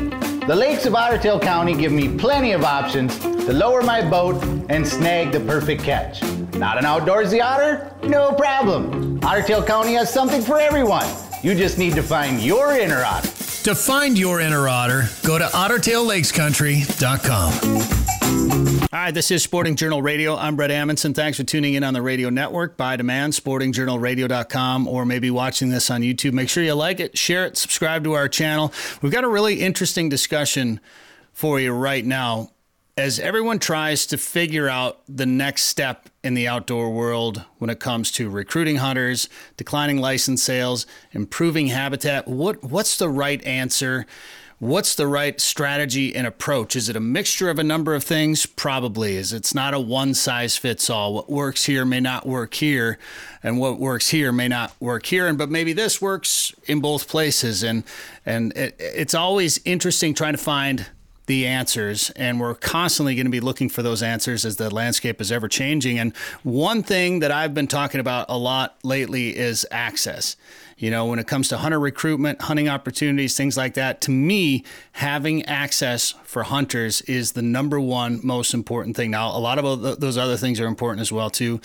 The 0.47 0.55
lakes 0.55 0.85
of 0.85 0.95
Otter 0.95 1.17
Tail 1.17 1.41
County 1.41 1.75
give 1.75 1.91
me 1.91 2.07
plenty 2.17 2.53
of 2.53 2.63
options 2.63 3.19
to 3.19 3.51
lower 3.51 3.81
my 3.81 4.01
boat 4.01 4.41
and 4.69 4.87
snag 4.87 5.33
the 5.33 5.41
perfect 5.41 5.83
catch. 5.83 6.21
Not 6.53 6.77
an 6.77 6.85
outdoorsy 6.85 7.43
otter? 7.43 7.91
No 8.03 8.31
problem. 8.31 9.19
Otter 9.23 9.41
Tail 9.41 9.61
County 9.61 9.95
has 9.95 10.09
something 10.09 10.41
for 10.41 10.57
everyone. 10.57 11.05
You 11.41 11.53
just 11.53 11.77
need 11.77 11.95
to 11.95 12.03
find 12.03 12.39
your 12.39 12.77
inner 12.77 13.03
otter. 13.03 13.27
To 13.63 13.75
find 13.75 14.17
your 14.17 14.39
inner 14.39 14.69
otter, 14.69 15.09
go 15.25 15.37
to 15.37 15.43
ottertaillakescountry.com. 15.45 18.02
Right, 19.03 19.11
this 19.13 19.31
is 19.31 19.43
Sporting 19.43 19.75
Journal 19.75 20.01
Radio. 20.01 20.37
I'm 20.37 20.55
Bret 20.55 20.69
Amundson. 20.69 21.13
Thanks 21.13 21.37
for 21.37 21.43
tuning 21.43 21.73
in 21.73 21.83
on 21.83 21.93
the 21.93 22.01
radio 22.01 22.29
network 22.29 22.77
by 22.77 22.95
demand, 22.95 23.33
sportingjournalradio.com, 23.33 24.87
or 24.87 25.05
maybe 25.05 25.29
watching 25.29 25.69
this 25.69 25.91
on 25.91 26.03
YouTube. 26.03 26.31
Make 26.31 26.47
sure 26.47 26.63
you 26.63 26.73
like 26.73 27.01
it, 27.01 27.17
share 27.17 27.45
it, 27.45 27.57
subscribe 27.57 28.05
to 28.05 28.13
our 28.13 28.29
channel. 28.29 28.71
We've 29.01 29.11
got 29.11 29.25
a 29.25 29.27
really 29.27 29.59
interesting 29.59 30.07
discussion 30.07 30.79
for 31.33 31.59
you 31.59 31.73
right 31.73 32.05
now 32.05 32.51
as 32.95 33.19
everyone 33.19 33.59
tries 33.59 34.05
to 34.05 34.17
figure 34.17 34.69
out 34.69 35.01
the 35.09 35.25
next 35.25 35.63
step 35.63 36.07
in 36.23 36.35
the 36.35 36.47
outdoor 36.47 36.91
world 36.91 37.43
when 37.57 37.69
it 37.69 37.79
comes 37.79 38.11
to 38.11 38.29
recruiting 38.29 38.77
hunters, 38.77 39.27
declining 39.57 39.97
license 39.97 40.41
sales, 40.41 40.85
improving 41.11 41.67
habitat. 41.67 42.27
What 42.27 42.63
what's 42.63 42.97
the 42.97 43.09
right 43.09 43.43
answer? 43.43 44.05
What's 44.63 44.95
the 44.95 45.07
right 45.07 45.41
strategy 45.41 46.15
and 46.15 46.25
approach? 46.25 46.77
Is 46.77 46.87
it 46.87 46.95
a 46.95 47.01
mixture 47.01 47.49
of 47.49 47.59
a 47.59 47.65
number 47.65 47.95
of 47.95 48.01
things? 48.05 48.45
Probably 48.45 49.17
is. 49.17 49.33
It's 49.33 49.53
not 49.53 49.73
a 49.73 49.79
one 49.79 50.13
size 50.13 50.55
fits 50.55 50.89
all. 50.89 51.15
What 51.15 51.29
works 51.29 51.65
here 51.65 51.83
may 51.83 51.99
not 51.99 52.25
work 52.25 52.53
here, 52.53 52.97
and 53.43 53.59
what 53.59 53.77
works 53.77 54.11
here 54.11 54.31
may 54.31 54.47
not 54.47 54.73
work 54.79 55.05
here. 55.05 55.27
And 55.27 55.37
but 55.37 55.49
maybe 55.49 55.73
this 55.73 56.01
works 56.01 56.53
in 56.65 56.79
both 56.79 57.09
places. 57.09 57.61
And 57.61 57.83
and 58.25 58.55
it, 58.55 58.73
it's 58.79 59.13
always 59.13 59.59
interesting 59.65 60.13
trying 60.13 60.31
to 60.31 60.37
find 60.41 60.85
the 61.25 61.47
answers 61.47 62.09
and 62.11 62.37
we're 62.37 62.53
constantly 62.53 63.15
going 63.15 63.25
to 63.25 63.31
be 63.31 63.39
looking 63.39 63.69
for 63.69 63.81
those 63.81 64.03
answers 64.03 64.43
as 64.43 64.57
the 64.57 64.69
landscape 64.69 65.21
is 65.21 65.31
ever 65.31 65.47
changing 65.47 65.97
and 65.97 66.13
one 66.43 66.83
thing 66.83 67.19
that 67.19 67.31
I've 67.31 67.53
been 67.53 67.67
talking 67.67 68.01
about 68.01 68.25
a 68.27 68.37
lot 68.37 68.77
lately 68.83 69.33
is 69.33 69.65
access 69.71 70.35
you 70.83 70.91
know, 70.91 71.05
when 71.05 71.17
it 71.17 71.27
comes 71.27 71.47
to 71.47 71.55
hunter 71.55 71.79
recruitment, 71.79 72.41
hunting 72.41 72.67
opportunities, 72.67 73.37
things 73.37 73.55
like 73.55 73.75
that, 73.75 74.01
to 74.01 74.11
me, 74.11 74.65
having 74.91 75.45
access 75.45 76.13
for 76.25 76.43
hunters 76.43 76.99
is 77.03 77.31
the 77.31 77.41
number 77.41 77.79
one 77.79 78.19
most 78.21 78.53
important 78.53 78.97
thing. 78.97 79.09
Now, 79.09 79.29
a 79.29 79.39
lot 79.39 79.57
of 79.57 80.01
those 80.01 80.17
other 80.17 80.35
things 80.35 80.59
are 80.59 80.67
important 80.67 80.99
as 80.99 81.09
well 81.09 81.29
too, 81.29 81.61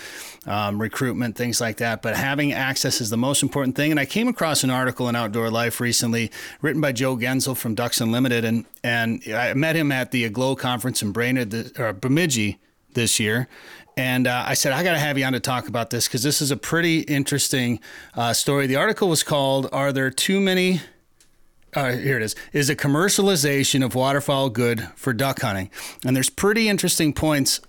um, 0.47 0.81
recruitment, 0.81 1.35
things 1.35 1.61
like 1.61 1.79
that. 1.79 2.01
But 2.01 2.15
having 2.15 2.53
access 2.53 3.01
is 3.01 3.11
the 3.11 3.17
most 3.17 3.43
important 3.43 3.75
thing. 3.75 3.91
And 3.91 3.99
I 3.99 4.07
came 4.07 4.29
across 4.29 4.63
an 4.63 4.71
article 4.71 5.09
in 5.09 5.17
Outdoor 5.17 5.51
Life 5.51 5.81
recently, 5.81 6.31
written 6.63 6.81
by 6.81 6.93
Joe 6.93 7.17
Genzel 7.17 7.57
from 7.57 7.75
Ducks 7.75 8.01
Unlimited, 8.01 8.45
and 8.45 8.67
and 8.85 9.21
I 9.35 9.53
met 9.55 9.75
him 9.75 9.91
at 9.91 10.13
the 10.13 10.27
Aglow 10.27 10.55
conference 10.55 11.03
in 11.03 11.11
Brainerd, 11.11 11.77
or 11.77 11.93
Bemidji 11.93 12.61
this 12.95 13.19
year. 13.19 13.49
And 13.99 14.29
uh, 14.29 14.45
I 14.47 14.55
said, 14.55 14.73
I 14.73 14.85
got 14.85 14.93
to 14.93 14.99
have 14.99 15.19
you 15.19 15.25
on 15.25 15.33
to 15.33 15.41
talk 15.41 15.67
about 15.67 15.91
this 15.91 16.07
because 16.07 16.23
this 16.23 16.41
is 16.41 16.53
a 16.53 16.57
pretty 16.57 17.01
interesting 17.01 17.81
uh, 18.15 18.33
story. 18.33 18.69
The 18.69 18.77
article 18.77 19.09
was 19.09 19.25
called 19.25 19.69
Are 19.73 19.91
There 19.91 20.09
Too 20.09 20.39
Many? 20.39 20.83
Uh, 21.75 21.91
here 21.95 22.17
it 22.17 22.23
is. 22.23 22.37
Is 22.53 22.71
a 22.71 22.77
commercialization 22.77 23.85
of 23.85 23.97
waterfowl 23.97 24.51
good 24.51 24.89
for 24.95 25.13
duck 25.13 25.41
hunting? 25.41 25.69
And 26.07 26.15
there's 26.15 26.31
pretty 26.31 26.69
interesting 26.69 27.13
points 27.13 27.61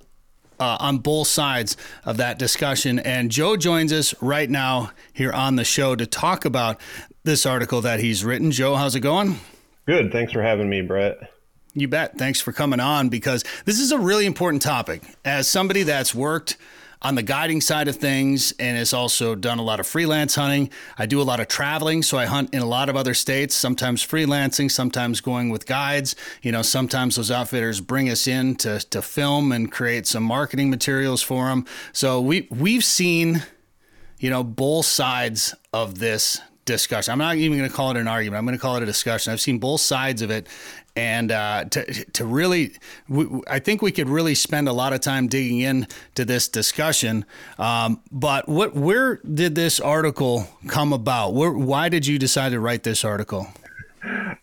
uh, 0.59 0.77
on 0.79 0.99
both 0.99 1.27
sides 1.27 1.75
of 2.05 2.17
that 2.17 2.37
discussion. 2.37 2.99
And 2.99 3.31
Joe 3.31 3.57
joins 3.57 3.91
us 3.91 4.13
right 4.21 4.51
now 4.51 4.91
here 5.11 5.31
on 5.31 5.55
the 5.55 5.65
show 5.65 5.95
to 5.95 6.05
talk 6.05 6.45
about 6.45 6.79
this 7.23 7.47
article 7.47 7.81
that 7.81 8.01
he's 8.01 8.23
written. 8.23 8.51
Joe, 8.51 8.75
how's 8.75 8.93
it 8.93 8.99
going? 8.99 9.39
Good. 9.87 10.11
Thanks 10.11 10.31
for 10.31 10.43
having 10.43 10.69
me, 10.69 10.83
Bret. 10.83 11.17
You 11.73 11.87
bet. 11.87 12.17
Thanks 12.17 12.41
for 12.41 12.51
coming 12.51 12.79
on 12.79 13.09
because 13.09 13.43
this 13.65 13.79
is 13.79 13.91
a 13.91 13.99
really 13.99 14.25
important 14.25 14.61
topic. 14.61 15.03
As 15.23 15.47
somebody 15.47 15.83
that's 15.83 16.15
worked 16.15 16.57
on 17.01 17.15
the 17.15 17.23
guiding 17.23 17.61
side 17.61 17.87
of 17.87 17.95
things 17.95 18.53
and 18.59 18.77
has 18.77 18.91
also 18.91 19.33
done 19.35 19.59
a 19.59 19.61
lot 19.61 19.79
of 19.79 19.87
freelance 19.87 20.35
hunting, 20.35 20.69
I 20.97 21.05
do 21.05 21.21
a 21.21 21.23
lot 21.23 21.39
of 21.39 21.47
traveling. 21.47 22.03
So 22.03 22.17
I 22.17 22.25
hunt 22.25 22.53
in 22.53 22.61
a 22.61 22.65
lot 22.65 22.89
of 22.89 22.97
other 22.97 23.13
states, 23.13 23.55
sometimes 23.55 24.05
freelancing, 24.05 24.69
sometimes 24.69 25.21
going 25.21 25.49
with 25.49 25.65
guides. 25.65 26.15
You 26.41 26.51
know, 26.51 26.61
sometimes 26.61 27.15
those 27.15 27.31
outfitters 27.31 27.79
bring 27.81 28.09
us 28.09 28.27
in 28.27 28.55
to, 28.57 28.79
to 28.89 29.01
film 29.01 29.51
and 29.51 29.71
create 29.71 30.07
some 30.07 30.23
marketing 30.23 30.69
materials 30.69 31.21
for 31.21 31.47
them. 31.47 31.65
So 31.93 32.19
we, 32.19 32.47
we've 32.49 32.83
seen, 32.83 33.43
you 34.17 34.29
know, 34.29 34.43
both 34.43 34.85
sides 34.85 35.53
of 35.71 35.99
this 35.99 36.41
discussion. 36.69 37.11
I'm 37.11 37.17
not 37.17 37.35
even 37.35 37.57
going 37.57 37.69
to 37.69 37.75
call 37.75 37.91
it 37.91 37.97
an 37.97 38.07
argument. 38.07 38.37
I'm 38.37 38.45
going 38.45 38.57
to 38.57 38.61
call 38.61 38.77
it 38.77 38.83
a 38.83 38.85
discussion. 38.85 39.33
I've 39.33 39.41
seen 39.41 39.59
both 39.59 39.81
sides 39.81 40.21
of 40.21 40.31
it, 40.31 40.47
and 40.95 41.31
uh, 41.31 41.65
to 41.65 42.05
to 42.05 42.25
really, 42.25 42.73
we, 43.07 43.27
I 43.47 43.59
think 43.59 43.81
we 43.81 43.91
could 43.91 44.07
really 44.07 44.35
spend 44.35 44.69
a 44.69 44.73
lot 44.73 44.93
of 44.93 45.01
time 45.01 45.27
digging 45.27 45.59
into 45.59 46.25
this 46.25 46.47
discussion. 46.47 47.25
Um, 47.57 48.01
but 48.11 48.47
what, 48.47 48.75
where 48.75 49.17
did 49.17 49.55
this 49.55 49.79
article 49.79 50.47
come 50.67 50.93
about? 50.93 51.33
Where, 51.33 51.51
why 51.51 51.89
did 51.89 52.07
you 52.07 52.19
decide 52.19 52.51
to 52.51 52.59
write 52.59 52.83
this 52.83 53.03
article? 53.03 53.47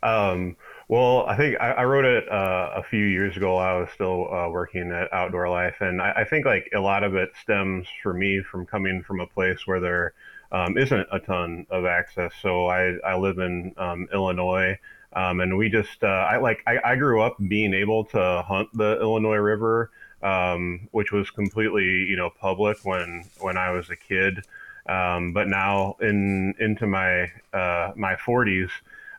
Um, 0.02 0.56
well, 0.88 1.26
I 1.26 1.36
think 1.36 1.56
I, 1.60 1.72
I 1.72 1.84
wrote 1.84 2.04
it 2.04 2.30
uh, 2.30 2.70
a 2.76 2.82
few 2.82 3.04
years 3.04 3.36
ago. 3.36 3.56
I 3.56 3.78
was 3.78 3.88
still 3.94 4.32
uh, 4.32 4.48
working 4.48 4.92
at 4.92 5.12
Outdoor 5.12 5.48
Life, 5.48 5.76
and 5.80 6.00
I, 6.00 6.12
I, 6.18 6.24
think 6.24 6.46
like 6.46 6.68
a 6.74 6.80
lot 6.80 7.02
of 7.02 7.16
it 7.16 7.30
stems 7.42 7.88
for 8.02 8.12
me 8.12 8.40
from 8.40 8.66
coming 8.66 9.02
from 9.02 9.18
a 9.18 9.26
place 9.26 9.66
where 9.66 9.80
there 9.80 10.14
um, 10.52 10.74
not 10.74 11.06
a 11.12 11.20
ton 11.20 11.66
of 11.70 11.84
access. 11.84 12.32
So 12.40 12.66
I, 12.66 12.96
I 13.04 13.16
live 13.16 13.38
in 13.38 13.74
um, 13.76 14.08
Illinois, 14.12 14.78
um, 15.12 15.40
and 15.40 15.56
we 15.56 15.68
just 15.68 16.02
uh, 16.02 16.06
I 16.06 16.38
like 16.38 16.62
I, 16.66 16.78
I, 16.84 16.96
grew 16.96 17.22
up 17.22 17.36
being 17.48 17.74
able 17.74 18.04
to 18.06 18.42
hunt 18.46 18.68
the 18.74 19.00
Illinois 19.00 19.36
River, 19.36 19.90
um, 20.22 20.88
which 20.92 21.12
was 21.12 21.30
completely 21.30 21.84
you 21.84 22.16
know 22.16 22.30
public 22.30 22.78
when 22.84 23.24
when 23.40 23.56
I 23.56 23.70
was 23.70 23.90
a 23.90 23.96
kid. 23.96 24.44
Um, 24.88 25.32
but 25.32 25.48
now 25.48 25.96
in 26.00 26.54
into 26.60 26.86
my 26.86 27.30
uh, 27.52 27.92
my 27.96 28.14
40s, 28.14 28.70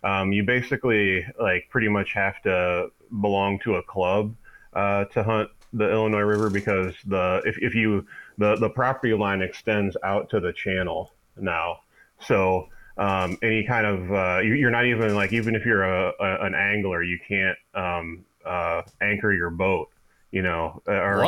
um, 0.03 0.31
you 0.31 0.43
basically 0.43 1.25
like 1.39 1.67
pretty 1.69 1.89
much 1.89 2.13
have 2.13 2.41
to 2.43 2.91
belong 3.21 3.59
to 3.59 3.75
a 3.75 3.83
club 3.83 4.33
uh, 4.73 5.05
to 5.05 5.23
hunt 5.23 5.49
the 5.73 5.89
Illinois 5.91 6.21
River 6.21 6.49
because 6.49 6.95
the 7.05 7.41
if, 7.45 7.57
if 7.57 7.75
you 7.75 8.05
the 8.37 8.55
the 8.55 8.69
property 8.69 9.13
line 9.13 9.41
extends 9.41 9.97
out 10.03 10.29
to 10.29 10.39
the 10.39 10.53
channel 10.53 11.11
now. 11.39 11.79
So 12.21 12.69
um, 12.97 13.37
any 13.41 13.63
kind 13.63 13.85
of 13.85 14.11
uh, 14.11 14.39
you, 14.39 14.67
are 14.67 14.71
not 14.71 14.85
even 14.85 15.15
like 15.15 15.33
even 15.33 15.55
if 15.55 15.65
you're 15.65 15.83
a, 15.83 16.13
a 16.19 16.45
an 16.45 16.55
angler, 16.55 17.03
you 17.03 17.19
can't 17.27 17.57
um, 17.73 18.25
uh, 18.45 18.81
anchor 19.01 19.31
your 19.33 19.49
boat. 19.49 19.89
You 20.31 20.41
know, 20.41 20.81
or 20.87 21.23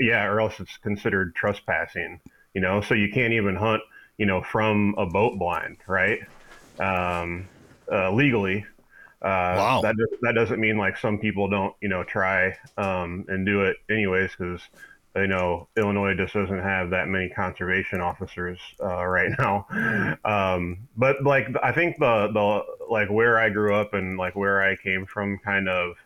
yeah, 0.00 0.24
or 0.24 0.40
else 0.40 0.60
it's 0.60 0.76
considered 0.78 1.34
trespassing. 1.34 2.20
You 2.54 2.60
know, 2.60 2.80
so 2.80 2.94
you 2.94 3.10
can't 3.10 3.32
even 3.32 3.56
hunt. 3.56 3.82
You 4.16 4.26
know, 4.26 4.42
from 4.42 4.94
a 4.96 5.06
boat 5.06 5.38
blind, 5.38 5.78
right? 5.86 6.20
Um, 6.78 7.48
uh, 7.90 8.12
legally. 8.12 8.64
Uh, 9.20 9.58
wow. 9.58 9.80
That 9.82 9.96
that 10.22 10.32
doesn't 10.34 10.60
mean 10.60 10.78
like 10.78 10.96
some 10.96 11.18
people 11.18 11.48
don't 11.48 11.74
you 11.80 11.88
know 11.88 12.04
try 12.04 12.56
um, 12.76 13.24
and 13.28 13.44
do 13.44 13.62
it 13.62 13.76
anyways 13.90 14.30
because 14.38 14.60
you 15.20 15.26
know 15.28 15.68
Illinois 15.76 16.14
just 16.14 16.34
doesn't 16.34 16.60
have 16.60 16.90
that 16.90 17.08
many 17.08 17.28
conservation 17.28 18.00
officers 18.00 18.58
uh, 18.82 19.04
right 19.04 19.30
now. 19.38 19.66
Um, 20.24 20.88
but 20.96 21.22
like 21.22 21.48
I 21.62 21.72
think 21.72 21.98
the 21.98 22.28
the 22.32 22.86
like 22.90 23.10
where 23.10 23.38
I 23.38 23.50
grew 23.50 23.74
up 23.74 23.94
and 23.94 24.16
like 24.16 24.36
where 24.36 24.62
I 24.62 24.76
came 24.76 25.06
from 25.06 25.38
kind 25.38 25.68
of 25.68 25.96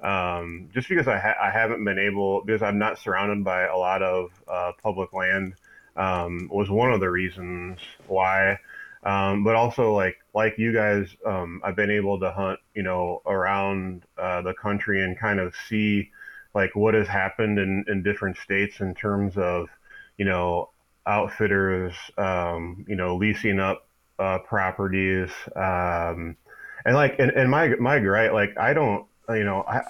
um, 0.00 0.68
just 0.72 0.88
because 0.88 1.08
I 1.08 1.18
ha- 1.18 1.36
I 1.40 1.50
haven't 1.50 1.84
been 1.84 1.98
able 1.98 2.44
because 2.44 2.62
I'm 2.62 2.78
not 2.78 2.98
surrounded 2.98 3.44
by 3.44 3.62
a 3.62 3.76
lot 3.76 4.02
of 4.02 4.30
uh, 4.46 4.72
public 4.82 5.12
land 5.12 5.54
um, 5.96 6.48
was 6.50 6.70
one 6.70 6.92
of 6.92 7.00
the 7.00 7.10
reasons 7.10 7.78
why. 8.06 8.58
Um, 9.02 9.44
but 9.44 9.54
also 9.54 9.94
like 9.94 10.16
like 10.34 10.58
you 10.58 10.72
guys, 10.72 11.08
um, 11.24 11.60
I've 11.64 11.76
been 11.76 11.90
able 11.90 12.18
to 12.20 12.30
hunt, 12.30 12.60
you 12.74 12.82
know, 12.82 13.22
around 13.26 14.04
uh, 14.16 14.42
the 14.42 14.54
country 14.54 15.02
and 15.02 15.18
kind 15.18 15.40
of 15.40 15.54
see 15.68 16.10
like 16.54 16.74
what 16.74 16.94
has 16.94 17.08
happened 17.08 17.58
in, 17.58 17.84
in 17.88 18.02
different 18.02 18.36
states 18.36 18.80
in 18.80 18.94
terms 18.94 19.36
of, 19.36 19.68
you 20.16 20.24
know, 20.24 20.70
outfitters, 21.06 21.94
um, 22.16 22.84
you 22.88 22.96
know, 22.96 23.16
leasing 23.16 23.60
up 23.60 23.86
uh, 24.18 24.38
properties, 24.38 25.30
um, 25.56 26.36
and 26.84 26.94
like 26.94 27.18
and, 27.18 27.30
and 27.32 27.50
my 27.50 27.68
my 27.76 27.98
gripe, 27.98 28.32
like 28.32 28.56
I 28.58 28.72
don't, 28.72 29.06
you 29.28 29.44
know, 29.44 29.62
I 29.62 29.82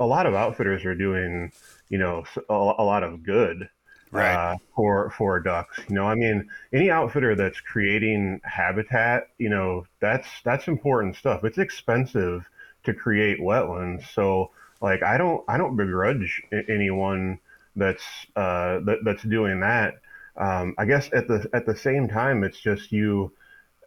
a 0.00 0.06
lot 0.06 0.26
of 0.26 0.34
outfitters 0.34 0.84
are 0.84 0.94
doing, 0.94 1.52
you 1.88 1.98
know, 1.98 2.24
a, 2.48 2.52
a 2.52 2.84
lot 2.84 3.02
of 3.02 3.22
good 3.22 3.68
right. 4.10 4.34
uh, 4.34 4.56
for 4.74 5.10
for 5.10 5.40
ducks. 5.40 5.80
You 5.88 5.94
know, 5.94 6.06
I 6.06 6.14
mean, 6.14 6.48
any 6.72 6.90
outfitter 6.90 7.34
that's 7.34 7.60
creating 7.60 8.40
habitat, 8.44 9.28
you 9.38 9.48
know, 9.48 9.86
that's 10.00 10.28
that's 10.44 10.68
important 10.68 11.16
stuff. 11.16 11.44
It's 11.44 11.58
expensive 11.58 12.48
to 12.84 12.94
create 12.94 13.40
wetlands, 13.40 14.04
so 14.12 14.50
like 14.82 15.02
I 15.02 15.16
don't 15.16 15.42
I 15.48 15.56
don't 15.56 15.76
begrudge 15.76 16.42
anyone 16.68 17.38
that's 17.76 18.02
uh, 18.36 18.80
that, 18.80 18.98
that's 19.04 19.22
doing 19.22 19.60
that. 19.60 19.94
Um, 20.36 20.74
I 20.76 20.84
guess 20.84 21.08
at 21.12 21.28
the 21.28 21.48
at 21.54 21.64
the 21.64 21.76
same 21.76 22.08
time, 22.08 22.44
it's 22.44 22.60
just 22.60 22.92
you. 22.92 23.32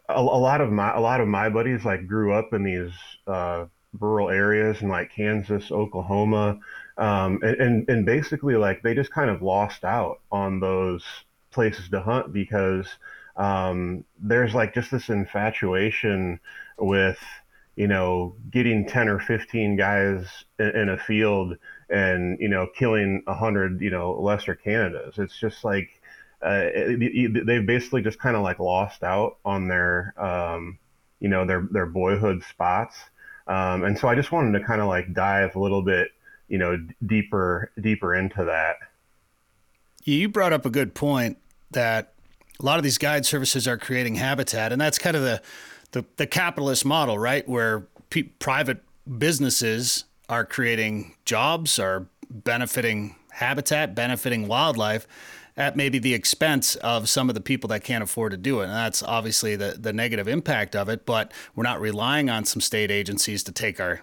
A, 0.08 0.20
a, 0.20 0.20
lot 0.20 0.60
of 0.60 0.70
my 0.70 0.94
a 0.94 1.00
lot 1.00 1.20
of 1.20 1.26
my 1.26 1.48
buddies 1.48 1.84
like 1.84 2.06
grew 2.06 2.32
up 2.32 2.52
in 2.52 2.62
these 2.62 2.92
uh, 3.26 3.66
rural 3.98 4.30
areas 4.30 4.80
in 4.80 4.88
like 4.88 5.10
Kansas, 5.12 5.72
Oklahoma, 5.72 6.60
um, 6.96 7.40
and, 7.42 7.60
and, 7.60 7.88
and 7.88 8.06
basically 8.06 8.54
like 8.54 8.82
they 8.82 8.94
just 8.94 9.10
kind 9.10 9.30
of 9.30 9.42
lost 9.42 9.84
out 9.84 10.20
on 10.30 10.60
those 10.60 11.04
places 11.50 11.88
to 11.88 12.00
hunt 12.00 12.32
because 12.32 12.86
um, 13.36 14.04
there's 14.20 14.54
like 14.54 14.74
just 14.74 14.92
this 14.92 15.08
infatuation 15.08 16.38
with 16.78 17.18
you 17.76 17.86
know 17.86 18.34
getting 18.50 18.86
10 18.86 19.08
or 19.08 19.20
15 19.20 19.76
guys 19.76 20.26
in, 20.58 20.68
in 20.70 20.88
a 20.88 20.98
field 20.98 21.56
and 21.88 22.38
you 22.40 22.48
know 22.48 22.66
killing 22.74 23.22
100 23.26 23.80
you 23.80 23.90
know 23.90 24.18
lesser 24.20 24.54
canadas 24.54 25.18
it's 25.18 25.38
just 25.38 25.64
like 25.64 26.00
uh, 26.42 26.66
they've 27.44 27.66
basically 27.66 28.02
just 28.02 28.18
kind 28.18 28.36
of 28.36 28.42
like 28.42 28.58
lost 28.58 29.02
out 29.02 29.38
on 29.44 29.68
their 29.68 30.14
um, 30.18 30.78
you 31.20 31.28
know 31.28 31.46
their 31.46 31.66
their 31.70 31.86
boyhood 31.86 32.42
spots. 32.48 32.96
Um, 33.48 33.84
and 33.84 33.96
so 33.96 34.08
i 34.08 34.16
just 34.16 34.32
wanted 34.32 34.58
to 34.58 34.64
kind 34.64 34.80
of 34.80 34.88
like 34.88 35.12
dive 35.12 35.54
a 35.54 35.60
little 35.60 35.82
bit 35.82 36.08
you 36.48 36.58
know 36.58 36.84
deeper 37.04 37.70
deeper 37.80 38.14
into 38.14 38.44
that. 38.44 38.76
You 40.04 40.28
brought 40.28 40.52
up 40.52 40.66
a 40.66 40.70
good 40.70 40.94
point 40.94 41.38
that 41.72 42.12
a 42.60 42.64
lot 42.64 42.78
of 42.78 42.84
these 42.84 42.98
guide 42.98 43.26
services 43.26 43.66
are 43.66 43.76
creating 43.76 44.16
habitat 44.16 44.72
and 44.72 44.80
that's 44.80 44.98
kind 44.98 45.16
of 45.16 45.22
the 45.22 45.42
the, 45.92 46.04
the 46.16 46.26
capitalist 46.26 46.84
model 46.84 47.18
right 47.18 47.48
where 47.48 47.86
p- 48.10 48.24
private 48.24 48.82
businesses 49.18 50.04
are 50.28 50.44
creating 50.44 51.14
jobs 51.24 51.78
are 51.78 52.06
benefiting 52.30 53.16
habitat 53.30 53.94
benefiting 53.94 54.48
wildlife 54.48 55.06
at 55.56 55.76
maybe 55.76 55.98
the 55.98 56.12
expense 56.12 56.76
of 56.76 57.08
some 57.08 57.28
of 57.30 57.34
the 57.34 57.40
people 57.40 57.68
that 57.68 57.82
can't 57.82 58.04
afford 58.04 58.30
to 58.32 58.36
do 58.36 58.60
it. 58.60 58.64
And 58.64 58.72
that's 58.72 59.02
obviously 59.02 59.56
the, 59.56 59.76
the 59.78 59.92
negative 59.92 60.28
impact 60.28 60.76
of 60.76 60.88
it, 60.88 61.06
but 61.06 61.32
we're 61.54 61.64
not 61.64 61.80
relying 61.80 62.28
on 62.28 62.44
some 62.44 62.60
state 62.60 62.90
agencies 62.90 63.42
to 63.44 63.52
take 63.52 63.80
our 63.80 64.02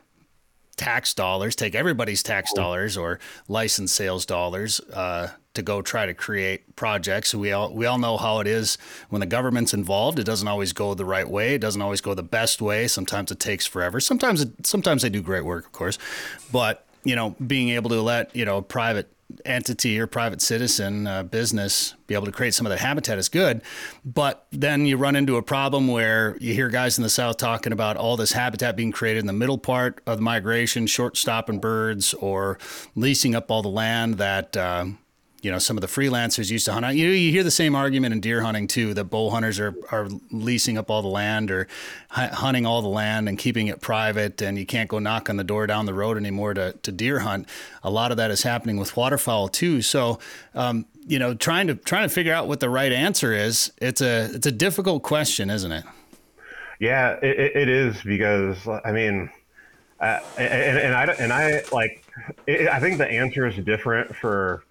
tax 0.76 1.14
dollars, 1.14 1.56
take 1.56 1.76
everybody's 1.76 2.24
tax 2.24 2.52
dollars 2.54 2.98
or 2.98 3.20
license 3.48 3.92
sales 3.92 4.26
dollars 4.26 4.80
uh, 4.94 5.30
to 5.54 5.62
go 5.62 5.82
try 5.82 6.06
to 6.06 6.14
create 6.14 6.76
projects. 6.76 7.34
We 7.34 7.52
all 7.52 7.74
we 7.74 7.86
all 7.86 7.98
know 7.98 8.18
how 8.18 8.40
it 8.40 8.48
is 8.48 8.78
when 9.10 9.20
the 9.20 9.26
government's 9.26 9.74
involved. 9.74 10.20
It 10.20 10.26
doesn't 10.26 10.48
always 10.48 10.74
go 10.74 10.94
the 10.94 11.06
right 11.06 11.30
way. 11.30 11.56
It 11.56 11.62
doesn't 11.62 11.82
always 11.82 12.02
go 12.02 12.14
the 12.14 12.24
best 12.24 12.62
way. 12.62 12.88
Sometimes 12.88 13.32
it 13.32 13.40
takes 13.40 13.66
forever. 13.66 14.00
Sometimes 14.00 14.42
it, 14.42 14.66
sometimes 14.66 15.04
they 15.04 15.10
do 15.10 15.22
great 15.22 15.46
work, 15.46 15.66
of 15.66 15.72
course, 15.72 15.98
but 16.52 16.86
you 17.04 17.16
know, 17.16 17.36
being 17.46 17.70
able 17.70 17.90
to 17.90 18.02
let 18.02 18.36
you 18.36 18.46
know 18.46 18.62
private 18.62 19.13
entity 19.46 20.00
or 20.00 20.08
private 20.08 20.42
citizen 20.42 21.08
uh, 21.08 21.24
business 21.24 21.96
be 22.08 22.16
able 22.16 22.26
to 22.26 22.32
create 22.32 22.54
some 22.54 22.66
of 22.66 22.70
that 22.70 22.80
habitat 22.80 23.18
is 23.18 23.30
good. 23.30 23.62
But 24.06 24.46
then 24.52 24.86
you 24.86 24.98
run 24.98 25.16
into 25.16 25.38
a 25.38 25.42
problem 25.42 25.88
where 25.88 26.38
you 26.40 26.54
hear 26.54 26.70
guys 26.70 26.98
in 26.98 27.04
the 27.04 27.10
South 27.10 27.38
talking 27.38 27.74
about 27.74 27.98
all 27.98 28.18
this 28.18 28.34
habitat 28.34 28.76
being 28.76 28.92
created 28.92 29.20
in 29.20 29.28
the 29.28 29.34
middle 29.34 29.58
part 29.58 30.02
of 30.06 30.18
the 30.18 30.24
migration, 30.24 30.88
short 30.88 31.18
stopping 31.18 31.60
birds, 31.60 32.14
or 32.16 32.58
leasing 32.96 33.36
up 33.36 33.50
all 33.52 33.62
the 33.62 33.70
land 33.70 34.16
that. 34.16 34.56
Uh, 34.58 34.86
you 35.44 35.52
know 35.52 35.60
some 35.60 35.78
of 35.78 35.82
the 35.82 35.88
freelancers 35.88 36.50
used 36.50 36.66
to 36.66 36.74
hunt. 36.74 36.96
You 36.96 37.10
you 37.10 37.30
hear 37.30 37.44
the 37.44 37.52
same 37.52 37.76
argument 37.76 38.14
in 38.14 38.22
deer 38.22 38.42
hunting 38.42 38.66
too. 38.66 38.94
That 38.94 39.06
bow 39.06 39.30
hunters 39.30 39.60
are 39.60 39.76
are 39.92 40.08
leasing 40.32 40.78
up 40.78 40.90
all 40.90 41.02
the 41.02 41.10
land 41.10 41.52
or 41.52 41.68
hunting 42.10 42.66
all 42.66 42.82
the 42.82 42.88
land 42.88 43.28
and 43.28 43.38
keeping 43.38 43.68
it 43.68 43.82
private, 43.82 44.42
and 44.42 44.58
you 44.58 44.66
can't 44.66 44.90
go 44.90 45.00
knock 45.00 45.30
on 45.30 45.36
the 45.36 45.44
door 45.44 45.68
down 45.68 45.86
the 45.86 45.94
road 45.94 46.16
anymore 46.16 46.54
to 46.54 46.72
to 46.82 46.92
deer 46.94 47.20
hunt. 47.20 47.50
A 47.84 47.90
lot 47.90 48.12
of 48.12 48.18
that 48.18 48.32
is 48.32 48.44
happening 48.44 48.78
with 48.78 48.98
waterfowl 48.98 49.50
too. 49.50 49.84
So. 49.84 50.18
Um, 50.56 50.86
you 51.06 51.20
know, 51.20 51.34
trying 51.34 51.68
to 51.68 51.76
trying 51.76 52.08
to 52.08 52.14
figure 52.14 52.34
out 52.34 52.48
what 52.48 52.62
the 52.62 52.70
right 52.70 52.94
answer 52.94 53.34
is. 53.34 53.74
It's 53.82 54.00
a 54.00 54.34
it's 54.34 54.48
a 54.48 54.54
difficult 54.54 55.04
question, 55.04 55.50
isn't 55.50 55.74
it? 55.74 55.84
Yeah, 56.80 57.20
it, 57.22 57.58
it 57.58 57.68
is 57.68 58.02
because 58.04 58.66
I 58.86 58.94
mean, 58.94 59.30
uh, 60.00 60.20
and, 60.38 60.78
and 60.78 60.96
I 60.96 61.04
and 61.20 61.34
I 61.34 61.64
like 61.74 62.06
it, 62.48 62.70
I 62.70 62.80
think 62.80 63.00
the 63.00 63.08
answer 63.10 63.46
is 63.46 63.58
different 63.66 64.16
for 64.16 64.64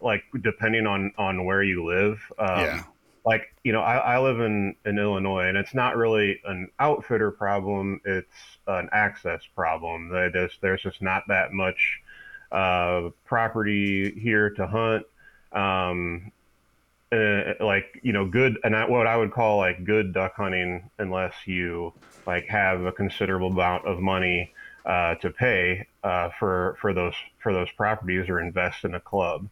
like 0.00 0.22
depending 0.42 0.86
on 0.86 1.12
on 1.18 1.44
where 1.44 1.62
you 1.62 1.84
live. 1.84 2.20
Um, 2.38 2.60
yeah. 2.60 2.82
Like 3.24 3.54
you 3.62 3.72
know, 3.72 3.80
I, 3.80 3.96
I 3.96 4.18
live 4.18 4.40
in 4.40 4.74
in 4.86 4.98
Illinois, 4.98 5.48
and 5.48 5.58
it's 5.58 5.74
not 5.74 5.96
really 5.96 6.40
an 6.44 6.70
outfitter 6.78 7.30
problem; 7.30 8.00
it's 8.04 8.58
an 8.66 8.88
access 8.92 9.42
problem. 9.54 10.08
There's 10.08 10.56
there's 10.62 10.82
just 10.82 11.02
not 11.02 11.24
that 11.28 11.52
much 11.52 12.00
uh, 12.50 13.10
property 13.24 14.18
here 14.18 14.50
to 14.50 14.66
hunt. 14.66 15.04
Um, 15.52 16.32
uh, 17.10 17.54
like 17.60 18.00
you 18.02 18.12
know, 18.12 18.26
good 18.26 18.58
and 18.64 18.76
I, 18.76 18.88
what 18.88 19.06
I 19.06 19.16
would 19.16 19.32
call 19.32 19.58
like 19.58 19.84
good 19.84 20.12
duck 20.12 20.34
hunting, 20.34 20.90
unless 20.98 21.34
you 21.46 21.92
like 22.26 22.46
have 22.46 22.82
a 22.82 22.92
considerable 22.92 23.48
amount 23.48 23.86
of 23.86 23.98
money 23.98 24.52
uh, 24.84 25.14
to 25.16 25.30
pay 25.30 25.86
uh, 26.04 26.30
for 26.38 26.76
for 26.80 26.92
those 26.92 27.14
for 27.42 27.52
those 27.52 27.70
properties 27.72 28.28
or 28.28 28.40
invest 28.40 28.84
in 28.84 28.94
a 28.94 29.00
club. 29.00 29.48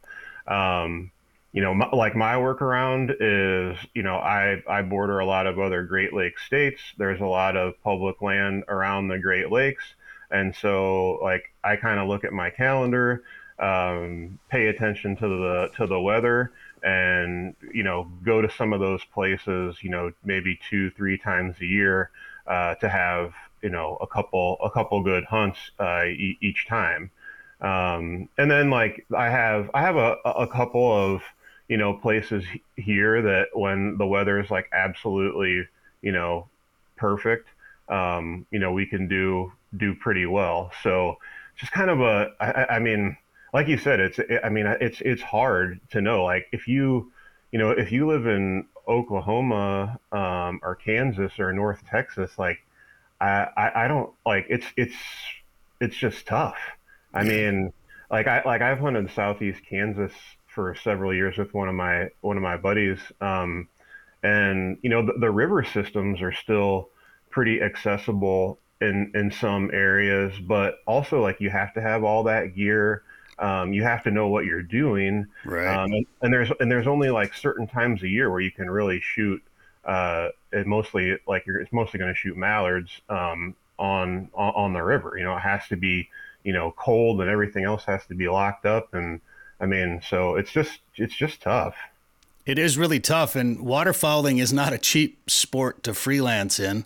Um, 0.48 1.10
you 1.52 1.62
know, 1.62 1.72
my, 1.74 1.88
like 1.90 2.14
my 2.14 2.34
workaround 2.34 3.14
is, 3.18 3.78
you 3.94 4.02
know, 4.02 4.16
I, 4.16 4.62
I 4.68 4.82
border 4.82 5.20
a 5.20 5.26
lot 5.26 5.46
of 5.46 5.58
other 5.58 5.84
Great 5.84 6.12
Lakes 6.12 6.44
states. 6.44 6.80
There's 6.98 7.20
a 7.20 7.26
lot 7.26 7.56
of 7.56 7.82
public 7.82 8.20
land 8.20 8.64
around 8.68 9.08
the 9.08 9.18
Great 9.18 9.50
Lakes. 9.50 9.84
And 10.30 10.54
so 10.54 11.18
like 11.22 11.52
I 11.64 11.76
kind 11.76 11.98
of 11.98 12.08
look 12.08 12.24
at 12.24 12.32
my 12.32 12.50
calendar, 12.50 13.24
um, 13.58 14.38
pay 14.50 14.66
attention 14.66 15.16
to 15.16 15.28
the, 15.28 15.70
to 15.76 15.86
the 15.86 15.98
weather 15.98 16.52
and, 16.82 17.56
you 17.72 17.82
know, 17.82 18.10
go 18.22 18.42
to 18.42 18.50
some 18.50 18.74
of 18.74 18.80
those 18.80 19.02
places, 19.14 19.76
you 19.82 19.88
know, 19.88 20.12
maybe 20.24 20.58
two, 20.68 20.90
three 20.90 21.16
times 21.16 21.56
a 21.60 21.64
year, 21.64 22.10
uh, 22.46 22.74
to 22.76 22.88
have, 22.88 23.32
you 23.62 23.70
know, 23.70 23.96
a 24.02 24.06
couple, 24.06 24.58
a 24.62 24.70
couple 24.70 25.02
good 25.02 25.24
hunts, 25.24 25.58
uh, 25.80 26.04
e- 26.04 26.38
each 26.42 26.66
time. 26.68 27.10
Um, 27.60 28.28
and 28.36 28.50
then 28.50 28.70
like 28.70 29.06
I 29.16 29.30
have 29.30 29.70
I 29.74 29.80
have 29.80 29.96
a, 29.96 30.16
a 30.24 30.46
couple 30.46 30.92
of 30.92 31.22
you 31.68 31.76
know 31.76 31.94
places 31.94 32.44
here 32.76 33.22
that 33.22 33.48
when 33.54 33.96
the 33.98 34.06
weather 34.06 34.38
is 34.40 34.50
like 34.50 34.68
absolutely 34.72 35.66
you 36.02 36.12
know 36.12 36.48
perfect, 36.96 37.48
um, 37.88 38.46
you 38.50 38.58
know 38.58 38.72
we 38.72 38.86
can 38.86 39.08
do 39.08 39.52
do 39.76 39.94
pretty 39.94 40.26
well. 40.26 40.70
So 40.82 41.18
just 41.56 41.72
kind 41.72 41.90
of 41.90 42.00
a 42.00 42.32
I, 42.40 42.76
I 42.76 42.78
mean 42.78 43.16
like 43.52 43.68
you 43.68 43.78
said, 43.78 44.00
it's 44.00 44.20
I 44.44 44.48
mean 44.50 44.66
it's 44.80 45.00
it's 45.00 45.22
hard 45.22 45.80
to 45.92 46.00
know. 46.00 46.24
Like 46.24 46.48
if 46.52 46.68
you 46.68 47.10
you 47.52 47.58
know 47.58 47.70
if 47.70 47.90
you 47.90 48.06
live 48.06 48.26
in 48.26 48.66
Oklahoma 48.86 49.98
um, 50.12 50.60
or 50.62 50.76
Kansas 50.76 51.38
or 51.38 51.52
North 51.54 51.80
Texas, 51.90 52.38
like 52.38 52.58
I, 53.20 53.46
I 53.56 53.84
I 53.84 53.88
don't 53.88 54.12
like 54.26 54.46
it's 54.50 54.66
it's 54.76 54.96
it's 55.80 55.96
just 55.96 56.26
tough. 56.26 56.58
I 57.16 57.24
mean, 57.24 57.72
like 58.10 58.26
I 58.26 58.42
like 58.44 58.62
I've 58.62 58.78
hunted 58.78 59.10
Southeast 59.10 59.60
Kansas 59.68 60.12
for 60.46 60.74
several 60.74 61.14
years 61.14 61.36
with 61.36 61.52
one 61.52 61.68
of 61.68 61.74
my 61.74 62.10
one 62.20 62.36
of 62.36 62.42
my 62.42 62.56
buddies, 62.56 62.98
um, 63.20 63.68
and 64.22 64.78
you 64.82 64.90
know 64.90 65.04
the, 65.04 65.14
the 65.18 65.30
river 65.30 65.64
systems 65.64 66.20
are 66.22 66.32
still 66.32 66.88
pretty 67.30 67.60
accessible 67.60 68.58
in 68.80 69.12
in 69.14 69.30
some 69.30 69.70
areas, 69.72 70.32
but 70.40 70.78
also 70.86 71.22
like 71.22 71.40
you 71.40 71.50
have 71.50 71.74
to 71.74 71.80
have 71.80 72.04
all 72.04 72.24
that 72.24 72.54
gear. 72.54 73.02
Um, 73.38 73.74
you 73.74 73.82
have 73.82 74.02
to 74.04 74.10
know 74.10 74.28
what 74.28 74.46
you're 74.46 74.62
doing, 74.62 75.26
Right. 75.44 75.66
Um, 75.66 75.92
and, 75.92 76.06
and 76.22 76.32
there's 76.32 76.50
and 76.58 76.70
there's 76.70 76.86
only 76.86 77.10
like 77.10 77.34
certain 77.34 77.66
times 77.66 78.02
a 78.02 78.08
year 78.08 78.30
where 78.30 78.40
you 78.40 78.50
can 78.50 78.70
really 78.70 79.00
shoot. 79.00 79.42
Uh, 79.84 80.30
it 80.52 80.66
mostly 80.66 81.18
like 81.28 81.46
you're 81.46 81.60
it's 81.60 81.72
mostly 81.72 81.98
going 81.98 82.12
to 82.12 82.18
shoot 82.18 82.36
mallards 82.36 82.90
um, 83.08 83.54
on, 83.78 84.30
on 84.34 84.52
on 84.54 84.72
the 84.72 84.82
river. 84.82 85.16
You 85.18 85.24
know, 85.24 85.36
it 85.36 85.40
has 85.40 85.68
to 85.68 85.76
be 85.76 86.08
you 86.46 86.52
know 86.52 86.72
cold 86.76 87.20
and 87.20 87.28
everything 87.28 87.64
else 87.64 87.84
has 87.84 88.06
to 88.06 88.14
be 88.14 88.28
locked 88.28 88.64
up, 88.64 88.94
and 88.94 89.20
I 89.60 89.66
mean, 89.66 90.00
so 90.08 90.36
it's 90.36 90.52
just 90.52 90.78
it's 90.94 91.16
just 91.16 91.42
tough. 91.42 91.74
It 92.46 92.60
is 92.60 92.78
really 92.78 93.00
tough, 93.00 93.34
and 93.34 93.58
waterfowling 93.58 94.40
is 94.40 94.52
not 94.52 94.72
a 94.72 94.78
cheap 94.78 95.28
sport 95.28 95.82
to 95.82 95.92
freelance 95.92 96.60
in. 96.60 96.84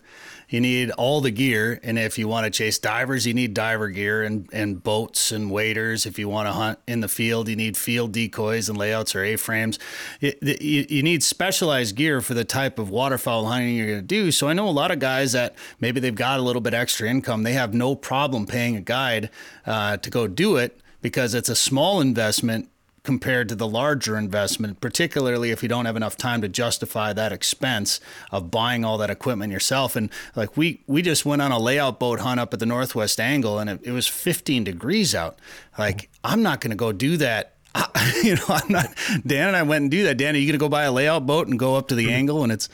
You 0.49 0.59
need 0.59 0.89
all 0.91 1.21
the 1.21 1.29
gear, 1.29 1.79
and 1.83 1.99
if 1.99 2.17
you 2.17 2.27
want 2.27 2.45
to 2.45 2.49
chase 2.49 2.79
divers, 2.79 3.27
you 3.27 3.33
need 3.35 3.53
diver 3.53 3.87
gear 3.89 4.23
and, 4.23 4.49
and 4.51 4.83
boats 4.83 5.31
and 5.31 5.51
waders. 5.51 6.07
If 6.07 6.17
you 6.17 6.27
want 6.27 6.47
to 6.47 6.51
hunt 6.51 6.79
in 6.87 7.01
the 7.01 7.07
field, 7.07 7.47
you 7.47 7.55
need 7.55 7.77
field 7.77 8.11
decoys 8.11 8.67
and 8.67 8.77
layouts 8.77 9.15
or 9.15 9.23
A-frames. 9.23 9.77
You, 10.19 10.33
you, 10.41 11.03
need 11.03 11.21
specialized 11.23 11.95
gear 11.95 12.21
for 12.21 12.33
the 12.33 12.43
type 12.43 12.79
of 12.79 12.89
waterfowl 12.89 13.45
hunting 13.45 13.75
you're 13.75 13.87
going 13.87 13.99
to 13.99 14.05
do. 14.05 14.31
So 14.31 14.49
I 14.49 14.53
know 14.53 14.67
a 14.67 14.71
lot 14.71 14.89
of 14.89 14.97
guys 14.97 15.31
that 15.33 15.55
maybe 15.79 15.99
they've 15.99 16.13
got 16.13 16.39
a 16.39 16.43
little 16.43 16.61
bit 16.61 16.73
extra 16.73 17.07
income. 17.07 17.43
They 17.43 17.53
have 17.53 17.73
no 17.73 17.95
problem 17.95 18.45
paying 18.47 18.75
a 18.75 18.81
guide 18.81 19.29
uh, 19.65 19.97
to 19.97 20.09
go 20.09 20.27
do 20.27 20.57
it 20.57 20.81
because 21.01 21.33
it's 21.33 21.49
a 21.49 21.55
small 21.55 22.01
investment 22.01 22.67
compared 23.03 23.49
to 23.49 23.55
the 23.55 23.67
larger 23.67 24.17
investment, 24.17 24.79
particularly 24.79 25.51
if 25.51 25.63
you 25.63 25.69
don't 25.69 25.85
have 25.85 25.95
enough 25.95 26.15
time 26.15 26.41
to 26.41 26.47
justify 26.47 27.13
that 27.13 27.31
expense 27.31 27.99
of 28.31 28.51
buying 28.51 28.85
all 28.85 28.97
that 28.99 29.09
equipment 29.09 29.51
yourself. 29.51 29.95
And 29.95 30.09
like 30.35 30.55
we 30.55 30.81
we 30.87 31.01
just 31.01 31.25
went 31.25 31.41
on 31.41 31.51
a 31.51 31.59
layout 31.59 31.99
boat 31.99 32.19
hunt 32.19 32.39
up 32.39 32.53
at 32.53 32.59
the 32.59 32.65
Northwest 32.65 33.19
Angle, 33.19 33.59
and 33.59 33.69
it, 33.69 33.79
it 33.83 33.91
was 33.91 34.07
15 34.07 34.63
degrees 34.63 35.15
out. 35.15 35.39
Like 35.77 36.09
I'm 36.23 36.43
not 36.43 36.61
going 36.61 36.71
to 36.71 36.77
go 36.77 36.91
do 36.91 37.17
that. 37.17 37.55
I, 37.73 38.19
you 38.23 38.35
know, 38.35 38.45
I'm 38.49 38.69
not. 38.69 38.87
Dan 39.25 39.47
and 39.47 39.57
I 39.57 39.63
went 39.63 39.83
and 39.83 39.91
do 39.91 40.03
that. 40.03 40.17
Dan, 40.17 40.35
are 40.35 40.37
you 40.37 40.45
going 40.45 40.59
to 40.59 40.63
go 40.63 40.69
buy 40.69 40.83
a 40.83 40.91
layout 40.91 41.25
boat 41.25 41.47
and 41.47 41.57
go 41.57 41.75
up 41.75 41.87
to 41.87 41.95
the 41.95 42.11
angle 42.11 42.41
when 42.41 42.51
it's 42.51 42.69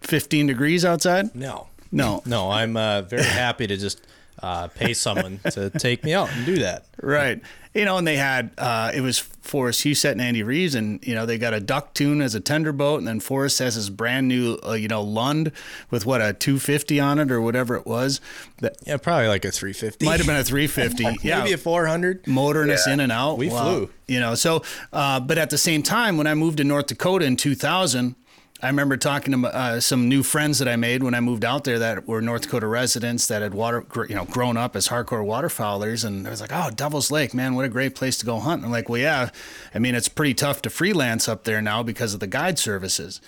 15 0.00 0.46
degrees 0.46 0.84
outside? 0.84 1.34
No, 1.34 1.68
No. 1.92 2.22
no, 2.26 2.50
I'm 2.50 2.76
uh, 2.76 3.02
very 3.02 3.22
happy 3.22 3.66
to 3.66 3.76
just 3.76 4.00
uh, 4.42 4.68
pay 4.68 4.94
someone 4.94 5.40
to 5.50 5.70
take 5.70 6.04
me 6.04 6.12
out 6.14 6.30
and 6.32 6.46
do 6.46 6.58
that. 6.58 6.86
Right. 7.02 7.40
You 7.74 7.84
know, 7.84 7.98
and 7.98 8.06
they 8.06 8.16
had 8.16 8.50
uh, 8.58 8.90
it 8.92 9.00
was 9.00 9.18
Forrest 9.20 9.84
Husett 9.84 10.12
and 10.12 10.20
Andy 10.20 10.42
Reeves, 10.42 10.74
and 10.74 11.06
you 11.06 11.14
know 11.14 11.24
they 11.24 11.38
got 11.38 11.54
a 11.54 11.60
duck 11.60 11.94
tune 11.94 12.20
as 12.20 12.34
a 12.34 12.40
tender 12.40 12.72
boat, 12.72 12.98
and 12.98 13.06
then 13.06 13.20
Forrest 13.20 13.60
has 13.60 13.76
his 13.76 13.90
brand 13.90 14.26
new 14.26 14.58
uh, 14.66 14.72
you 14.72 14.88
know 14.88 15.02
Lund 15.02 15.52
with 15.88 16.04
what 16.04 16.20
a 16.20 16.32
250 16.32 16.98
on 16.98 17.20
it 17.20 17.30
or 17.30 17.40
whatever 17.40 17.76
it 17.76 17.86
was. 17.86 18.20
That 18.58 18.76
Yeah, 18.84 18.96
probably 18.96 19.28
like 19.28 19.44
a 19.44 19.52
350. 19.52 20.04
might 20.04 20.18
have 20.18 20.26
been 20.26 20.34
a 20.36 20.42
350. 20.42 21.18
yeah, 21.28 21.38
maybe 21.42 21.52
a 21.52 21.58
400. 21.58 22.26
motoring 22.26 22.70
us 22.70 22.88
in 22.88 22.98
and 22.98 23.12
out. 23.12 23.38
We 23.38 23.48
flew. 23.50 23.88
You 24.08 24.18
know, 24.18 24.34
so 24.34 24.62
uh, 24.92 25.20
but 25.20 25.38
at 25.38 25.50
the 25.50 25.58
same 25.58 25.84
time, 25.84 26.16
when 26.16 26.26
I 26.26 26.34
moved 26.34 26.56
to 26.58 26.64
North 26.64 26.86
Dakota 26.86 27.24
in 27.24 27.36
2000. 27.36 28.16
I 28.62 28.66
remember 28.66 28.96
talking 28.96 29.40
to 29.40 29.48
uh, 29.48 29.80
some 29.80 30.08
new 30.08 30.22
friends 30.22 30.58
that 30.58 30.68
I 30.68 30.76
made 30.76 31.02
when 31.02 31.14
I 31.14 31.20
moved 31.20 31.44
out 31.44 31.64
there 31.64 31.78
that 31.78 32.06
were 32.06 32.20
North 32.20 32.42
Dakota 32.42 32.66
residents 32.66 33.26
that 33.28 33.40
had 33.40 33.54
water, 33.54 33.86
you 34.08 34.14
know, 34.14 34.26
grown 34.26 34.56
up 34.56 34.76
as 34.76 34.88
hardcore 34.88 35.24
waterfowlers, 35.24 36.04
and 36.04 36.26
I 36.26 36.30
was 36.30 36.40
like, 36.40 36.52
"Oh, 36.52 36.70
Devil's 36.70 37.10
Lake, 37.10 37.32
man, 37.32 37.54
what 37.54 37.64
a 37.64 37.68
great 37.68 37.94
place 37.94 38.18
to 38.18 38.26
go 38.26 38.38
hunt!" 38.38 38.58
And 38.58 38.66
I'm 38.66 38.72
like, 38.72 38.88
"Well, 38.88 39.00
yeah, 39.00 39.30
I 39.74 39.78
mean, 39.78 39.94
it's 39.94 40.08
pretty 40.08 40.34
tough 40.34 40.60
to 40.62 40.70
freelance 40.70 41.28
up 41.28 41.44
there 41.44 41.62
now 41.62 41.82
because 41.82 42.12
of 42.12 42.20
the 42.20 42.26
guide 42.26 42.58
services, 42.58 43.20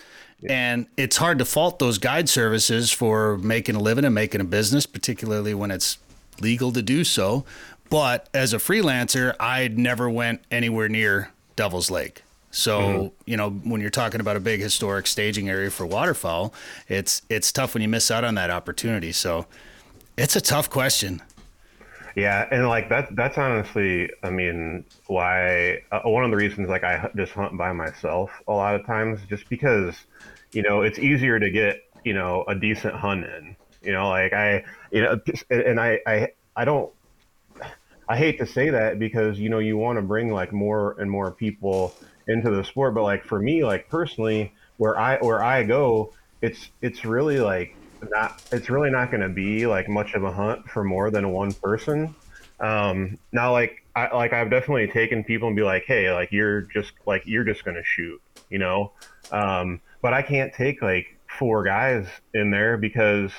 and 0.49 0.87
it's 0.97 1.16
hard 1.16 1.39
to 1.39 1.45
fault 1.45 1.78
those 1.78 1.99
guide 1.99 2.28
services 2.28 2.91
for 2.91 3.39
making 3.39 3.74
a 3.74 3.80
living 3.80 4.05
and 4.05 4.14
making 4.14 4.41
a 4.41 4.45
business, 4.45 4.85
particularly 4.85 5.55
when 5.55 5.70
it's 5.70 5.99
legal 6.41 6.72
to 6.72 6.83
do 6.83 7.05
so. 7.05 7.45
But 7.89 8.28
as 8.35 8.53
a 8.53 8.59
freelancer, 8.59 9.35
I'd 9.39 9.78
never 9.78 10.11
went 10.11 10.43
anywhere 10.51 10.89
near 10.89 11.30
Devil's 11.57 11.91
Lake. 11.91 12.22
So 12.53 13.12
you 13.24 13.36
know, 13.36 13.50
when 13.50 13.80
you're 13.80 13.90
talking 13.90 14.20
about 14.20 14.36
a 14.36 14.40
big 14.40 14.61
historic 14.61 15.07
staging 15.07 15.48
area 15.48 15.70
for 15.70 15.86
waterfowl, 15.86 16.55
it's 16.86 17.22
it's 17.28 17.50
tough 17.50 17.74
when 17.74 17.82
you 17.82 17.88
miss 17.88 18.11
out 18.11 18.24
on 18.24 18.34
that 18.36 18.50
opportunity. 18.50 19.11
So 19.11 19.46
it's 20.16 20.36
a 20.36 20.40
tough 20.40 20.70
question. 20.70 21.22
Yeah, 22.14 22.46
and 22.50 22.68
like 22.68 22.90
that 22.90 23.16
that's 23.16 23.38
honestly, 23.38 24.11
I 24.22 24.30
mean, 24.30 24.84
why 25.07 25.82
uh, 25.90 26.03
one 26.05 26.24
of 26.24 26.30
the 26.30 26.36
reasons 26.36 26.68
like 26.68 26.84
I 26.84 27.11
just 27.16 27.32
hunt 27.32 27.57
by 27.57 27.72
myself 27.72 28.30
a 28.46 28.53
lot 28.53 28.74
of 28.74 28.84
times 28.86 29.20
just 29.28 29.48
because 29.48 29.96
you 30.53 30.62
know, 30.62 30.82
it's 30.82 30.98
easier 30.98 31.40
to 31.40 31.50
get, 31.50 31.82
you 32.05 32.12
know, 32.12 32.44
a 32.46 32.55
decent 32.55 32.94
hunt 32.94 33.24
in. 33.24 33.57
You 33.82 33.92
know, 33.92 34.11
like 34.11 34.32
I 34.32 34.62
you 34.90 35.03
know, 35.03 35.18
and 35.50 35.80
I 35.80 35.98
I 36.07 36.28
I 36.55 36.64
don't 36.64 36.92
I 38.09 38.16
hate 38.16 38.38
to 38.38 38.46
say 38.46 38.70
that 38.70 38.98
because 38.98 39.38
you 39.38 39.48
know 39.48 39.59
you 39.59 39.76
want 39.76 39.96
to 39.96 40.03
bring 40.03 40.30
like 40.30 40.53
more 40.53 40.94
and 41.00 41.11
more 41.11 41.32
people 41.32 41.94
into 42.29 42.51
the 42.51 42.64
sport, 42.64 42.95
but 42.95 43.03
like 43.03 43.25
for 43.25 43.39
me, 43.39 43.64
like 43.64 43.89
personally, 43.89 44.53
where 44.77 44.99
I 44.99 45.18
where 45.18 45.43
I 45.43 45.62
go, 45.62 46.12
it's 46.41 46.68
it's 46.81 47.05
really 47.05 47.39
like 47.39 47.75
not 48.11 48.43
it's 48.51 48.70
really 48.70 48.91
not 48.91 49.11
going 49.11 49.23
to 49.23 49.29
be 49.29 49.66
like 49.66 49.89
much 49.89 50.14
of 50.14 50.25
a 50.25 50.33
hunt 50.33 50.68
for 50.68 50.85
more 50.85 51.11
than 51.11 51.31
one 51.31 51.53
person. 51.53 52.14
Um, 52.61 53.18
now, 53.33 53.53
like 53.53 53.85
I 53.95 54.14
like 54.14 54.33
I've 54.33 54.51
definitely 54.51 54.89
taken 54.89 55.25
people 55.25 55.49
and 55.49 55.57
be 55.57 55.62
like, 55.62 55.85
hey, 55.87 56.12
like 56.12 56.33
you're 56.33 56.62
just 56.62 56.93
like 57.07 57.23
you're 57.27 57.45
just 57.45 57.64
going 57.64 57.77
to 57.77 57.85
shoot, 57.85 58.20
you 58.51 58.59
know. 58.59 58.93
Um, 59.31 59.81
but 60.01 60.12
I 60.12 60.23
can't 60.23 60.53
take 60.53 60.83
like 60.83 61.16
four 61.39 61.64
guys 61.64 62.07
in 62.35 62.51
there 62.51 62.77
because 62.77 63.33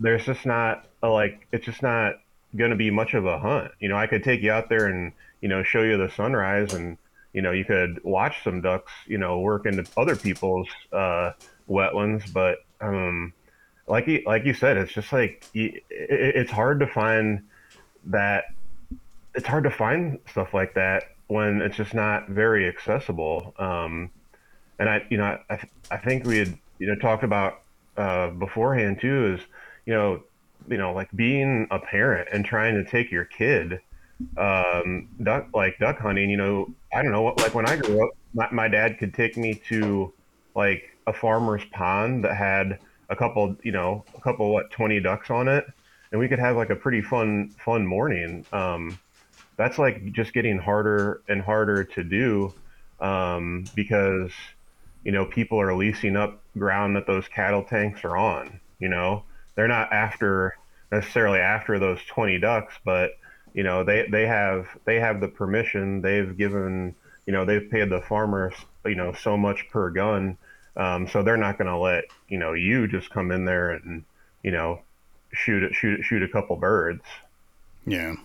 there's 0.00 0.24
just 0.24 0.46
not 0.46 0.86
a, 1.02 1.08
like 1.08 1.46
it's 1.52 1.64
just 1.64 1.82
not 1.82 2.14
going 2.56 2.70
to 2.70 2.76
be 2.76 2.90
much 2.90 3.14
of 3.14 3.26
a 3.26 3.38
hunt. 3.38 3.72
You 3.80 3.88
know, 3.88 3.96
I 3.96 4.06
could 4.06 4.24
take 4.24 4.42
you 4.42 4.52
out 4.52 4.68
there 4.68 4.86
and 4.86 5.12
you 5.40 5.48
know 5.48 5.62
show 5.62 5.82
you 5.82 5.96
the 5.96 6.10
sunrise, 6.10 6.72
and 6.74 6.96
you 7.34 7.42
know 7.42 7.50
you 7.50 7.64
could 7.64 8.02
watch 8.04 8.42
some 8.42 8.62
ducks, 8.62 8.92
you 9.06 9.18
know, 9.18 9.40
work 9.40 9.66
into 9.66 9.84
other 9.96 10.16
people's 10.16 10.68
uh, 10.92 11.32
wetlands. 11.68 12.32
But 12.32 12.58
um, 12.80 13.34
like 13.86 14.06
you, 14.06 14.22
like 14.24 14.44
you 14.44 14.54
said, 14.54 14.78
it's 14.78 14.92
just 14.92 15.12
like 15.12 15.44
it's 15.52 16.50
hard 16.50 16.80
to 16.80 16.86
find 16.86 17.42
that. 18.06 18.44
It's 19.34 19.46
hard 19.46 19.64
to 19.64 19.70
find 19.70 20.20
stuff 20.30 20.54
like 20.54 20.74
that 20.74 21.10
when 21.26 21.60
it's 21.60 21.76
just 21.76 21.92
not 21.92 22.28
very 22.28 22.68
accessible. 22.68 23.52
Um, 23.58 24.10
and 24.78 24.88
I, 24.88 25.04
you 25.10 25.16
know, 25.16 25.36
I, 25.50 25.58
I 25.90 25.96
think 25.96 26.24
we 26.24 26.38
had, 26.38 26.56
you 26.78 26.86
know, 26.86 26.94
talked 26.94 27.24
about 27.24 27.62
uh, 27.96 28.30
beforehand 28.30 29.00
too. 29.00 29.34
Is 29.34 29.40
you 29.86 29.92
know, 29.92 30.22
you 30.68 30.78
know, 30.78 30.92
like 30.92 31.10
being 31.16 31.66
a 31.72 31.80
parent 31.80 32.28
and 32.32 32.44
trying 32.44 32.76
to 32.76 32.88
take 32.88 33.10
your 33.10 33.24
kid 33.24 33.80
um, 34.36 35.08
duck 35.22 35.48
like 35.54 35.78
duck 35.78 35.98
hunting. 35.98 36.30
You 36.30 36.36
know, 36.36 36.74
I 36.92 37.02
don't 37.02 37.12
know 37.12 37.24
like 37.24 37.54
when 37.54 37.66
I 37.66 37.76
grew 37.76 38.04
up, 38.04 38.10
my, 38.34 38.48
my 38.50 38.68
dad 38.68 38.98
could 38.98 39.14
take 39.14 39.36
me 39.36 39.54
to 39.68 40.12
like 40.54 40.96
a 41.06 41.12
farmer's 41.12 41.64
pond 41.72 42.24
that 42.24 42.36
had 42.36 42.78
a 43.10 43.16
couple, 43.16 43.56
you 43.62 43.72
know, 43.72 44.04
a 44.16 44.20
couple 44.20 44.52
what 44.52 44.70
twenty 44.70 45.00
ducks 45.00 45.30
on 45.30 45.48
it, 45.48 45.66
and 46.12 46.20
we 46.20 46.28
could 46.28 46.38
have 46.38 46.56
like 46.56 46.70
a 46.70 46.76
pretty 46.76 47.02
fun 47.02 47.50
fun 47.64 47.86
morning. 47.86 48.44
Um, 48.52 48.98
that's 49.56 49.78
like 49.78 50.12
just 50.12 50.32
getting 50.32 50.58
harder 50.58 51.22
and 51.28 51.40
harder 51.40 51.84
to 51.84 52.04
do 52.04 52.52
um, 53.00 53.64
because 53.74 54.30
you 55.04 55.12
know 55.12 55.26
people 55.26 55.60
are 55.60 55.74
leasing 55.74 56.16
up 56.16 56.40
ground 56.56 56.96
that 56.96 57.06
those 57.06 57.28
cattle 57.28 57.62
tanks 57.62 58.04
are 58.04 58.16
on. 58.16 58.60
You 58.78 58.88
know, 58.88 59.24
they're 59.54 59.68
not 59.68 59.92
after 59.92 60.56
necessarily 60.90 61.40
after 61.40 61.78
those 61.78 61.98
20 62.06 62.38
ducks, 62.38 62.74
but 62.84 63.12
you 63.54 63.62
know 63.62 63.84
they 63.84 64.06
they 64.10 64.26
have 64.26 64.66
they 64.84 65.00
have 65.00 65.20
the 65.20 65.28
permission. 65.28 66.02
They've 66.02 66.36
given 66.36 66.94
you 67.26 67.32
know 67.32 67.44
they've 67.44 67.70
paid 67.70 67.88
the 67.88 68.02
farmers 68.02 68.54
you 68.84 68.96
know 68.96 69.14
so 69.14 69.36
much 69.36 69.68
per 69.70 69.90
gun, 69.90 70.36
um, 70.76 71.08
so 71.08 71.22
they're 71.22 71.36
not 71.36 71.56
going 71.56 71.70
to 71.70 71.78
let 71.78 72.04
you 72.28 72.38
know 72.38 72.52
you 72.52 72.86
just 72.86 73.10
come 73.10 73.30
in 73.30 73.44
there 73.44 73.70
and 73.70 74.04
you 74.42 74.50
know 74.50 74.80
shoot 75.32 75.72
shoot 75.72 76.02
shoot 76.02 76.22
a 76.22 76.28
couple 76.28 76.56
birds. 76.56 77.02
Yeah. 77.86 78.16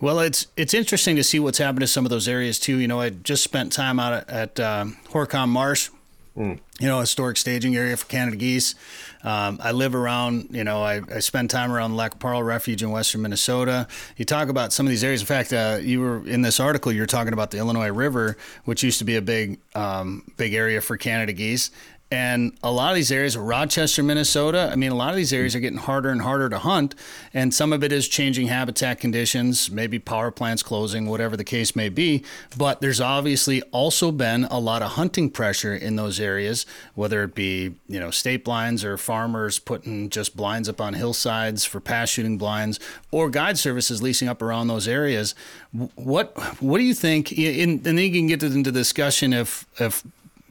Well, 0.00 0.18
it's 0.20 0.46
it's 0.56 0.74
interesting 0.74 1.16
to 1.16 1.24
see 1.24 1.38
what's 1.38 1.58
happened 1.58 1.80
to 1.80 1.86
some 1.86 2.04
of 2.06 2.10
those 2.10 2.26
areas 2.26 2.58
too. 2.58 2.78
You 2.78 2.88
know, 2.88 3.00
I 3.00 3.10
just 3.10 3.44
spent 3.44 3.72
time 3.72 4.00
out 4.00 4.12
at, 4.12 4.28
at 4.30 4.60
um, 4.60 4.96
Horicon 5.08 5.48
Marsh 5.48 5.90
you 6.36 6.58
know, 6.80 7.00
historic 7.00 7.36
staging 7.36 7.76
area 7.76 7.96
for 7.96 8.06
Canada 8.06 8.36
geese. 8.36 8.74
Um, 9.22 9.58
I 9.62 9.72
live 9.72 9.94
around, 9.94 10.48
you 10.50 10.64
know, 10.64 10.82
I, 10.82 11.02
I 11.14 11.18
spend 11.18 11.50
time 11.50 11.72
around 11.72 11.96
Lac 11.96 12.18
Parle 12.18 12.42
Refuge 12.42 12.82
in 12.82 12.90
western 12.90 13.22
Minnesota. 13.22 13.86
You 14.16 14.24
talk 14.24 14.48
about 14.48 14.72
some 14.72 14.86
of 14.86 14.90
these 14.90 15.04
areas. 15.04 15.20
In 15.20 15.26
fact, 15.26 15.52
uh, 15.52 15.78
you 15.80 16.00
were 16.00 16.26
in 16.26 16.42
this 16.42 16.60
article, 16.60 16.92
you 16.92 17.00
were 17.00 17.06
talking 17.06 17.32
about 17.32 17.50
the 17.50 17.58
Illinois 17.58 17.90
River, 17.90 18.36
which 18.64 18.82
used 18.82 18.98
to 19.00 19.04
be 19.04 19.16
a 19.16 19.22
big, 19.22 19.58
um, 19.74 20.30
big 20.36 20.54
area 20.54 20.80
for 20.80 20.96
Canada 20.96 21.32
geese. 21.32 21.70
And 22.12 22.58
a 22.64 22.72
lot 22.72 22.90
of 22.90 22.96
these 22.96 23.12
areas, 23.12 23.36
Rochester, 23.36 24.02
Minnesota, 24.02 24.68
I 24.72 24.74
mean, 24.74 24.90
a 24.90 24.96
lot 24.96 25.10
of 25.10 25.16
these 25.16 25.32
areas 25.32 25.54
are 25.54 25.60
getting 25.60 25.78
harder 25.78 26.10
and 26.10 26.22
harder 26.22 26.48
to 26.48 26.58
hunt. 26.58 26.96
And 27.32 27.54
some 27.54 27.72
of 27.72 27.84
it 27.84 27.92
is 27.92 28.08
changing 28.08 28.48
habitat 28.48 28.98
conditions, 28.98 29.70
maybe 29.70 30.00
power 30.00 30.32
plants 30.32 30.64
closing, 30.64 31.06
whatever 31.06 31.36
the 31.36 31.44
case 31.44 31.76
may 31.76 31.88
be. 31.88 32.24
But 32.58 32.80
there's 32.80 33.00
obviously 33.00 33.62
also 33.70 34.10
been 34.10 34.44
a 34.46 34.58
lot 34.58 34.82
of 34.82 34.92
hunting 34.92 35.30
pressure 35.30 35.72
in 35.72 35.94
those 35.94 36.18
areas, 36.18 36.66
whether 36.96 37.22
it 37.22 37.36
be, 37.36 37.74
you 37.86 38.00
know, 38.00 38.10
state 38.10 38.44
blinds 38.44 38.84
or 38.84 38.98
farmers 38.98 39.60
putting 39.60 40.10
just 40.10 40.36
blinds 40.36 40.68
up 40.68 40.80
on 40.80 40.94
hillsides 40.94 41.64
for 41.64 41.78
pass 41.78 42.08
shooting 42.08 42.38
blinds 42.38 42.80
or 43.12 43.30
guide 43.30 43.56
services 43.56 44.02
leasing 44.02 44.26
up 44.26 44.42
around 44.42 44.66
those 44.66 44.88
areas. 44.88 45.36
What 45.94 46.36
what 46.60 46.78
do 46.78 46.84
you 46.84 46.94
think? 46.94 47.30
In, 47.30 47.70
and 47.70 47.84
then 47.84 47.98
you 47.98 48.10
can 48.10 48.26
get 48.26 48.42
into 48.42 48.72
the 48.72 48.80
discussion 48.80 49.32
if 49.32 49.64
if 49.78 50.02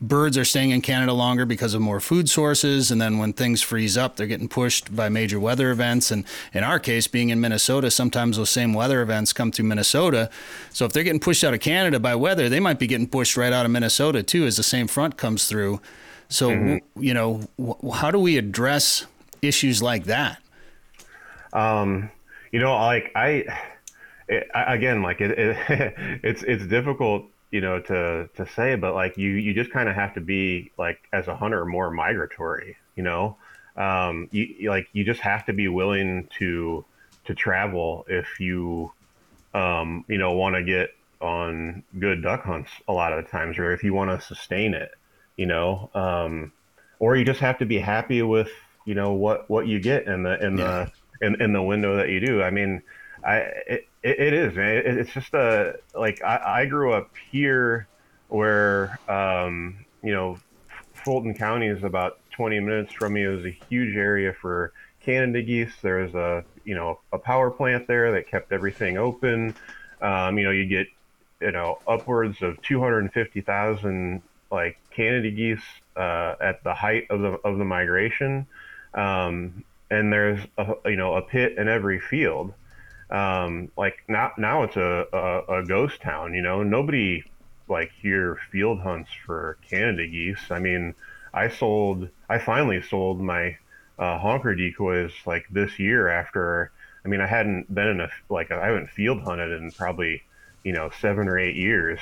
birds 0.02 0.38
are 0.38 0.46
staying 0.46 0.72
in 0.72 0.82
Canada 0.82 1.14
longer 1.14 1.46
because 1.46 1.74
of 1.74 1.82
more 1.82 2.00
food 2.00 2.30
sources. 2.30 2.92
And 2.92 3.02
then 3.02 3.18
when 3.18 3.34
things 3.34 3.62
freeze 3.62 3.98
up, 3.98 4.16
they're 4.16 4.28
getting 4.28 4.48
pushed 4.48 4.96
by 4.96 5.10
major 5.10 5.40
weather 5.40 5.72
events. 5.72 6.12
And 6.12 6.26
in 6.54 6.64
our 6.64 6.80
case, 6.80 7.08
being 7.08 7.30
in 7.30 7.42
Minnesota, 7.42 7.92
sometimes 7.92 8.38
those 8.38 8.50
same 8.50 8.74
weather 8.74 9.02
events 9.02 9.34
come 9.34 9.52
through 9.52 9.66
Minnesota. 9.66 10.30
So 10.72 10.86
if 10.86 10.94
they're 10.94 11.04
getting 11.04 11.20
pushed 11.20 11.44
out 11.44 11.54
of 11.54 11.60
Canada 11.60 12.00
by 12.00 12.16
weather, 12.16 12.50
they 12.50 12.60
might 12.60 12.80
be 12.80 12.88
getting 12.88 13.08
pushed 13.08 13.36
right 13.36 13.52
out 13.52 13.66
of 13.66 13.72
Minnesota 13.72 14.24
too 14.24 14.46
as 14.46 14.58
the 14.58 14.64
same 14.64 14.88
front 14.88 15.18
comes 15.18 15.48
through. 15.48 15.82
So, 16.30 16.52
mm-hmm. 16.52 17.02
you 17.02 17.14
know, 17.14 17.48
how 17.94 18.12
do 18.12 18.20
we 18.20 18.38
address 18.38 19.06
issues 19.42 19.82
like 19.82 20.06
that? 20.06 20.42
Um, 21.52 22.12
you 22.52 22.60
know, 22.60 22.76
like 22.76 23.12
I, 23.16 23.46
it, 24.28 24.48
again, 24.54 25.02
like 25.02 25.22
it, 25.22 25.32
it 25.32 25.58
it's, 26.24 26.44
it's 26.44 26.66
difficult 26.68 27.26
you 27.52 27.62
know 27.62 27.80
to 27.80 28.30
to 28.36 28.48
say 28.54 28.76
but 28.76 28.94
like 28.94 29.18
you 29.18 29.32
you 29.32 29.54
just 29.54 29.72
kind 29.72 29.90
of 29.90 29.96
have 29.96 30.14
to 30.14 30.22
be 30.22 30.72
like 30.78 31.00
as 31.14 31.28
a 31.28 31.36
hunter 31.36 31.66
more 31.66 31.90
migratory 31.92 32.78
you 32.96 33.04
know? 33.04 33.38
Um 33.78 34.28
you 34.32 34.70
like 34.70 34.90
you 34.92 35.04
just 35.06 35.22
have 35.22 35.46
to 35.46 35.54
be 35.54 35.68
willing 35.68 36.28
to 36.38 36.84
to 37.26 37.34
travel 37.34 38.06
if 38.10 38.40
you 38.40 38.92
um 39.54 40.04
you 40.08 40.18
know 40.18 40.34
want 40.34 40.56
to 40.56 40.64
get 40.64 40.90
on 41.22 41.84
good 41.98 42.22
duck 42.22 42.44
hunts 42.44 42.72
a 42.88 42.94
lot 42.94 43.14
of 43.14 43.24
the 43.24 43.32
times 43.32 43.58
or 43.58 43.72
if 43.72 43.84
you 43.84 43.94
want 43.94 44.10
to 44.10 44.26
sustain 44.26 44.74
it 44.74 44.92
you 45.38 45.46
know? 45.46 45.90
Um 45.96 46.52
or 47.00 47.16
you 47.16 47.24
just 47.24 47.40
have 47.40 47.58
to 47.60 47.66
be 47.66 47.80
happy 47.80 48.22
with 48.22 48.52
you 48.86 48.96
know 48.96 49.14
what 49.14 49.50
what 49.50 49.68
you 49.68 49.80
get 49.80 50.08
in 50.08 50.24
the 50.24 50.46
in 50.46 50.58
yeah. 50.58 50.88
the 51.22 51.26
in, 51.26 51.42
in 51.42 51.54
the 51.54 51.62
window 51.62 51.98
that 51.98 52.10
you 52.10 52.20
do. 52.20 52.42
I 52.42 52.50
mean 52.50 52.82
i 53.24 53.38
it, 53.68 53.88
it, 54.04 54.34
is, 54.34 54.56
man. 54.56 54.78
It, 54.78 54.86
it's 54.86 55.12
just 55.12 55.34
a 55.34 55.76
like 55.94 56.24
I, 56.24 56.62
I 56.62 56.66
grew 56.66 56.94
up 56.94 57.12
here, 57.32 57.88
where 58.30 59.00
um, 59.08 59.86
you 60.04 60.14
know, 60.14 60.40
Fulton 60.94 61.34
County 61.34 61.68
is 61.68 61.84
about 61.84 62.20
20 62.32 62.60
minutes 62.60 62.94
from 62.94 63.14
me. 63.14 63.24
It 63.24 63.28
was 63.28 63.46
a 63.46 63.58
huge 63.70 63.96
area 63.96 64.34
for 64.34 64.72
Canada 65.02 65.42
geese. 65.42 65.74
There 65.82 65.98
was 65.98 66.14
a 66.14 66.44
you 66.64 66.76
know 66.76 67.00
a 67.12 67.18
power 67.18 67.52
plant 67.52 67.88
there 67.88 68.12
that 68.14 68.28
kept 68.28 68.52
everything 68.52 68.98
open. 68.98 69.56
Um, 70.02 70.38
you 70.38 70.46
know, 70.46 70.52
you 70.52 70.66
get 70.66 70.88
you 71.42 71.52
know 71.52 71.80
upwards 71.88 72.42
of 72.42 72.62
250,000 72.62 74.22
like 74.52 74.78
Canada 74.92 75.30
geese 75.30 75.60
uh, 75.96 76.36
at 76.42 76.64
the 76.64 76.74
height 76.74 77.08
of 77.10 77.22
the 77.22 77.32
of 77.44 77.58
the 77.58 77.66
migration, 77.66 78.48
um, 78.94 79.64
and 79.92 80.12
there's 80.12 80.40
a, 80.58 80.76
you 80.86 80.96
know 80.96 81.16
a 81.16 81.22
pit 81.22 81.58
in 81.58 81.68
every 81.68 82.00
field 82.00 82.54
um, 83.10 83.72
like 83.78 84.04
now 84.08 84.32
now 84.38 84.64
it's 84.64 84.76
a, 84.76 85.08
a, 85.12 85.60
a 85.60 85.66
ghost 85.66 86.02
town. 86.02 86.34
You 86.34 86.42
know, 86.42 86.64
nobody 86.64 87.24
like 87.68 87.92
here 88.02 88.38
field 88.52 88.80
hunts 88.80 89.10
for 89.26 89.58
Canada 89.70 90.08
geese. 90.08 90.52
I 90.52 90.60
mean, 90.60 90.94
I 91.34 91.50
sold, 91.50 92.10
I 92.28 92.40
finally 92.40 92.82
sold 92.82 93.20
my 93.20 93.58
uh, 93.98 94.18
honker 94.18 94.56
decoys 94.56 95.12
like 95.26 95.46
this 95.50 95.80
year 95.80 96.08
after. 96.08 96.72
I 97.04 97.08
mean, 97.08 97.22
I 97.22 97.28
hadn't 97.28 97.74
been 97.74 97.88
in 97.88 98.02
a 98.02 98.10
like 98.30 98.52
I 98.52 98.68
haven't 98.68 98.90
field 98.90 99.22
hunted 99.22 99.52
in 99.60 99.72
probably 99.72 100.22
you 100.64 100.74
know 100.74 100.92
seven 101.02 101.28
or 101.28 101.40
eight 101.40 101.56
years. 101.56 102.00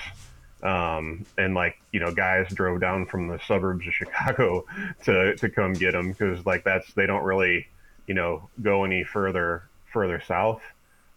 Um, 0.63 1.25
and 1.37 1.53
like 1.53 1.79
you 1.93 1.99
know, 1.99 2.13
guys 2.13 2.49
drove 2.53 2.81
down 2.81 3.05
from 3.05 3.27
the 3.27 3.39
suburbs 3.47 3.87
of 3.87 3.93
Chicago 3.93 4.65
to 5.05 5.37
to 5.37 5.49
come 5.49 5.73
get 5.73 5.93
them 5.93 6.11
because 6.11 6.45
like 6.45 6.65
that's 6.65 6.91
they 6.95 7.05
don't 7.05 7.23
really 7.23 7.67
you 8.07 8.13
know 8.13 8.49
go 8.61 8.83
any 8.83 9.05
further 9.05 9.63
further 9.93 10.21
south 10.27 10.61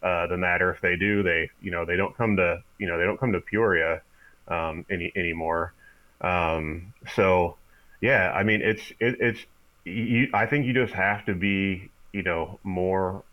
uh, 0.01 0.27
than 0.27 0.41
that, 0.41 0.61
or 0.61 0.71
if 0.71 0.81
they 0.81 0.95
do, 0.95 1.23
they 1.23 1.49
you 1.61 1.71
know 1.71 1.85
they 1.85 1.95
don't 1.95 2.15
come 2.15 2.35
to 2.37 2.63
you 2.77 2.87
know 2.87 2.97
they 2.97 3.05
don't 3.05 3.19
come 3.19 3.31
to 3.33 3.41
Peoria 3.41 4.01
um, 4.47 4.85
any 4.89 5.11
anymore. 5.15 5.73
Um, 6.21 6.93
so 7.15 7.55
yeah, 8.01 8.31
I 8.31 8.43
mean 8.43 8.61
it's 8.61 8.91
it, 8.99 9.17
it's 9.19 9.39
you, 9.85 10.29
I 10.33 10.45
think 10.45 10.65
you 10.65 10.73
just 10.73 10.93
have 10.93 11.25
to 11.25 11.35
be 11.35 11.89
you 12.13 12.23
know 12.23 12.59
more 12.63 13.23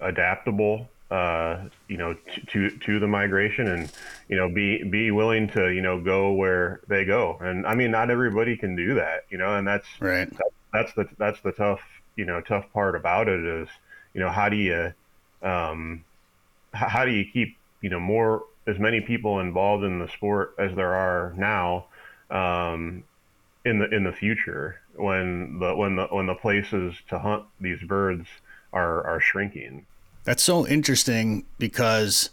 adaptable 0.00 0.88
uh, 1.10 1.68
you 1.88 1.96
know 1.96 2.14
to, 2.14 2.40
to 2.46 2.78
to 2.78 2.98
the 2.98 3.06
migration 3.06 3.68
and 3.68 3.92
you 4.28 4.36
know 4.36 4.48
be 4.48 4.82
be 4.82 5.10
willing 5.10 5.48
to 5.50 5.70
you 5.70 5.80
know 5.80 6.00
go 6.00 6.32
where 6.32 6.80
they 6.88 7.04
go. 7.04 7.38
And 7.40 7.66
I 7.66 7.74
mean 7.74 7.90
not 7.90 8.10
everybody 8.10 8.56
can 8.56 8.74
do 8.74 8.94
that 8.94 9.24
you 9.30 9.38
know 9.38 9.56
and 9.56 9.66
that's 9.66 9.86
right. 10.00 10.28
that's 10.72 10.92
the 10.94 11.08
that's 11.18 11.40
the 11.42 11.52
tough 11.52 11.80
you 12.16 12.24
know 12.24 12.40
tough 12.40 12.64
part 12.72 12.96
about 12.96 13.28
it 13.28 13.44
is 13.44 13.68
you 14.14 14.20
know 14.20 14.30
how 14.30 14.48
do 14.48 14.56
you 14.56 14.92
um, 15.42 16.04
how 16.76 17.04
do 17.04 17.10
you 17.10 17.24
keep 17.24 17.56
you 17.80 17.90
know 17.90 18.00
more 18.00 18.44
as 18.66 18.78
many 18.78 19.00
people 19.00 19.40
involved 19.40 19.84
in 19.84 19.98
the 19.98 20.08
sport 20.08 20.54
as 20.58 20.74
there 20.74 20.94
are 20.94 21.32
now 21.36 21.86
um, 22.30 23.04
in 23.64 23.78
the 23.78 23.94
in 23.94 24.04
the 24.04 24.12
future 24.12 24.80
when 24.94 25.58
the 25.58 25.74
when 25.74 25.96
the 25.96 26.06
when 26.06 26.26
the 26.26 26.34
places 26.34 26.94
to 27.08 27.18
hunt 27.18 27.44
these 27.60 27.80
birds 27.82 28.26
are 28.72 29.06
are 29.06 29.20
shrinking. 29.20 29.86
That's 30.24 30.42
so 30.42 30.66
interesting 30.66 31.44
because 31.58 32.30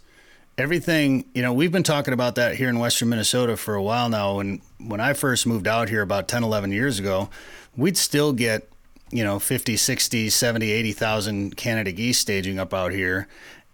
everything 0.58 1.24
you 1.34 1.42
know 1.42 1.52
we've 1.52 1.72
been 1.72 1.82
talking 1.82 2.14
about 2.14 2.36
that 2.36 2.54
here 2.54 2.68
in 2.68 2.78
western 2.78 3.08
minnesota 3.08 3.56
for 3.56 3.74
a 3.74 3.82
while 3.82 4.08
now 4.08 4.38
and 4.38 4.60
when 4.78 5.00
i 5.00 5.12
first 5.12 5.48
moved 5.48 5.66
out 5.66 5.88
here 5.88 6.00
about 6.00 6.28
10 6.28 6.44
11 6.44 6.70
years 6.70 7.00
ago 7.00 7.28
we'd 7.76 7.96
still 7.96 8.32
get 8.32 8.68
you 9.10 9.24
know 9.24 9.40
50 9.40 9.76
60 9.76 10.30
70 10.30 10.70
80,000 10.70 11.56
canada 11.56 11.90
geese 11.90 12.20
staging 12.20 12.60
up 12.60 12.72
out 12.72 12.92
here 12.92 13.26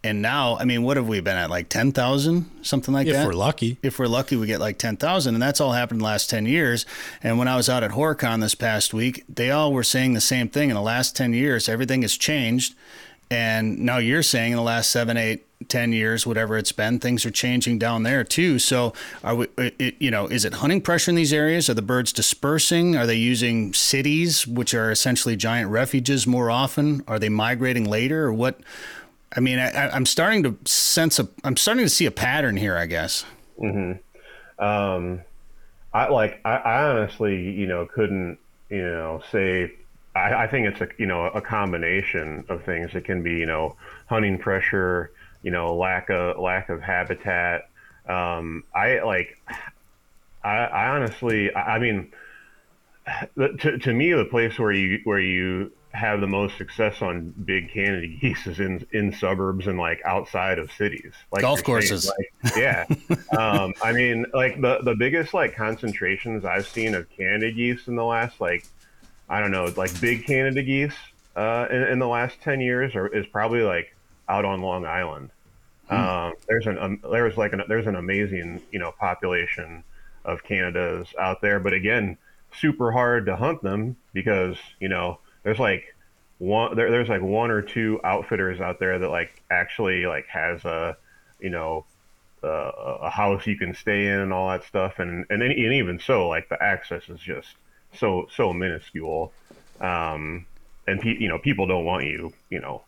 and 0.03 0.23
now, 0.23 0.57
I 0.57 0.65
mean, 0.65 0.83
what 0.83 0.97
have 0.97 1.09
we 1.09 1.21
been 1.21 1.37
at? 1.37 1.51
Like 1.51 1.69
10,000, 1.69 2.51
something 2.63 2.95
like 2.95 3.07
if 3.07 3.13
that? 3.13 3.21
If 3.21 3.27
we're 3.27 3.35
lucky. 3.35 3.77
If 3.83 3.99
we're 3.99 4.07
lucky, 4.07 4.35
we 4.37 4.47
get 4.47 4.59
like 4.59 4.79
10,000. 4.79 5.35
And 5.35 5.43
that's 5.43 5.61
all 5.61 5.73
happened 5.73 5.99
in 5.99 6.03
the 6.03 6.07
last 6.07 6.31
10 6.31 6.47
years. 6.47 6.87
And 7.23 7.39
when 7.39 7.49
I 7.49 7.57
was 7.57 7.69
out 7.69 7.83
at 7.83 7.91
Horicon 7.91 8.41
this 8.41 8.55
past 8.55 8.95
week, 8.95 9.25
they 9.29 9.51
all 9.51 9.75
were 9.75 9.83
saying 9.83 10.15
the 10.15 10.21
same 10.21 10.49
thing. 10.49 10.71
In 10.71 10.75
the 10.75 10.81
last 10.81 11.15
10 11.17 11.35
years, 11.35 11.69
everything 11.69 12.01
has 12.01 12.17
changed. 12.17 12.75
And 13.31 13.79
now 13.81 13.99
you're 13.99 14.23
saying 14.23 14.53
in 14.53 14.57
the 14.57 14.63
last 14.63 14.91
seven, 14.91 15.17
eight, 15.17 15.47
10 15.69 15.93
years, 15.93 16.27
whatever 16.27 16.57
it's 16.57 16.73
been, 16.73 16.99
things 16.99 17.27
are 17.27 17.31
changing 17.31 17.79
down 17.79 18.03
there 18.03 18.25
too. 18.25 18.59
So, 18.59 18.95
are 19.23 19.35
we, 19.35 19.47
it, 19.59 19.95
you 20.01 20.11
know, 20.11 20.27
is 20.27 20.45
it 20.45 20.55
hunting 20.55 20.81
pressure 20.81 21.11
in 21.11 21.15
these 21.15 21.33
areas? 21.33 21.69
Are 21.69 21.75
the 21.75 21.83
birds 21.83 22.13
dispersing? 22.13 22.97
Are 22.97 23.07
they 23.07 23.15
using 23.15 23.75
cities, 23.75 24.47
which 24.47 24.73
are 24.75 24.91
essentially 24.91 25.37
giant 25.37 25.71
refuges, 25.71 26.27
more 26.27 26.51
often? 26.51 27.05
Are 27.07 27.19
they 27.19 27.29
migrating 27.29 27.85
later? 27.85 28.25
Or 28.25 28.33
what? 28.33 28.59
I 29.37 29.41
mean, 29.41 29.59
I, 29.59 29.97
am 29.97 30.07
starting 30.07 30.43
to 30.43 30.57
sense 30.65 31.19
a, 31.19 31.29
I'm 31.45 31.57
starting 31.57 31.85
to 31.85 31.89
see 31.89 32.07
a 32.07 32.11
pattern 32.11 32.57
here, 32.57 32.77
I 32.77 32.87
guess. 32.87 33.25
Mm-hmm. 33.61 34.63
Um, 34.63 35.21
I 35.93 36.09
like, 36.09 36.41
I, 36.45 36.57
I, 36.57 36.91
honestly, 36.91 37.51
you 37.51 37.67
know, 37.67 37.87
couldn't, 37.87 38.39
you 38.69 38.83
know, 38.83 39.23
say, 39.31 39.73
I, 40.17 40.35
I, 40.35 40.47
think 40.49 40.67
it's 40.67 40.81
a, 40.81 40.89
you 40.99 41.07
know, 41.07 41.27
a 41.27 41.41
combination 41.41 42.45
of 42.49 42.65
things. 42.65 42.91
It 42.95 43.05
can 43.05 43.23
be, 43.23 43.35
you 43.35 43.47
know, 43.47 43.77
hunting 44.07 44.39
pressure, 44.39 45.13
you 45.43 45.53
know, 45.53 45.77
lack 45.77 46.11
of, 46.11 46.39
lack 46.39 46.69
of 46.69 46.83
habitat. 46.83 47.71
Um, 48.09 48.65
I 48.75 49.01
like, 49.01 49.39
I, 50.43 50.57
I 50.57 50.89
honestly, 50.89 51.55
I, 51.55 51.79
mean, 51.79 52.13
to, 53.37 53.79
to 53.79 53.93
me, 53.93 54.13
the 54.13 54.25
place 54.25 54.59
where 54.59 54.73
you, 54.73 55.01
where 55.05 55.21
you, 55.21 55.71
have 56.01 56.21
the 56.21 56.27
most 56.27 56.57
success 56.57 57.03
on 57.03 57.35
big 57.45 57.71
Canada 57.71 58.07
geese 58.07 58.47
is 58.47 58.59
in 58.59 58.87
in 58.93 59.13
suburbs 59.13 59.67
and 59.67 59.79
like 59.79 60.01
outside 60.05 60.59
of 60.59 60.73
cities, 60.73 61.13
like 61.31 61.43
golf 61.43 61.63
courses. 61.63 62.11
Like, 62.11 62.57
yeah, 62.57 62.87
um, 63.39 63.75
I 63.83 63.93
mean, 63.93 64.25
like 64.33 64.61
the 64.61 64.79
the 64.83 64.95
biggest 64.95 65.35
like 65.35 65.55
concentrations 65.55 66.45
I've 66.45 66.67
seen 66.67 66.95
of 66.95 67.09
Canada 67.11 67.53
geese 67.53 67.87
in 67.87 67.97
the 67.97 68.05
last 68.05 68.41
like 68.41 68.65
I 69.29 69.41
don't 69.41 69.51
know, 69.51 69.73
like 69.77 69.99
big 70.01 70.27
Canada 70.27 70.63
geese 70.63 70.97
uh, 71.37 71.67
in, 71.71 71.83
in 71.83 71.99
the 71.99 72.09
last 72.09 72.41
ten 72.41 72.61
years, 72.61 72.95
or 72.95 73.07
is 73.15 73.27
probably 73.27 73.63
like 73.63 73.95
out 74.29 74.45
on 74.45 74.63
Long 74.63 74.87
Island. 74.87 75.31
Hmm. 75.89 75.95
Um, 75.95 76.33
there's 76.49 76.67
an 76.67 76.79
um, 76.79 77.01
there's 77.11 77.37
like 77.37 77.53
an 77.53 77.63
there's 77.69 77.87
an 77.87 77.97
amazing 77.97 78.63
you 78.73 78.79
know 78.79 78.93
population 78.99 79.85
of 80.25 80.43
Canadas 80.45 81.09
out 81.19 81.43
there, 81.43 81.61
but 81.61 81.75
again, 81.75 82.17
super 82.55 82.91
hard 82.91 83.27
to 83.27 83.37
hunt 83.37 83.63
them 83.63 83.97
because 84.15 84.57
you 84.81 84.89
know 84.89 85.19
there's 85.43 85.59
like 85.59 85.95
one 86.39 86.75
there, 86.77 86.91
there's 86.91 87.09
like 87.09 87.23
one 87.23 87.51
or 87.51 87.63
two 87.63 88.01
outfitters 88.03 88.61
out 88.61 88.79
there 88.79 88.99
that 88.99 89.09
like 89.09 89.43
actually 89.51 90.07
like 90.07 90.27
has 90.27 90.65
a 90.65 90.97
you 91.39 91.51
know 91.51 91.85
uh, 92.43 92.99
a 93.03 93.11
house 93.11 93.47
you 93.47 93.57
can 93.57 93.75
stay 93.75 94.07
in 94.07 94.19
and 94.19 94.33
all 94.33 94.49
that 94.49 94.65
stuff. 94.65 94.99
And 94.99 95.27
and, 95.31 95.43
and 95.43 95.75
even 95.75 96.01
so 96.01 96.29
like 96.29 96.49
the 96.49 96.63
access 96.63 97.09
is 97.09 97.21
just 97.21 97.49
so 97.95 98.27
so 98.35 98.53
minuscule. 98.53 99.33
Um 99.81 100.47
and 100.87 101.01
pe- 101.01 101.19
you 101.19 101.29
know 101.29 101.39
people 101.39 101.67
don't 101.67 101.85
want 101.85 102.05
you 102.07 102.33
you 102.49 102.61
know. 102.61 102.83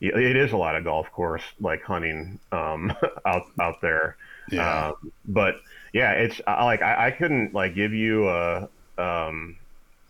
It 0.00 0.36
is 0.36 0.52
a 0.52 0.56
lot 0.56 0.76
of 0.76 0.84
golf 0.84 1.10
course 1.10 1.42
like 1.60 1.82
hunting 1.82 2.38
um 2.52 2.92
out 3.26 3.46
out 3.60 3.80
there. 3.80 4.16
Yeah. 4.50 4.88
um, 4.88 5.12
but 5.26 5.56
yeah 5.92 6.12
it's 6.12 6.40
I 6.46 6.64
like 6.64 6.80
I, 6.80 7.08
I 7.08 7.10
couldn't 7.10 7.52
like 7.52 7.74
give 7.74 7.92
you 7.92 8.28
a 8.28 8.68
um 8.96 9.56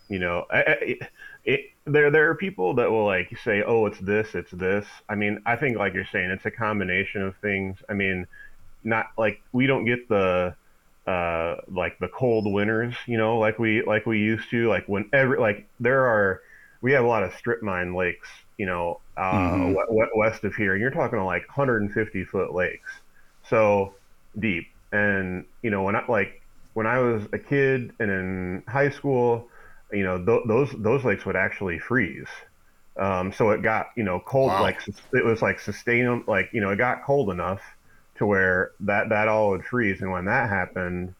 you 0.07 0.19
know 0.19 0.45
I, 0.49 0.59
I, 0.61 0.97
it, 1.45 1.61
there 1.85 2.11
there 2.11 2.29
are 2.29 2.35
people 2.35 2.75
that 2.75 2.91
will 2.91 3.05
like 3.05 3.29
say 3.43 3.63
oh 3.65 3.85
it's 3.85 3.99
this 3.99 4.35
it's 4.35 4.51
this. 4.51 4.85
I 5.09 5.15
mean 5.15 5.39
i 5.45 5.55
think 5.55 5.77
like 5.77 5.93
you're 5.93 6.05
saying 6.05 6.29
it's 6.31 6.45
a 6.45 6.51
combination 6.51 7.21
of 7.23 7.35
things. 7.41 7.77
I 7.89 7.93
mean 7.93 8.25
not 8.83 9.07
like 9.17 9.39
we 9.53 9.67
don't 9.67 9.85
get 9.85 9.99
the 10.09 10.55
uh 11.07 11.55
like 11.67 11.97
the 11.99 12.09
cold 12.09 12.45
winters 12.53 12.95
you 13.07 13.17
know 13.17 13.39
like 13.39 13.59
we 13.59 13.83
like 13.85 14.05
we 14.05 14.19
used 14.19 14.49
to 14.51 14.67
like 14.69 14.83
when 14.87 15.09
every 15.13 15.39
like 15.39 15.67
there 15.79 16.05
are 16.05 16.41
we 16.81 16.91
have 16.93 17.03
a 17.05 17.07
lot 17.07 17.23
of 17.23 17.33
strip 17.35 17.63
mine 17.63 17.95
lakes 17.95 18.27
you 18.57 18.65
know 18.65 19.01
uh 19.17 19.57
Mhm. 19.57 19.59
w- 19.59 19.85
w- 19.87 20.09
west 20.17 20.43
of 20.43 20.55
here 20.55 20.73
and 20.73 20.81
you're 20.81 20.91
talking 20.91 21.19
like 21.19 21.43
150 21.47 22.25
foot 22.25 22.53
lakes. 22.53 22.91
So 23.43 23.95
deep. 24.39 24.65
And 24.91 25.45
you 25.61 25.69
know 25.71 25.83
when 25.83 25.95
i 25.95 26.03
like 26.07 26.31
when 26.73 26.87
i 26.87 26.99
was 26.99 27.27
a 27.33 27.39
kid 27.39 27.91
and 27.99 28.11
in 28.11 28.63
high 28.67 28.89
school 28.89 29.49
you 29.91 30.03
know 30.03 30.23
th- 30.23 30.43
those 30.47 30.71
those 30.77 31.03
lakes 31.05 31.25
would 31.25 31.35
actually 31.35 31.79
freeze. 31.79 32.27
Um, 32.97 33.31
so 33.31 33.51
it 33.51 33.61
got 33.63 33.87
you 33.95 34.03
know 34.03 34.19
cold 34.19 34.53
Wow. 34.53 34.59
like 34.59 34.81
it 35.13 35.25
was 35.25 35.41
like 35.41 35.59
sustain 35.59 36.23
like 36.27 36.49
you 36.53 36.61
know 36.61 36.69
it 36.71 36.77
got 36.77 37.03
cold 37.05 37.29
enough 37.31 37.61
to 38.17 38.25
where 38.25 38.71
that 38.81 39.09
that 39.09 39.27
all 39.27 39.51
would 39.51 39.65
freeze. 39.65 40.01
And 40.01 40.11
when 40.11 40.25
that 40.25 40.49
happened 40.49 41.15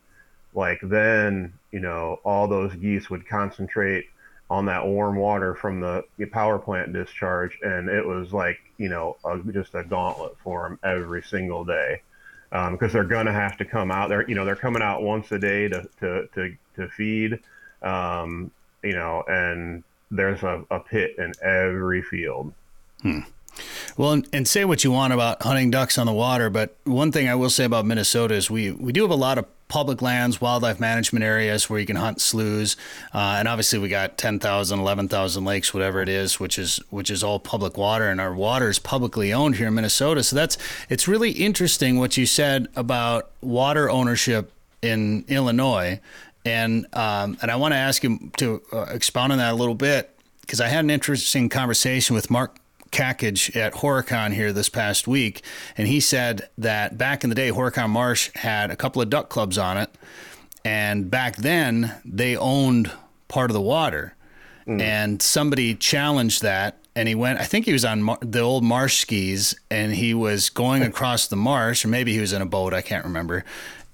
like 0.53 0.79
then 0.83 1.53
you 1.71 1.79
know 1.79 2.19
all 2.23 2.47
those 2.47 2.75
geese 2.75 3.09
would 3.09 3.27
concentrate 3.27 4.05
on 4.49 4.65
that 4.65 4.85
warm 4.85 5.15
water 5.15 5.55
from 5.55 5.79
the 5.79 6.03
power 6.31 6.59
plant 6.59 6.93
discharge. 6.93 7.57
And 7.61 7.89
it 7.89 8.05
was 8.05 8.33
like 8.33 8.59
you 8.77 8.89
know 8.89 9.17
a, 9.25 9.39
just 9.51 9.75
a 9.75 9.83
gauntlet 9.83 10.33
for 10.43 10.63
them 10.69 10.79
every 10.83 11.23
single 11.23 11.65
day. 11.65 12.01
Because 12.51 12.93
they're 12.93 13.03
gonna 13.03 13.33
have 13.33 13.57
to 13.57 13.65
come 13.65 13.91
out. 13.91 14.09
They're 14.09 14.27
you 14.27 14.35
know 14.35 14.45
they're 14.45 14.55
coming 14.55 14.81
out 14.81 15.03
once 15.03 15.31
a 15.31 15.39
day 15.39 15.67
to 15.69 15.87
to 15.99 16.27
to, 16.35 16.55
to 16.77 16.87
feed. 16.89 17.39
Um, 17.83 18.51
you 18.83 18.93
know 18.93 19.23
and 19.27 19.83
there's 20.11 20.41
a, 20.43 20.63
a 20.71 20.79
pit 20.79 21.15
in 21.17 21.31
every 21.43 22.01
field 22.01 22.53
Well, 23.97 24.11
and, 24.11 24.27
and 24.31 24.47
say 24.47 24.65
what 24.65 24.83
you 24.83 24.91
want 24.91 25.13
about 25.13 25.41
hunting 25.41 25.71
ducks 25.71 25.97
on 25.97 26.05
the 26.05 26.13
water, 26.13 26.49
but 26.49 26.75
one 26.85 27.11
thing 27.11 27.27
I 27.27 27.35
will 27.35 27.49
say 27.49 27.65
about 27.65 27.85
Minnesota 27.85 28.35
is 28.35 28.49
we, 28.49 28.71
we 28.71 28.93
do 28.93 29.01
have 29.01 29.11
a 29.11 29.15
lot 29.15 29.37
of 29.37 29.45
public 29.67 30.01
lands, 30.01 30.41
wildlife 30.41 30.79
management 30.79 31.23
areas 31.23 31.69
where 31.69 31.79
you 31.79 31.85
can 31.85 31.95
hunt 31.95 32.21
sloughs, 32.21 32.75
uh, 33.13 33.35
and 33.37 33.47
obviously 33.47 33.77
we 33.77 33.89
got 33.89 34.17
10,000, 34.17 34.79
11,000 34.79 35.45
lakes, 35.45 35.73
whatever 35.73 36.01
it 36.01 36.09
is, 36.09 36.39
which 36.39 36.57
is 36.57 36.77
which 36.89 37.11
is 37.11 37.23
all 37.23 37.39
public 37.39 37.77
water, 37.77 38.09
and 38.09 38.19
our 38.19 38.33
water 38.33 38.69
is 38.69 38.79
publicly 38.79 39.31
owned 39.31 39.57
here 39.57 39.67
in 39.67 39.75
Minnesota. 39.75 40.23
So 40.23 40.35
that's 40.35 40.57
it's 40.89 41.07
really 41.07 41.31
interesting 41.31 41.99
what 41.99 42.17
you 42.17 42.25
said 42.25 42.67
about 42.75 43.29
water 43.41 43.89
ownership 43.89 44.51
in 44.81 45.25
Illinois, 45.27 45.99
and 46.45 46.85
um, 46.93 47.37
and 47.41 47.51
I 47.51 47.55
want 47.55 47.73
to 47.73 47.77
ask 47.77 48.03
you 48.03 48.31
to 48.37 48.61
uh, 48.71 48.85
expound 48.89 49.31
on 49.31 49.37
that 49.37 49.53
a 49.53 49.55
little 49.55 49.75
bit 49.75 50.17
because 50.41 50.61
I 50.61 50.67
had 50.67 50.83
an 50.83 50.89
interesting 50.89 51.49
conversation 51.49 52.15
with 52.15 52.29
Mark 52.31 52.57
Kakage 52.91 53.55
at 53.55 53.73
Horicon 53.75 54.33
here 54.33 54.51
this 54.51 54.69
past 54.69 55.07
week, 55.07 55.43
and 55.77 55.87
he 55.87 55.99
said 55.99 56.49
that 56.57 56.97
back 56.97 57.23
in 57.23 57.29
the 57.29 57.35
day, 57.35 57.51
Horicon 57.51 57.89
Marsh 57.89 58.31
had 58.35 58.71
a 58.71 58.75
couple 58.75 59.01
of 59.01 59.09
duck 59.09 59.29
clubs 59.29 59.57
on 59.57 59.77
it, 59.77 59.89
and 60.65 61.09
back 61.11 61.35
then 61.37 61.95
they 62.03 62.35
owned 62.35 62.91
part 63.27 63.49
of 63.49 63.53
the 63.53 63.61
water, 63.61 64.15
and 64.81 65.21
somebody 65.21 65.75
challenged 65.75 66.41
that. 66.43 66.75
And 66.95 67.07
he 67.07 67.15
went, 67.15 67.39
I 67.39 67.45
think 67.45 67.65
he 67.65 67.71
was 67.71 67.85
on 67.85 68.03
mar- 68.03 68.17
the 68.19 68.41
old 68.41 68.63
marsh 68.63 68.97
skis 68.99 69.55
and 69.71 69.93
he 69.93 70.13
was 70.13 70.49
going 70.49 70.83
across 70.91 71.27
the 71.27 71.37
marsh, 71.37 71.85
or 71.85 71.87
maybe 71.87 72.11
he 72.13 72.19
was 72.19 72.33
in 72.33 72.41
a 72.41 72.45
boat, 72.45 72.73
I 72.73 72.81
can't 72.81 73.05
remember. 73.05 73.45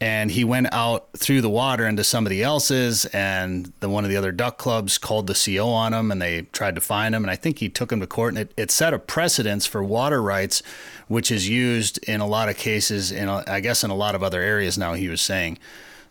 And 0.01 0.29
he 0.29 0.43
went 0.43 0.73
out 0.73 1.07
through 1.17 1.39
the 1.41 1.49
water 1.49 1.87
into 1.87 2.03
somebody 2.03 2.43
else's, 2.43 3.05
and 3.05 3.71
the 3.79 3.87
one 3.87 4.03
of 4.03 4.09
the 4.09 4.17
other 4.17 4.33
duck 4.33 4.57
clubs 4.57 4.97
called 4.97 5.27
the 5.27 5.33
CO 5.33 5.69
on 5.69 5.93
him, 5.93 6.11
and 6.11 6.21
they 6.21 6.41
tried 6.51 6.75
to 6.75 6.81
find 6.81 7.15
him. 7.15 7.23
And 7.23 7.31
I 7.31 7.37
think 7.37 7.59
he 7.59 7.69
took 7.69 7.91
him 7.91 8.01
to 8.01 8.07
court, 8.07 8.33
and 8.33 8.39
it, 8.39 8.53
it 8.57 8.71
set 8.71 8.93
a 8.93 8.99
precedence 8.99 9.65
for 9.65 9.81
water 9.81 10.21
rights, 10.21 10.61
which 11.07 11.31
is 11.31 11.47
used 11.47 11.97
in 12.09 12.19
a 12.19 12.27
lot 12.27 12.49
of 12.49 12.57
cases, 12.57 13.11
in 13.11 13.29
a, 13.29 13.43
I 13.47 13.61
guess 13.61 13.83
in 13.85 13.89
a 13.89 13.95
lot 13.95 14.15
of 14.15 14.23
other 14.23 14.41
areas 14.41 14.77
now. 14.77 14.95
He 14.95 15.07
was 15.07 15.21
saying, 15.21 15.59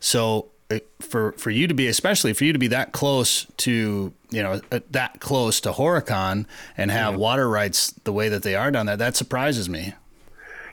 so 0.00 0.48
for 1.00 1.32
for 1.32 1.50
you 1.50 1.66
to 1.66 1.74
be, 1.74 1.86
especially 1.88 2.32
for 2.32 2.44
you 2.44 2.52
to 2.52 2.58
be 2.58 2.68
that 2.68 2.92
close 2.92 3.46
to 3.58 4.12
you 4.30 4.42
know 4.42 4.60
uh, 4.72 4.80
that 4.90 5.20
close 5.20 5.60
to 5.60 5.72
Horicon 5.72 6.46
and 6.76 6.90
have 6.90 7.16
water 7.16 7.48
rights 7.48 7.92
the 8.04 8.12
way 8.12 8.28
that 8.28 8.42
they 8.42 8.54
are 8.54 8.70
down 8.70 8.86
there, 8.86 8.96
that 8.96 9.16
surprises 9.16 9.68
me. 9.68 9.94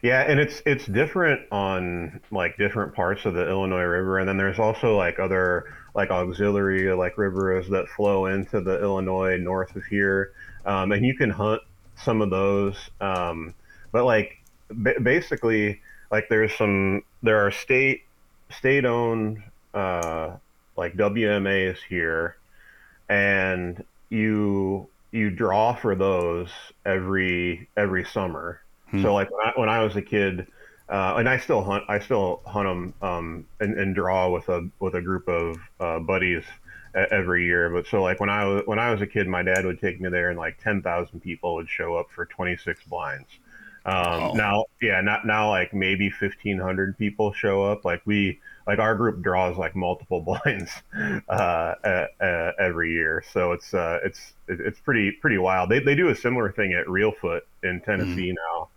Yeah, 0.01 0.21
and 0.21 0.39
it's 0.39 0.61
it's 0.65 0.85
different 0.87 1.41
on 1.51 2.21
like 2.31 2.57
different 2.57 2.95
parts 2.95 3.25
of 3.25 3.35
the 3.35 3.47
Illinois 3.47 3.83
River, 3.83 4.17
and 4.17 4.27
then 4.27 4.37
there's 4.37 4.57
also 4.57 4.97
like 4.97 5.19
other 5.19 5.75
like 5.93 6.09
auxiliary 6.09 6.91
like 6.95 7.17
rivers 7.17 7.69
that 7.69 7.87
flow 7.89 8.25
into 8.25 8.61
the 8.61 8.81
Illinois 8.81 9.37
north 9.37 9.75
of 9.75 9.83
here, 9.85 10.33
um, 10.65 10.91
and 10.91 11.05
you 11.05 11.15
can 11.15 11.29
hunt 11.29 11.61
some 11.95 12.21
of 12.21 12.31
those. 12.31 12.75
Um, 12.99 13.53
but 13.91 14.05
like 14.05 14.41
ba- 14.71 14.99
basically, 15.01 15.81
like 16.11 16.29
there's 16.29 16.55
some 16.55 17.03
there 17.21 17.45
are 17.45 17.51
state 17.51 18.01
state 18.49 18.85
owned 18.85 19.43
uh, 19.75 20.37
like 20.77 20.95
WMAs 20.95 21.77
here, 21.87 22.37
and 23.09 23.83
you 24.09 24.87
you 25.11 25.29
draw 25.29 25.75
for 25.75 25.95
those 25.95 26.49
every 26.85 27.67
every 27.77 28.05
summer. 28.05 28.61
So 28.97 29.13
like 29.13 29.29
when 29.31 29.47
I, 29.47 29.51
when 29.55 29.69
I 29.69 29.83
was 29.83 29.95
a 29.95 30.01
kid, 30.01 30.47
uh, 30.89 31.15
and 31.17 31.29
I 31.29 31.37
still 31.37 31.63
hunt, 31.63 31.83
I 31.87 31.99
still 31.99 32.41
hunt 32.45 32.67
them 32.67 32.93
um, 33.01 33.47
and, 33.59 33.77
and 33.79 33.95
draw 33.95 34.29
with 34.29 34.49
a 34.49 34.69
with 34.79 34.95
a 34.95 35.01
group 35.01 35.27
of 35.27 35.57
uh, 35.79 35.99
buddies 35.99 36.43
every 36.93 37.45
year. 37.45 37.69
But 37.69 37.87
so 37.87 38.01
like 38.03 38.19
when 38.19 38.29
I 38.29 38.45
was 38.45 38.63
when 38.65 38.79
I 38.79 38.91
was 38.91 39.01
a 39.01 39.07
kid, 39.07 39.27
my 39.27 39.43
dad 39.43 39.65
would 39.65 39.79
take 39.79 40.01
me 40.01 40.09
there, 40.09 40.29
and 40.29 40.37
like 40.37 40.57
ten 40.61 40.81
thousand 40.81 41.21
people 41.21 41.55
would 41.55 41.69
show 41.69 41.95
up 41.95 42.07
for 42.11 42.25
twenty 42.25 42.57
six 42.57 42.83
blinds. 42.83 43.29
Um, 43.85 44.29
Now, 44.33 44.65
yeah, 44.81 45.01
not 45.01 45.25
now 45.25 45.49
like 45.49 45.73
maybe 45.73 46.09
fifteen 46.09 46.59
hundred 46.59 46.97
people 46.97 47.33
show 47.33 47.63
up. 47.63 47.85
Like 47.85 48.01
we 48.05 48.39
like 48.67 48.79
our 48.79 48.95
group 48.95 49.21
draws 49.23 49.57
like 49.57 49.75
multiple 49.75 50.21
blinds 50.45 50.71
uh, 51.29 51.31
uh, 51.31 52.07
uh, 52.21 52.51
every 52.59 52.91
year, 52.93 53.23
so 53.33 53.53
it's 53.53 53.73
uh, 53.73 53.99
it's 54.03 54.33
it's 54.47 54.79
pretty 54.81 55.11
pretty 55.13 55.37
wild. 55.39 55.69
They 55.69 55.79
they 55.79 55.95
do 55.95 56.09
a 56.09 56.15
similar 56.15 56.51
thing 56.51 56.73
at 56.73 56.85
Reelfoot 56.87 57.41
in 57.63 57.81
Tennessee 57.81 58.33
now. 58.33 58.69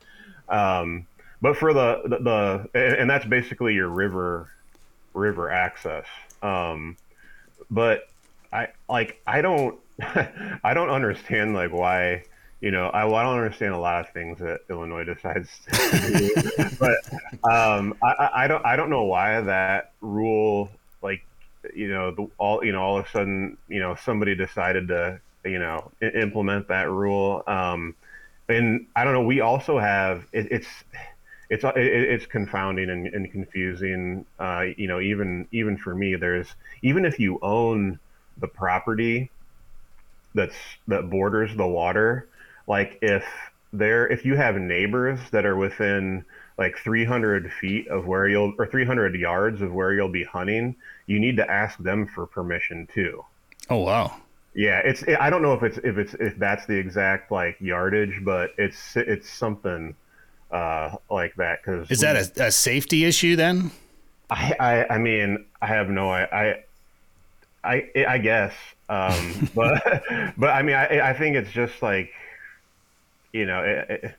Um, 0.48 1.06
but 1.40 1.56
for 1.56 1.72
the, 1.72 2.00
the, 2.04 2.68
the 2.72 2.96
and, 2.98 3.08
that's 3.10 3.24
basically 3.26 3.74
your 3.74 3.88
river 3.88 4.50
river 5.12 5.50
access. 5.50 6.06
Um, 6.42 6.96
but 7.70 8.08
I 8.52 8.68
like 8.88 9.20
I 9.26 9.42
don't 9.42 9.78
I 10.00 10.72
don't 10.74 10.90
understand 10.90 11.54
like 11.54 11.72
why 11.72 12.24
you 12.60 12.70
know 12.70 12.88
I, 12.88 13.04
well, 13.04 13.16
I 13.16 13.22
don't 13.24 13.36
understand 13.36 13.74
a 13.74 13.78
lot 13.78 14.00
of 14.06 14.12
things 14.12 14.38
that 14.38 14.60
Illinois 14.70 15.04
decides 15.04 15.48
to 15.72 16.18
do, 16.18 16.66
but 16.78 16.96
um, 17.50 17.94
I, 18.02 18.06
I- 18.12 18.44
I 18.44 18.46
don't 18.48 18.64
I 18.64 18.76
don't 18.76 18.90
know 18.90 19.04
why 19.04 19.40
that 19.40 19.92
rule 20.00 20.70
like 21.02 21.24
you 21.74 21.88
know 21.88 22.10
the, 22.10 22.28
all 22.38 22.64
you 22.64 22.72
know 22.72 22.82
all 22.82 22.98
of 22.98 23.06
a 23.06 23.10
sudden 23.10 23.56
you 23.68 23.80
know 23.80 23.94
somebody 23.96 24.34
decided 24.34 24.88
to 24.88 25.20
you 25.44 25.58
know 25.58 25.90
implement 26.00 26.68
that 26.68 26.90
rule 26.90 27.42
um, 27.46 27.94
and 28.48 28.86
I 28.94 29.04
don't 29.04 29.12
know 29.12 29.22
we 29.22 29.40
also 29.40 29.78
have 29.78 30.26
it, 30.32 30.48
it's 30.50 30.68
it's 31.50 31.64
it's 31.76 32.26
confounding 32.26 32.90
and, 32.90 33.06
and 33.06 33.30
confusing. 33.30 34.26
Uh, 34.38 34.66
you 34.76 34.88
know, 34.88 35.00
even 35.00 35.46
even 35.52 35.76
for 35.76 35.94
me, 35.94 36.16
there's 36.16 36.54
even 36.82 37.04
if 37.04 37.18
you 37.18 37.38
own 37.42 37.98
the 38.38 38.48
property 38.48 39.30
that's 40.34 40.56
that 40.88 41.10
borders 41.10 41.54
the 41.56 41.66
water, 41.66 42.28
like 42.66 42.98
if 43.02 43.24
there 43.72 44.06
if 44.08 44.24
you 44.24 44.36
have 44.36 44.56
neighbors 44.56 45.18
that 45.30 45.44
are 45.44 45.56
within 45.56 46.24
like 46.56 46.78
300 46.78 47.52
feet 47.52 47.88
of 47.88 48.06
where 48.06 48.28
you'll 48.28 48.54
or 48.58 48.66
300 48.66 49.14
yards 49.16 49.60
of 49.60 49.72
where 49.72 49.92
you'll 49.92 50.08
be 50.08 50.24
hunting, 50.24 50.76
you 51.06 51.18
need 51.18 51.36
to 51.36 51.50
ask 51.50 51.78
them 51.78 52.06
for 52.06 52.26
permission 52.26 52.88
too. 52.92 53.24
Oh 53.68 53.78
wow. 53.78 54.16
Yeah, 54.54 54.80
it's. 54.84 55.02
I 55.20 55.30
don't 55.30 55.42
know 55.42 55.54
if 55.54 55.62
it's 55.62 55.78
if 55.78 55.98
it's 55.98 56.14
if 56.14 56.38
that's 56.38 56.64
the 56.66 56.74
exact 56.74 57.32
like 57.32 57.56
yardage, 57.60 58.24
but 58.24 58.50
it's 58.56 58.96
it's 58.96 59.28
something 59.28 59.94
uh, 60.50 60.96
like 61.10 61.34
that. 61.36 61.58
Because 61.60 61.90
Is 61.90 62.00
that 62.00 62.16
a, 62.16 62.46
a 62.46 62.52
safety 62.52 63.04
issue 63.04 63.34
then? 63.34 63.72
I, 64.30 64.54
I 64.60 64.94
I 64.94 64.98
mean 64.98 65.44
I 65.60 65.66
have 65.66 65.88
no 65.90 66.08
I, 66.08 66.22
I 66.22 66.64
I 67.64 68.04
I 68.06 68.18
guess, 68.18 68.54
um, 68.88 69.50
but 69.54 69.82
but 70.36 70.50
I 70.50 70.62
mean, 70.62 70.76
I 70.76 71.10
I 71.10 71.12
think 71.14 71.36
it's 71.36 71.50
just 71.50 71.82
like, 71.82 72.12
you 73.32 73.46
know, 73.46 73.62
it, 73.64 73.90
it, 73.90 74.14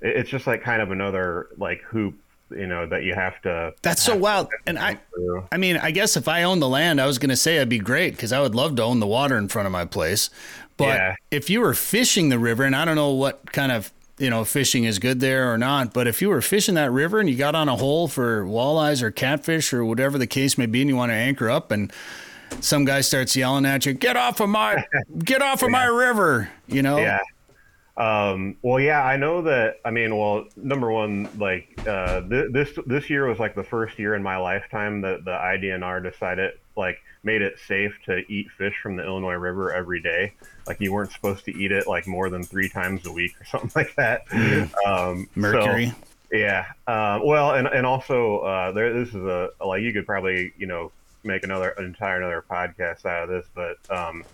it's 0.00 0.30
just 0.30 0.46
like 0.46 0.62
kind 0.62 0.82
of 0.82 0.90
another 0.90 1.48
like 1.56 1.82
hoop, 1.82 2.14
you 2.56 2.66
know, 2.66 2.86
that 2.86 3.02
you 3.04 3.14
have 3.14 3.40
to. 3.42 3.72
That's 3.82 4.02
so 4.02 4.16
wild. 4.16 4.48
And 4.66 4.78
I, 4.78 4.98
through. 5.14 5.46
I 5.52 5.56
mean, 5.56 5.76
I 5.76 5.90
guess 5.90 6.16
if 6.16 6.28
I 6.28 6.42
owned 6.44 6.62
the 6.62 6.68
land, 6.68 7.00
I 7.00 7.06
was 7.06 7.18
going 7.18 7.30
to 7.30 7.36
say 7.36 7.56
it'd 7.56 7.68
be 7.68 7.78
great 7.78 8.14
because 8.14 8.32
I 8.32 8.40
would 8.40 8.54
love 8.54 8.76
to 8.76 8.82
own 8.82 9.00
the 9.00 9.06
water 9.06 9.36
in 9.36 9.48
front 9.48 9.66
of 9.66 9.72
my 9.72 9.84
place. 9.84 10.30
But 10.76 10.88
Yeah. 10.96 11.14
if 11.30 11.50
you 11.50 11.60
were 11.60 11.74
fishing 11.74 12.28
the 12.28 12.38
river, 12.38 12.64
and 12.64 12.74
I 12.74 12.84
don't 12.84 12.96
know 12.96 13.10
what 13.10 13.52
kind 13.52 13.70
of 13.72 13.92
you 14.18 14.30
know 14.30 14.44
fishing 14.44 14.84
is 14.84 14.98
good 14.98 15.20
there 15.20 15.52
or 15.52 15.58
not, 15.58 15.92
but 15.92 16.06
if 16.06 16.20
you 16.22 16.28
were 16.28 16.40
fishing 16.42 16.74
that 16.76 16.90
river 16.92 17.18
and 17.20 17.28
you 17.28 17.36
got 17.36 17.54
on 17.54 17.68
a 17.68 17.76
hole 17.76 18.08
for 18.08 18.44
walleyes 18.44 19.02
or 19.02 19.10
catfish 19.10 19.72
or 19.72 19.84
whatever 19.84 20.18
the 20.18 20.26
case 20.26 20.56
may 20.58 20.66
be, 20.66 20.80
and 20.80 20.88
you 20.90 20.96
want 20.96 21.10
to 21.10 21.16
anchor 21.16 21.50
up, 21.50 21.70
and 21.70 21.92
some 22.60 22.84
guy 22.84 23.00
starts 23.00 23.34
yelling 23.34 23.64
at 23.66 23.86
you, 23.86 23.94
"Get 23.94 24.16
off 24.16 24.40
of 24.40 24.48
my, 24.50 24.84
get 25.24 25.40
off 25.42 25.62
of 25.62 25.70
my 25.80 25.84
river!" 25.86 26.50
You 26.68 26.82
know? 26.82 26.98
Yeah. 26.98 27.20
Um, 27.96 28.56
well, 28.62 28.80
yeah, 28.80 29.02
I 29.04 29.16
know 29.16 29.42
that. 29.42 29.80
I 29.84 29.90
mean, 29.90 30.16
well, 30.16 30.46
number 30.56 30.90
one, 30.90 31.28
like 31.38 31.68
uh, 31.86 32.22
th- 32.22 32.50
this 32.52 32.70
this 32.86 33.10
year 33.10 33.26
was 33.26 33.38
like 33.38 33.54
the 33.54 33.64
first 33.64 33.98
year 33.98 34.14
in 34.14 34.22
my 34.22 34.36
lifetime 34.38 35.02
that 35.02 35.24
the 35.24 35.32
IDNR 35.32 36.02
decided 36.02 36.52
like 36.76 36.98
made 37.22 37.42
it 37.42 37.58
safe 37.68 37.94
to 38.06 38.18
eat 38.32 38.50
fish 38.56 38.74
from 38.82 38.96
the 38.96 39.04
Illinois 39.04 39.34
River 39.34 39.72
every 39.72 40.00
day. 40.00 40.32
Like 40.66 40.80
you 40.80 40.92
weren't 40.92 41.12
supposed 41.12 41.44
to 41.44 41.56
eat 41.56 41.70
it 41.70 41.86
like 41.86 42.06
more 42.06 42.30
than 42.30 42.42
three 42.42 42.68
times 42.68 43.06
a 43.06 43.12
week 43.12 43.32
or 43.40 43.44
something 43.50 43.70
like 43.76 43.94
that. 43.96 44.22
Um, 44.86 45.28
so- 45.34 45.40
Mercury. 45.40 45.92
yeah. 46.32 46.66
Uh, 46.86 47.20
well, 47.22 47.54
and 47.54 47.66
and 47.68 47.84
also 47.84 48.38
uh, 48.38 48.72
there. 48.72 48.92
This 48.94 49.10
is 49.10 49.16
a 49.22 49.50
like 49.64 49.82
you 49.82 49.92
could 49.92 50.06
probably 50.06 50.54
you 50.56 50.66
know 50.66 50.90
make 51.24 51.44
another 51.44 51.68
an 51.76 51.84
entire 51.84 52.16
another 52.16 52.42
podcast 52.50 53.04
out 53.04 53.24
of 53.24 53.28
this, 53.28 53.46
but 53.54 53.76
um, 53.94 54.24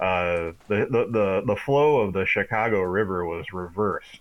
uh, 0.00 0.52
the, 0.68 0.86
the 0.90 1.06
the 1.10 1.42
the 1.46 1.56
flow 1.56 2.00
of 2.00 2.12
the 2.12 2.24
Chicago 2.26 2.82
River 2.82 3.24
was 3.26 3.52
reversed. 3.52 4.20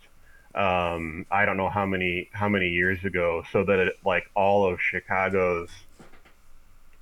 Um, 0.56 1.26
I 1.30 1.46
don't 1.46 1.58
know 1.58 1.70
how 1.70 1.86
many 1.86 2.30
how 2.34 2.50
many 2.50 2.70
years 2.70 3.04
ago, 3.06 3.44
so 3.52 3.64
that 3.66 3.80
it 3.80 3.94
like 4.06 4.24
all 4.36 4.66
of 4.72 4.80
Chicago's 4.82 5.70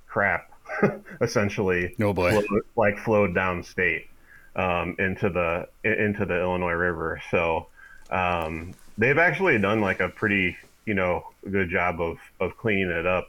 crap 0.06 0.50
essentially 1.20 1.94
Oh, 2.00 2.12
boy. 2.12 2.30
flowed, 2.30 2.62
like 2.76 2.98
flowed 2.98 3.34
downstate 3.34 4.06
um, 4.54 4.96
into 4.98 5.30
the 5.30 5.68
into 5.84 6.26
the 6.26 6.38
Illinois 6.40 6.72
River. 6.72 7.20
So 7.30 7.68
um, 8.10 8.74
they've 8.98 9.18
actually 9.18 9.58
done 9.58 9.80
like 9.80 10.00
a 10.00 10.08
pretty 10.08 10.56
you 10.84 10.94
know 10.94 11.24
good 11.50 11.70
job 11.70 12.00
of 12.00 12.18
of 12.40 12.56
cleaning 12.58 12.90
it 12.90 13.06
up. 13.06 13.28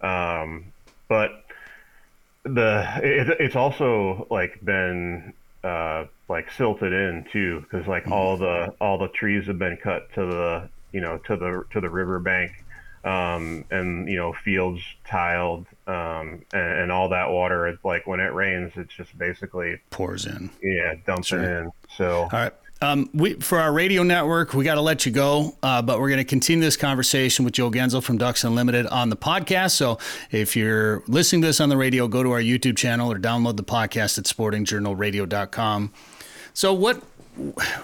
Um, 0.00 0.72
but 1.08 1.41
the 2.44 2.84
it, 3.02 3.36
it's 3.40 3.56
also 3.56 4.26
like 4.30 4.64
been 4.64 5.32
uh, 5.62 6.06
like 6.28 6.50
silted 6.50 6.92
in 6.92 7.24
too 7.32 7.60
because 7.60 7.86
like 7.86 8.08
all 8.08 8.36
the 8.36 8.74
all 8.80 8.98
the 8.98 9.08
trees 9.08 9.46
have 9.46 9.58
been 9.58 9.76
cut 9.76 10.12
to 10.14 10.26
the 10.26 10.68
you 10.92 11.00
know 11.00 11.18
to 11.18 11.36
the 11.36 11.64
to 11.70 11.80
the 11.80 11.88
riverbank 11.88 12.64
um, 13.04 13.64
and 13.70 14.08
you 14.08 14.16
know 14.16 14.32
fields 14.32 14.82
tiled 15.06 15.66
um, 15.86 16.42
and, 16.52 16.80
and 16.80 16.92
all 16.92 17.08
that 17.10 17.30
water 17.30 17.68
it's 17.68 17.84
like 17.84 18.06
when 18.06 18.18
it 18.20 18.32
rains 18.32 18.72
it's 18.76 18.92
just 18.94 19.16
basically 19.16 19.78
Pours 19.90 20.26
in. 20.26 20.50
yeah 20.62 20.94
dumps 21.06 21.28
Sure. 21.28 21.42
in 21.42 21.70
so 21.96 22.22
All 22.22 22.28
right. 22.32 22.52
Um, 22.82 23.08
we 23.14 23.34
for 23.34 23.60
our 23.60 23.72
radio 23.72 24.02
network, 24.02 24.54
we 24.54 24.64
got 24.64 24.74
to 24.74 24.80
let 24.80 25.06
you 25.06 25.12
go, 25.12 25.56
uh, 25.62 25.80
but 25.82 26.00
we're 26.00 26.08
going 26.08 26.18
to 26.18 26.24
continue 26.24 26.64
this 26.64 26.76
conversation 26.76 27.44
with 27.44 27.54
Joe 27.54 27.70
Genzel 27.70 28.02
from 28.02 28.18
Ducks 28.18 28.42
Unlimited 28.42 28.88
on 28.88 29.08
the 29.08 29.16
podcast. 29.16 29.70
So 29.70 29.98
if 30.32 30.56
you're 30.56 31.04
listening 31.06 31.42
to 31.42 31.46
this 31.46 31.60
on 31.60 31.68
the 31.68 31.76
radio, 31.76 32.08
go 32.08 32.24
to 32.24 32.32
our 32.32 32.40
YouTube 32.40 32.76
channel 32.76 33.12
or 33.12 33.18
download 33.20 33.56
the 33.56 33.62
podcast 33.62 34.18
at 34.18 34.24
sportingjournalradio.com. 34.24 35.92
So 36.54 36.74
what 36.74 36.96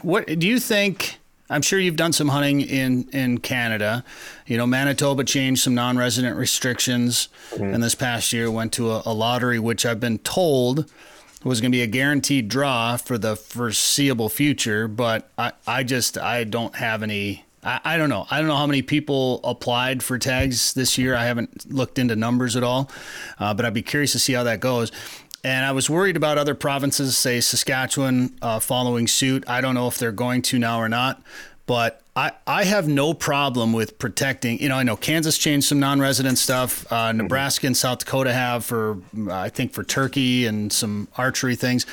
what 0.03 0.27
do 0.27 0.49
you 0.49 0.59
think? 0.59 1.19
I'm 1.49 1.63
sure 1.63 1.79
you've 1.79 1.97
done 1.97 2.13
some 2.13 2.29
hunting 2.29 2.61
in 2.61 3.09
in 3.13 3.39
Canada. 3.39 4.05
You 4.49 4.57
know, 4.57 4.67
Manitoba 4.67 5.23
changed 5.23 5.63
some 5.63 5.77
non-resident 5.77 6.37
restrictions, 6.37 7.29
and 7.57 7.81
this 7.85 7.95
past 7.95 8.33
year 8.33 8.51
went 8.51 8.73
to 8.73 8.91
a, 8.91 9.03
a 9.07 9.15
lottery, 9.15 9.61
which 9.61 9.87
I've 9.87 10.01
been 10.01 10.19
told 10.19 10.91
was 11.45 11.61
going 11.61 11.71
to 11.71 11.77
be 11.77 11.83
a 11.83 11.87
guaranteed 11.87 12.49
draw 12.49 12.97
for 12.97 13.19
the 13.19 13.37
foreseeable 13.37 14.29
future. 14.29 14.89
But 14.89 15.31
I, 15.39 15.53
I 15.67 15.83
just 15.85 16.19
I 16.19 16.45
don't 16.45 16.75
have 16.77 17.03
any. 17.03 17.45
I, 17.63 17.81
I 17.85 17.97
don't 17.97 18.09
know. 18.09 18.27
I 18.31 18.39
don't 18.39 18.49
know 18.49 18.57
how 18.57 18.67
many 18.67 18.83
people 18.83 19.41
applied 19.45 20.03
for 20.03 20.19
tags 20.19 20.75
this 20.75 20.99
year. 20.99 21.15
I 21.15 21.25
haven't 21.25 21.73
looked 21.73 21.99
into 21.99 22.17
numbers 22.17 22.57
at 22.57 22.63
all, 22.63 22.91
uh, 23.39 23.55
but 23.55 23.65
I'd 23.65 23.75
be 23.75 23.83
curious 23.83 24.13
to 24.13 24.19
see 24.19 24.33
how 24.33 24.45
that 24.45 24.61
goes. 24.61 24.93
And 25.45 25.65
I 25.65 25.73
was 25.73 25.89
worried 25.89 26.17
about 26.17 26.37
other 26.37 26.55
provinces, 26.55 27.17
say 27.17 27.41
Saskatchewan, 27.41 28.37
uh, 28.43 28.59
following 28.59 29.07
suit. 29.07 29.45
I 29.49 29.61
don't 29.61 29.75
know 29.75 29.87
if 29.87 29.97
they're 29.97 30.11
going 30.11 30.43
to 30.43 30.59
now 30.59 30.81
or 30.81 30.89
not, 30.89 31.23
but 31.67 32.03
I, 32.19 32.33
I 32.49 32.65
have 32.65 32.89
no 32.89 33.15
problem 33.15 33.73
with 33.73 33.97
protecting. 34.01 34.61
You 34.61 34.69
know, 34.71 34.75
I 34.75 34.83
know 34.83 34.97
Kansas 34.97 35.39
changed 35.39 35.69
some 35.69 35.79
non-resident 35.79 36.37
stuff. 36.37 36.91
Uh, 36.93 37.13
Nebraska 37.13 37.69
and 37.69 37.77
South 37.77 38.01
Dakota 38.01 38.33
have 38.33 38.65
for, 38.65 38.99
I 39.31 39.51
think, 39.51 39.73
for 39.73 39.85
turkey 39.85 40.45
and 40.45 40.73
some 40.73 41.07
archery 41.17 41.55
things. 41.55 41.87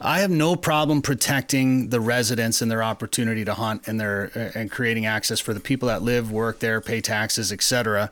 I 0.00 0.20
have 0.20 0.30
no 0.30 0.56
problem 0.56 1.02
protecting 1.02 1.90
the 1.90 2.00
residents 2.00 2.62
and 2.62 2.70
their 2.70 2.82
opportunity 2.82 3.44
to 3.44 3.52
hunt 3.52 3.86
and 3.86 4.00
their 4.00 4.30
and 4.54 4.70
creating 4.70 5.04
access 5.04 5.40
for 5.40 5.52
the 5.52 5.60
people 5.60 5.88
that 5.88 6.00
live, 6.00 6.32
work 6.32 6.60
there, 6.60 6.80
pay 6.80 7.02
taxes, 7.02 7.52
etc. 7.52 8.10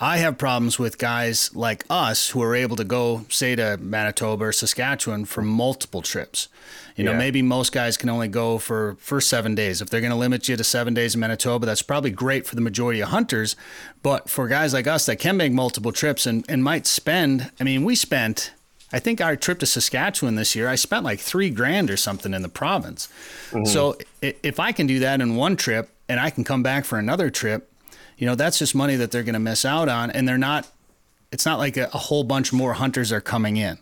I 0.00 0.16
have 0.18 0.38
problems 0.38 0.78
with 0.78 0.96
guys 0.96 1.54
like 1.54 1.84
us 1.90 2.30
who 2.30 2.42
are 2.42 2.54
able 2.54 2.76
to 2.76 2.84
go, 2.84 3.26
say, 3.28 3.54
to 3.56 3.76
Manitoba 3.78 4.46
or 4.46 4.52
Saskatchewan 4.52 5.26
for 5.26 5.42
multiple 5.42 6.00
trips. 6.00 6.48
You 6.96 7.04
know, 7.04 7.12
Yeah. 7.12 7.18
maybe 7.18 7.42
most 7.42 7.72
guys 7.72 7.96
can 7.98 8.08
only 8.08 8.28
go 8.28 8.58
for, 8.58 8.96
for 8.98 9.20
seven 9.20 9.54
days. 9.54 9.82
If 9.82 9.90
they're 9.90 10.00
going 10.00 10.12
to 10.12 10.16
limit 10.16 10.48
you 10.48 10.56
to 10.56 10.64
seven 10.64 10.94
days 10.94 11.14
in 11.14 11.20
Manitoba, 11.20 11.66
that's 11.66 11.82
probably 11.82 12.10
great 12.10 12.46
for 12.46 12.54
the 12.54 12.62
majority 12.62 13.00
of 13.00 13.10
hunters. 13.10 13.54
But 14.02 14.30
for 14.30 14.48
guys 14.48 14.72
like 14.72 14.86
us 14.86 15.04
that 15.06 15.16
can 15.16 15.36
make 15.36 15.52
multiple 15.52 15.92
trips 15.92 16.24
and, 16.26 16.44
and 16.48 16.64
might 16.64 16.86
spend, 16.86 17.50
I 17.60 17.64
mean, 17.64 17.84
we 17.84 17.96
spent, 17.96 18.52
I 18.92 18.98
think 18.98 19.20
our 19.20 19.36
trip 19.36 19.58
to 19.58 19.66
Saskatchewan 19.66 20.36
this 20.36 20.56
year, 20.56 20.68
I 20.68 20.74
spent 20.76 21.04
like 21.04 21.20
three 21.20 21.50
grand 21.50 21.90
or 21.90 21.98
something 21.98 22.32
in 22.32 22.40
the 22.40 22.48
province. 22.48 23.08
Mm-hmm. 23.50 23.66
So 23.66 23.98
if 24.22 24.58
I 24.58 24.72
can 24.72 24.86
do 24.86 24.98
that 25.00 25.20
in 25.20 25.36
one 25.36 25.56
trip 25.56 25.90
and 26.08 26.18
I 26.18 26.30
can 26.30 26.44
come 26.44 26.62
back 26.62 26.86
for 26.86 26.98
another 26.98 27.28
trip, 27.28 27.70
you 28.16 28.26
know, 28.26 28.34
that's 28.34 28.58
just 28.58 28.74
money 28.74 28.96
that 28.96 29.10
they're 29.10 29.22
going 29.22 29.34
to 29.34 29.38
miss 29.38 29.66
out 29.66 29.90
on. 29.90 30.10
And 30.10 30.26
they're 30.26 30.38
not, 30.38 30.66
it's 31.30 31.44
not 31.44 31.58
like 31.58 31.76
a, 31.76 31.90
a 31.92 31.98
whole 31.98 32.24
bunch 32.24 32.54
more 32.54 32.72
hunters 32.72 33.12
are 33.12 33.20
coming 33.20 33.58
in. 33.58 33.76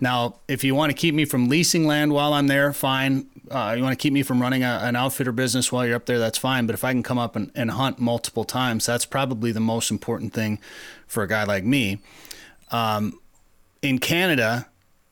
Now, 0.00 0.40
if 0.46 0.62
you 0.62 0.74
want 0.74 0.90
to 0.90 0.96
keep 0.96 1.14
me 1.14 1.24
from 1.24 1.48
leasing 1.48 1.86
land 1.86 2.12
while 2.12 2.34
I'm 2.34 2.48
there, 2.48 2.72
fine. 2.72 3.28
Uh, 3.50 3.74
you 3.76 3.82
want 3.82 3.92
to 3.98 4.02
keep 4.02 4.12
me 4.12 4.22
from 4.22 4.42
running 4.42 4.62
a, 4.62 4.80
an 4.82 4.96
outfitter 4.96 5.32
business 5.32 5.72
while 5.72 5.86
you're 5.86 5.96
up 5.96 6.06
there, 6.06 6.18
that's 6.18 6.38
fine. 6.38 6.66
But 6.66 6.74
if 6.74 6.84
I 6.84 6.92
can 6.92 7.02
come 7.02 7.18
up 7.18 7.36
and, 7.36 7.50
and 7.54 7.70
hunt 7.70 7.98
multiple 7.98 8.44
times, 8.44 8.84
that's 8.84 9.06
probably 9.06 9.52
the 9.52 9.60
most 9.60 9.90
important 9.90 10.34
thing 10.34 10.58
for 11.06 11.22
a 11.22 11.28
guy 11.28 11.44
like 11.44 11.64
me. 11.64 12.00
Um, 12.70 13.18
in 13.80 13.98
Canada, 13.98 14.68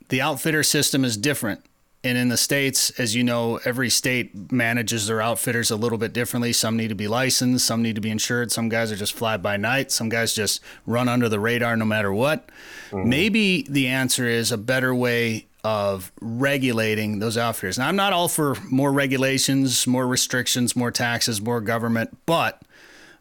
the 0.08 0.20
outfitter 0.20 0.62
system 0.62 1.04
is 1.04 1.16
different. 1.16 1.64
And 2.04 2.18
in 2.18 2.28
the 2.28 2.36
States, 2.36 2.90
as 3.00 3.14
you 3.14 3.24
know, 3.24 3.58
every 3.64 3.88
state 3.88 4.52
manages 4.52 5.06
their 5.06 5.22
outfitters 5.22 5.70
a 5.70 5.76
little 5.76 5.96
bit 5.96 6.12
differently. 6.12 6.52
Some 6.52 6.76
need 6.76 6.88
to 6.88 6.94
be 6.94 7.08
licensed, 7.08 7.66
some 7.66 7.82
need 7.82 7.94
to 7.94 8.02
be 8.02 8.10
insured. 8.10 8.52
Some 8.52 8.68
guys 8.68 8.92
are 8.92 8.96
just 8.96 9.14
fly 9.14 9.38
by 9.38 9.56
night. 9.56 9.90
Some 9.90 10.10
guys 10.10 10.34
just 10.34 10.60
run 10.86 11.08
under 11.08 11.30
the 11.30 11.40
radar 11.40 11.78
no 11.78 11.86
matter 11.86 12.12
what. 12.12 12.50
Mm-hmm. 12.90 13.08
Maybe 13.08 13.62
the 13.62 13.88
answer 13.88 14.26
is 14.26 14.52
a 14.52 14.58
better 14.58 14.94
way 14.94 15.46
of 15.64 16.12
regulating 16.20 17.20
those 17.20 17.38
outfitters. 17.38 17.78
Now, 17.78 17.88
I'm 17.88 17.96
not 17.96 18.12
all 18.12 18.28
for 18.28 18.54
more 18.70 18.92
regulations, 18.92 19.86
more 19.86 20.06
restrictions, 20.06 20.76
more 20.76 20.90
taxes, 20.90 21.40
more 21.40 21.62
government, 21.62 22.18
but 22.26 22.60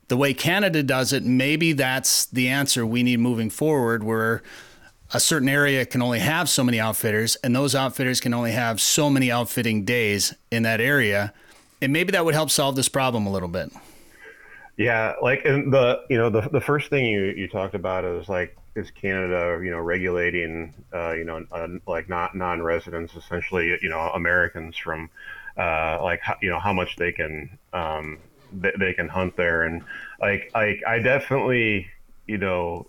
the 0.09 0.17
way 0.17 0.33
Canada 0.33 0.83
does 0.83 1.13
it, 1.13 1.23
maybe 1.23 1.71
that's 1.71 2.25
the 2.25 2.49
answer 2.49 2.85
we 2.85 3.01
need 3.01 3.21
moving 3.21 3.49
forward, 3.49 4.03
where 4.03 4.43
a 5.13 5.19
certain 5.19 5.47
area 5.47 5.85
can 5.85 6.01
only 6.01 6.19
have 6.19 6.49
so 6.49 6.63
many 6.63 6.79
outfitters, 6.79 7.35
and 7.37 7.55
those 7.55 7.75
outfitters 7.75 8.19
can 8.19 8.33
only 8.33 8.51
have 8.51 8.81
so 8.81 9.09
many 9.09 9.31
outfitting 9.31 9.85
days 9.85 10.33
in 10.51 10.63
that 10.63 10.81
area. 10.81 11.33
And 11.81 11.93
maybe 11.93 12.11
that 12.11 12.25
would 12.25 12.33
help 12.33 12.49
solve 12.49 12.75
this 12.75 12.89
problem 12.89 13.27
a 13.27 13.31
little 13.31 13.49
bit. 13.49 13.71
Yeah, 14.75 15.13
like 15.21 15.45
and 15.45 15.71
the 15.71 16.01
you 16.09 16.17
know 16.17 16.29
the 16.29 16.49
the 16.49 16.61
first 16.61 16.89
thing 16.89 17.05
you 17.05 17.25
you 17.25 17.47
talked 17.47 17.75
about 17.75 18.05
is 18.05 18.27
like 18.27 18.57
is 18.75 18.89
Canada 18.89 19.59
you 19.63 19.69
know 19.69 19.77
regulating 19.77 20.73
uh, 20.91 21.11
you 21.11 21.23
know 21.23 21.45
uh, 21.51 21.67
like 21.85 22.09
not 22.09 22.35
non-residents 22.35 23.13
essentially 23.15 23.77
you 23.81 23.89
know 23.89 23.99
Americans 24.15 24.75
from 24.75 25.11
uh, 25.57 25.99
like 26.01 26.21
you 26.41 26.49
know 26.49 26.59
how 26.59 26.73
much 26.73 26.95
they 26.95 27.11
can 27.11 27.55
um, 27.73 28.17
they, 28.51 28.71
they 28.79 28.93
can 28.93 29.07
hunt 29.07 29.35
there 29.35 29.63
and 29.63 29.83
like 30.19 30.49
like 30.55 30.81
I 30.87 30.97
definitely 30.97 31.87
you 32.25 32.39
know 32.39 32.87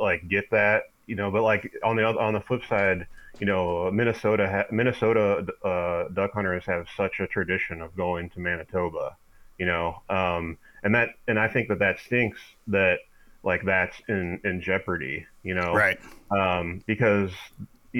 like 0.00 0.26
get 0.28 0.48
that 0.50 0.84
you 1.06 1.16
know 1.16 1.30
but 1.30 1.42
like 1.42 1.72
on 1.84 1.96
the 1.96 2.04
on 2.04 2.32
the 2.34 2.40
flip 2.40 2.62
side 2.68 3.06
you 3.40 3.46
know 3.46 3.90
Minnesota 3.90 4.48
ha- 4.48 4.74
Minnesota 4.74 5.46
uh, 5.64 6.08
duck 6.12 6.32
hunters 6.32 6.64
have 6.66 6.86
such 6.96 7.20
a 7.20 7.26
tradition 7.26 7.80
of 7.82 7.96
going 7.96 8.30
to 8.30 8.40
Manitoba 8.40 9.16
you 9.58 9.66
know 9.66 10.02
um, 10.08 10.58
and 10.82 10.94
that 10.94 11.10
and 11.28 11.38
I 11.38 11.48
think 11.48 11.68
that 11.68 11.78
that 11.80 11.98
stinks 12.00 12.38
that 12.68 12.98
like 13.44 13.64
that's 13.64 13.96
in 14.08 14.40
in 14.44 14.60
jeopardy. 14.60 15.26
You 15.42 15.54
know, 15.54 15.74
Right. 15.74 15.98
um, 16.30 16.82
because 16.86 17.32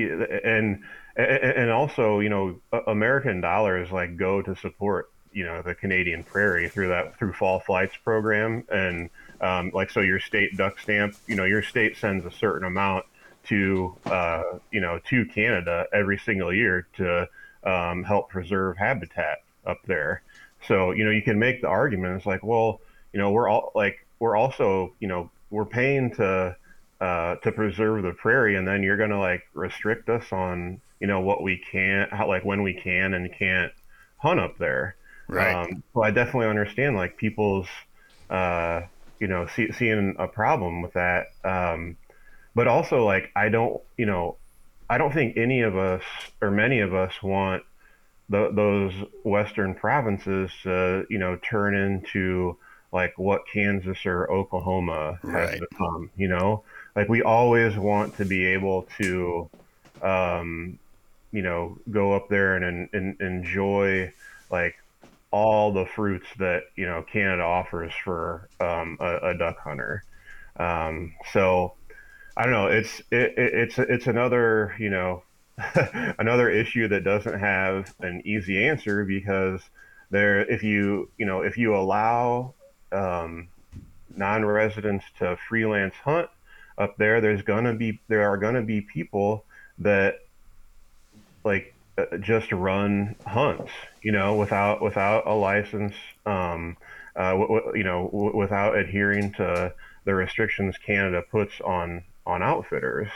and 0.05 0.83
and 1.17 1.71
also 1.71 2.21
you 2.21 2.29
know 2.29 2.61
American 2.87 3.41
dollars 3.41 3.91
like 3.91 4.17
go 4.17 4.41
to 4.43 4.55
support 4.57 5.11
you 5.33 5.45
know 5.45 5.63
the 5.63 5.75
Canadian 5.75 6.25
prairie 6.25 6.69
through 6.69 6.89
that 6.89 7.19
through 7.19 7.33
fall 7.33 7.61
flights 7.61 7.97
program 8.05 8.65
and 8.71 9.11
um, 9.43 9.71
like 9.75 9.91
so 9.91 10.01
your 10.01 10.21
state 10.21 10.57
duck 10.57 10.79
stamp 10.79 11.15
you 11.27 11.35
know 11.35 11.45
your 11.45 11.63
state 11.63 11.97
sends 11.97 12.25
a 12.25 12.31
certain 12.31 12.67
amount 12.67 13.05
to 13.45 13.97
uh, 14.07 14.43
you 14.71 14.81
know 14.81 15.01
to 15.09 15.25
Canada 15.27 15.87
every 15.93 16.19
single 16.19 16.53
year 16.53 16.87
to 16.97 17.29
um, 17.65 18.03
help 18.05 18.29
preserve 18.29 18.77
habitat 18.77 19.43
up 19.67 19.79
there. 19.87 20.23
So 20.67 20.93
you 20.93 21.05
know 21.05 21.11
you 21.11 21.23
can 21.23 21.39
make 21.39 21.61
the 21.61 21.69
argument. 21.69 22.17
It's 22.17 22.27
like 22.27 22.43
well 22.43 22.81
you 23.13 23.19
know 23.19 23.31
we're 23.31 23.49
all 23.49 23.73
like 23.75 24.07
we're 24.19 24.37
also 24.37 24.95
you 25.01 25.09
know 25.09 25.31
we're 25.51 25.65
paying 25.65 26.13
to 26.15 26.57
uh, 27.01 27.35
to 27.37 27.53
preserve 27.53 28.05
the 28.05 28.13
prairie, 28.13 28.57
and 28.57 28.67
then 28.67 28.83
you're 28.83 28.97
going 28.97 29.11
to 29.11 29.19
like 29.19 29.43
restrict 29.55 30.09
us 30.09 30.33
on 30.33 30.81
you 31.01 31.07
know 31.07 31.21
what 31.21 31.43
we 31.43 31.57
can, 31.71 32.09
how 32.11 32.29
like 32.29 32.45
when 32.45 32.63
we 32.63 32.75
can 32.75 33.15
and 33.15 33.33
can't 33.35 33.73
hunt 34.19 34.39
up 34.39 34.57
there. 34.59 34.95
Right. 35.29 35.55
Um, 35.55 35.83
so 35.95 36.03
I 36.03 36.13
definitely 36.13 36.47
understand 36.47 36.95
like 36.95 37.17
people's 37.17 37.67
uh, 38.31 38.83
you 39.23 39.29
know 39.29 39.47
see, 39.55 39.71
seeing 39.73 40.17
a 40.19 40.27
problem 40.27 40.83
with 40.83 40.95
that, 40.95 41.29
um, 41.45 41.97
but 42.57 42.67
also 42.67 43.07
like 43.07 43.31
I 43.37 43.49
don't 43.49 43.81
you 43.97 44.07
know 44.07 44.37
I 44.91 44.99
don't 44.99 45.15
think 45.15 45.37
any 45.37 45.63
of 45.63 45.77
us 45.77 46.03
or 46.43 46.51
many 46.51 46.81
of 46.81 46.93
us 46.93 47.23
want 47.23 47.63
the, 48.29 48.51
those 48.53 48.93
western 49.23 49.75
provinces 49.75 50.51
to 50.65 51.07
you 51.09 51.19
know 51.19 51.37
turn 51.37 51.77
into 51.77 52.59
like 52.93 53.15
what 53.17 53.43
Kansas 53.53 54.05
or 54.05 54.31
Oklahoma 54.31 55.21
has 55.23 55.51
Right. 55.51 55.61
become. 55.61 56.11
You 56.17 56.29
know, 56.29 56.65
like 56.97 57.09
we 57.09 57.23
always 57.23 57.77
want 57.77 58.17
to 58.17 58.25
be 58.25 58.45
able 58.47 58.89
to, 58.99 59.49
um, 60.03 60.79
you 61.31 61.43
know, 61.43 61.79
go 61.91 62.13
up 62.13 62.29
there 62.29 62.57
and, 62.57 62.65
and, 62.65 62.89
and 62.93 63.21
enjoy 63.21 64.13
like 64.51 64.75
all 65.33 65.73
the 65.73 65.87
fruits 65.87 66.29
that 66.39 66.65
you 66.77 66.87
know 66.87 67.03
Canada 67.03 67.43
offers 67.43 67.93
for 68.05 68.49
um, 68.61 68.97
a, 69.01 69.31
a 69.31 69.35
duck 69.35 69.59
hunter. 69.59 70.05
Um, 70.57 71.15
so 71.33 71.75
I 72.37 72.45
don't 72.45 72.53
know. 72.53 72.67
It's 72.67 73.01
it, 73.11 73.37
it, 73.37 73.55
it's 73.55 73.79
it's 73.79 74.07
another 74.07 74.77
you 74.79 74.91
know 74.91 75.25
another 76.19 76.49
issue 76.51 76.87
that 76.89 77.03
doesn't 77.03 77.39
have 77.39 77.95
an 78.01 78.23
easy 78.25 78.65
answer 78.67 79.05
because 79.05 79.61
there 80.11 80.41
if 80.41 80.63
you 80.63 81.11
you 81.19 81.27
know 81.27 81.41
if 81.41 81.57
you 81.57 81.75
allow 81.75 82.55
um, 82.93 83.49
non-residents 84.15 85.07
to 85.19 85.37
freelance 85.49 85.95
hunt 85.97 86.29
up 86.79 86.97
there, 86.99 87.21
there's 87.21 87.43
gonna 87.43 87.75
be 87.75 88.01
there 88.09 88.29
are 88.29 88.37
gonna 88.37 88.63
be 88.63 88.83
people 88.83 89.45
that 89.79 90.21
like 91.45 91.72
just 92.21 92.51
run 92.53 93.17
hunts, 93.27 93.71
you 94.03 94.13
know, 94.13 94.37
without 94.37 94.83
without 94.83 95.27
a 95.27 95.35
license, 95.35 95.95
um, 96.27 96.77
uh, 97.17 97.33
w- 97.33 97.49
w- 97.49 97.79
you 97.79 97.85
know, 97.85 98.09
w- 98.13 98.37
without 98.37 98.77
adhering 98.77 99.33
to 99.35 99.73
the 100.05 100.15
restrictions 100.15 100.77
Canada 100.79 101.23
puts 101.31 101.61
on 101.61 102.05
on 102.27 102.43
outfitters. 102.43 103.09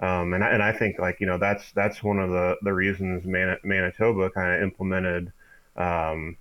Um, 0.00 0.32
and 0.32 0.44
I, 0.44 0.48
and 0.50 0.62
I 0.62 0.72
think 0.72 0.98
like 0.98 1.20
you 1.20 1.26
know 1.26 1.38
that's 1.38 1.70
that's 1.72 2.02
one 2.02 2.18
of 2.18 2.30
the 2.30 2.56
the 2.62 2.72
reasons 2.72 3.24
Man- 3.24 3.58
Manitoba 3.62 4.30
kind 4.30 4.54
of 4.56 4.62
implemented 4.62 5.32
um, 5.76 6.36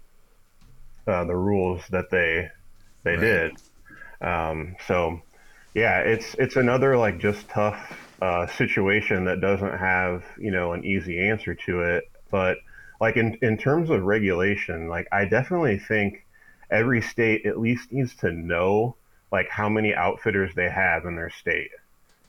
uh, 1.08 1.26
the 1.26 1.36
rules 1.36 1.82
that 1.90 2.10
they 2.10 2.50
they 3.04 3.12
Right. 3.12 3.20
did. 3.20 3.58
Um, 4.22 4.76
so 4.88 5.22
yeah, 5.74 6.00
it's 6.00 6.34
it's 6.36 6.56
another 6.56 6.98
like 6.98 7.20
just 7.20 7.48
tough 7.50 8.07
uh, 8.22 8.48
situation 8.48 9.26
that 9.26 9.42
doesn't 9.42 9.78
have 9.78 10.24
you 10.38 10.52
know 10.52 10.74
an 10.74 10.84
easy 10.86 11.20
answer 11.20 11.56
to 11.56 11.82
it. 11.82 12.10
But 12.32 12.58
like 13.00 13.18
in 13.18 13.38
in 13.42 13.58
terms 13.58 13.90
of 13.90 14.04
regulation, 14.04 14.90
like 14.90 15.08
I 15.12 15.26
definitely 15.26 15.80
think 15.80 16.26
every 16.70 17.02
state 17.02 17.46
at 17.46 17.60
least 17.60 17.92
needs 17.92 18.16
to 18.18 18.32
know 18.32 18.96
like 19.32 19.50
how 19.50 19.70
many 19.70 19.94
outfitters 19.94 20.54
they 20.56 20.70
have 20.70 21.06
in 21.06 21.16
their 21.16 21.30
state. 21.30 21.72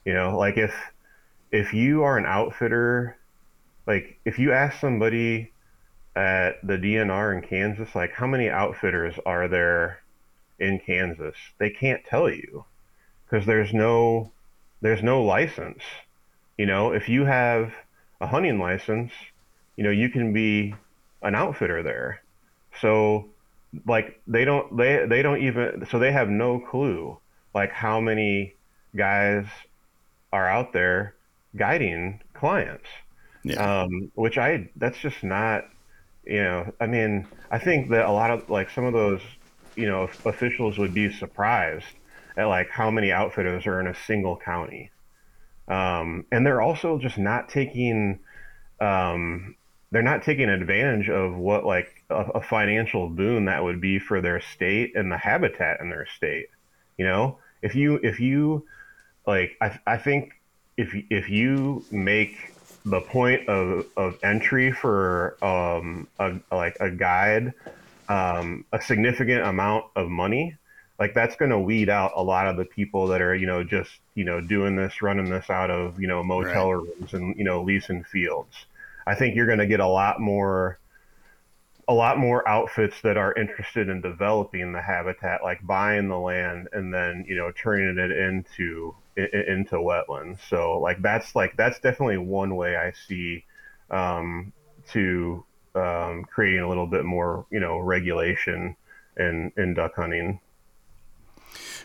You 0.05 0.13
know, 0.13 0.37
like 0.37 0.57
if 0.57 0.73
if 1.51 1.73
you 1.73 2.03
are 2.03 2.17
an 2.17 2.25
outfitter, 2.25 3.17
like 3.87 4.19
if 4.25 4.37
you 4.39 4.51
ask 4.51 4.79
somebody 4.79 5.51
at 6.15 6.65
the 6.65 6.77
DNR 6.77 7.35
in 7.35 7.41
Kansas, 7.41 7.95
like 7.95 8.11
how 8.11 8.27
many 8.27 8.49
outfitters 8.49 9.15
are 9.25 9.47
there 9.47 10.01
in 10.59 10.79
Kansas? 10.79 11.35
They 11.57 11.69
can't 11.69 12.03
tell 12.05 12.29
you 12.29 12.65
because 13.25 13.45
there's 13.45 13.73
no 13.73 14.31
there's 14.81 15.03
no 15.03 15.23
license. 15.23 15.83
You 16.57 16.65
know, 16.65 16.91
if 16.93 17.09
you 17.09 17.25
have 17.25 17.73
a 18.21 18.27
hunting 18.27 18.59
license, 18.59 19.11
you 19.77 19.83
know, 19.83 19.91
you 19.91 20.09
can 20.09 20.33
be 20.33 20.81
an 21.21 21.35
outfitter 21.35 21.83
there. 21.83 22.23
So 22.81 23.33
like 23.85 24.21
they 24.27 24.45
don't 24.45 24.75
they 24.77 25.05
they 25.07 25.21
don't 25.21 25.41
even 25.43 25.85
so 25.91 25.99
they 25.99 26.11
have 26.11 26.29
no 26.29 26.59
clue 26.59 27.19
like 27.53 27.71
how 27.71 27.99
many 28.01 28.55
guys 28.95 29.45
are 30.31 30.47
out 30.47 30.73
there 30.73 31.15
guiding 31.55 32.21
clients 32.33 32.87
Yeah. 33.43 33.57
um, 33.57 34.11
which 34.15 34.37
I 34.37 34.69
that's 34.75 34.97
just 34.99 35.23
not 35.23 35.65
you 36.25 36.43
know 36.43 36.73
I 36.79 36.87
mean 36.87 37.27
I 37.51 37.59
think 37.59 37.89
that 37.91 38.05
a 38.05 38.11
lot 38.11 38.31
of 38.31 38.49
like 38.49 38.69
some 38.71 38.85
of 38.85 38.93
those 38.93 39.21
you 39.75 39.87
know 39.87 40.09
officials 40.25 40.77
would 40.77 40.93
be 40.93 41.11
surprised 41.11 41.85
at 42.39 42.45
like 42.45 42.69
how 42.69 42.89
many 42.89 43.11
outfitters 43.11 43.67
are 43.67 43.79
in 43.79 43.87
a 43.87 43.95
single 44.07 44.37
county. 44.37 44.91
Um, 45.67 46.25
and 46.31 46.45
they're 46.45 46.61
also 46.61 46.97
just 46.97 47.17
not 47.17 47.49
taking 47.49 48.19
um, 48.79 49.55
they're 49.91 50.01
not 50.01 50.23
taking 50.23 50.49
advantage 50.49 51.09
of 51.09 51.35
what 51.35 51.65
like 51.65 52.03
a, 52.09 52.15
a 52.15 52.41
financial 52.41 53.09
boon 53.09 53.45
that 53.45 53.63
would 53.63 53.81
be 53.81 53.99
for 53.99 54.21
their 54.21 54.41
state 54.41 54.95
and 54.95 55.11
the 55.11 55.17
habitat 55.17 55.81
in 55.81 55.89
their 55.89 56.07
state 56.15 56.47
you 56.99 57.05
know? 57.05 57.39
If 57.63 57.73
you 57.73 57.95
if 58.03 58.19
you 58.19 58.67
like 59.25 59.57
I, 59.59 59.79
I 59.87 59.97
think 59.97 60.33
if 60.77 60.93
if 61.09 61.29
you 61.29 61.83
make 61.89 62.53
the 62.85 63.01
point 63.01 63.49
of, 63.49 63.85
of 63.97 64.19
entry 64.23 64.71
for 64.71 65.37
um, 65.43 66.07
a, 66.19 66.39
like 66.51 66.77
a 66.79 66.91
guide 66.91 67.53
um, 68.07 68.65
a 68.71 68.81
significant 68.81 69.43
amount 69.43 69.85
of 69.95 70.09
money 70.09 70.55
like 70.99 71.13
that's 71.13 71.35
going 71.37 71.51
to 71.51 71.59
weed 71.59 71.89
out 71.89 72.11
a 72.15 72.21
lot 72.21 72.47
of 72.47 72.57
the 72.57 72.65
people 72.65 73.07
that 73.07 73.21
are 73.21 73.33
you 73.33 73.47
know 73.47 73.63
just 73.63 73.91
you 74.15 74.25
know 74.25 74.41
doing 74.41 74.75
this 74.75 75.01
running 75.01 75.29
this 75.29 75.49
out 75.49 75.71
of 75.71 75.99
you 75.99 76.07
know 76.07 76.21
motel 76.21 76.71
rooms 76.71 77.13
and 77.13 77.35
you 77.37 77.43
know 77.43 77.63
leasing 77.63 78.03
fields. 78.03 78.65
I 79.07 79.15
think 79.15 79.35
you're 79.35 79.47
going 79.47 79.59
to 79.59 79.67
get 79.67 79.79
a 79.79 79.87
lot 79.87 80.19
more 80.19 80.77
a 81.87 81.93
lot 81.93 82.19
more 82.19 82.47
outfits 82.47 83.01
that 83.01 83.17
are 83.17 83.33
interested 83.33 83.89
in 83.89 84.01
developing 84.01 84.73
the 84.73 84.81
habitat 84.81 85.41
like 85.41 85.65
buying 85.65 86.09
the 86.09 86.19
land 86.19 86.67
and 86.73 86.93
then 86.93 87.25
you 87.27 87.35
know 87.35 87.51
turning 87.53 87.97
it 87.97 88.11
into 88.11 88.93
into 89.17 89.75
wetlands. 89.75 90.39
So 90.49 90.79
like 90.79 91.01
that's 91.01 91.33
like 91.33 91.55
that's 91.55 91.79
definitely 91.79 92.17
one 92.17 92.55
way 92.55 92.77
i 92.77 92.91
see 93.07 93.45
um, 93.89 94.53
to 94.91 95.43
um, 95.75 96.25
creating 96.25 96.61
a 96.61 96.67
little 96.67 96.87
bit 96.87 97.05
more 97.05 97.45
you 97.49 97.59
know 97.59 97.79
regulation 97.79 98.75
in 99.17 99.51
in 99.57 99.73
duck 99.73 99.95
hunting 99.95 100.39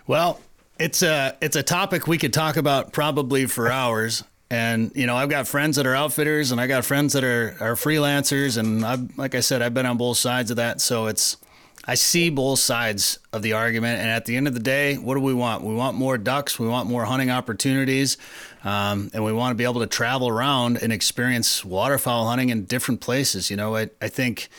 Well, 0.07 0.41
it's 0.79 1.03
a 1.03 1.37
it's 1.41 1.57
a 1.57 1.63
topic 1.63 2.07
we 2.07 2.19
could 2.19 2.33
talk 2.33 2.57
about 2.57 2.93
probably 2.93 3.47
for 3.47 3.71
hours. 3.71 4.23
And 4.51 4.93
you 4.95 5.07
know, 5.07 5.17
I've 5.17 5.31
got 5.31 5.49
friends 5.49 5.77
that 5.77 5.87
are 5.87 5.95
outfitters, 5.95 6.53
and 6.53 6.61
I 6.61 6.67
got 6.67 6.85
friends 6.85 7.15
that 7.15 7.25
are 7.25 7.57
are 7.61 7.75
freelancers, 7.75 8.59
and 8.59 8.85
I've 8.85 9.17
like 9.17 9.35
I 9.35 9.41
said, 9.41 9.63
I've 9.63 9.75
been 9.75 9.87
on 9.87 9.97
both 9.97 10.19
sides 10.19 10.51
of 10.51 10.59
that. 10.59 10.81
So 10.81 11.07
it's 11.07 11.39
I 11.87 11.95
see 11.95 12.31
both 12.31 12.59
sides 12.59 13.19
of 13.33 13.43
the 13.43 13.55
argument, 13.55 14.01
and 14.01 14.11
at 14.11 14.27
the 14.27 14.37
end 14.37 14.47
of 14.47 14.55
the 14.55 14.61
day, 14.61 14.97
what 14.97 15.15
do 15.15 15.21
we 15.21 15.35
want? 15.35 15.65
We 15.65 15.75
want 15.75 15.97
more 15.97 16.19
ducks, 16.19 16.59
we 16.59 16.69
want 16.69 16.89
more 16.89 17.05
hunting 17.05 17.31
opportunities, 17.31 18.19
um, 18.63 19.11
and 19.15 19.25
we 19.25 19.33
want 19.33 19.53
to 19.53 19.55
be 19.55 19.65
able 19.65 19.81
to 19.81 19.87
travel 19.87 20.29
around 20.29 20.79
and 20.83 20.93
experience 20.93 21.65
waterfowl 21.65 22.29
hunting 22.29 22.51
in 22.51 22.65
different 22.65 23.01
places. 23.01 23.51
You 23.51 23.57
know, 23.57 23.77
I 23.77 23.89
I 24.03 24.09
think 24.09 24.51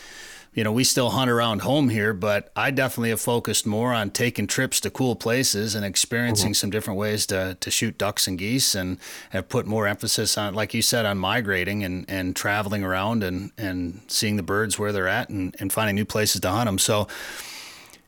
you 0.56 0.64
know, 0.64 0.72
we 0.72 0.86
still 0.86 1.10
hunt 1.10 1.30
around 1.30 1.62
home 1.62 1.90
here, 1.90 2.14
but 2.14 2.50
I 2.56 2.72
definitely 2.72 3.10
have 3.10 3.20
focused 3.20 3.66
more 3.68 3.94
on 3.94 4.10
taking 4.10 4.48
trips 4.48 4.80
to 4.82 4.90
cool 4.90 5.18
places 5.18 5.76
and 5.76 5.86
experiencing 5.86 6.52
mm-hmm. 6.52 6.54
some 6.54 6.70
different 6.70 6.98
ways 6.98 7.26
to, 7.28 7.58
to 7.60 7.70
shoot 7.70 7.98
ducks 7.98 8.26
and 8.26 8.40
geese 8.40 8.74
and 8.74 8.98
have 9.32 9.50
put 9.50 9.66
more 9.66 9.86
emphasis 9.86 10.38
on, 10.38 10.56
like 10.56 10.74
you 10.74 10.82
said, 10.82 11.06
on 11.06 11.18
migrating 11.18 11.84
and, 11.84 12.06
and 12.10 12.38
traveling 12.38 12.86
around 12.86 13.22
and, 13.22 13.52
and 13.58 14.00
seeing 14.08 14.38
the 14.38 14.44
birds 14.44 14.80
where 14.80 14.94
they're 14.94 15.10
at 15.10 15.30
and, 15.30 15.54
and 15.60 15.74
finding 15.74 15.96
new 15.96 16.06
places 16.06 16.40
to 16.40 16.50
hunt 16.50 16.68
them. 16.68 16.80
So, 16.80 17.10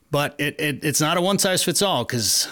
but 0.10 0.34
it, 0.38 0.56
it 0.58 0.86
it's 0.86 1.02
not 1.02 1.18
a 1.18 1.22
one 1.22 1.40
size 1.40 1.66
fits 1.66 1.82
all 1.82 2.06
because 2.06 2.48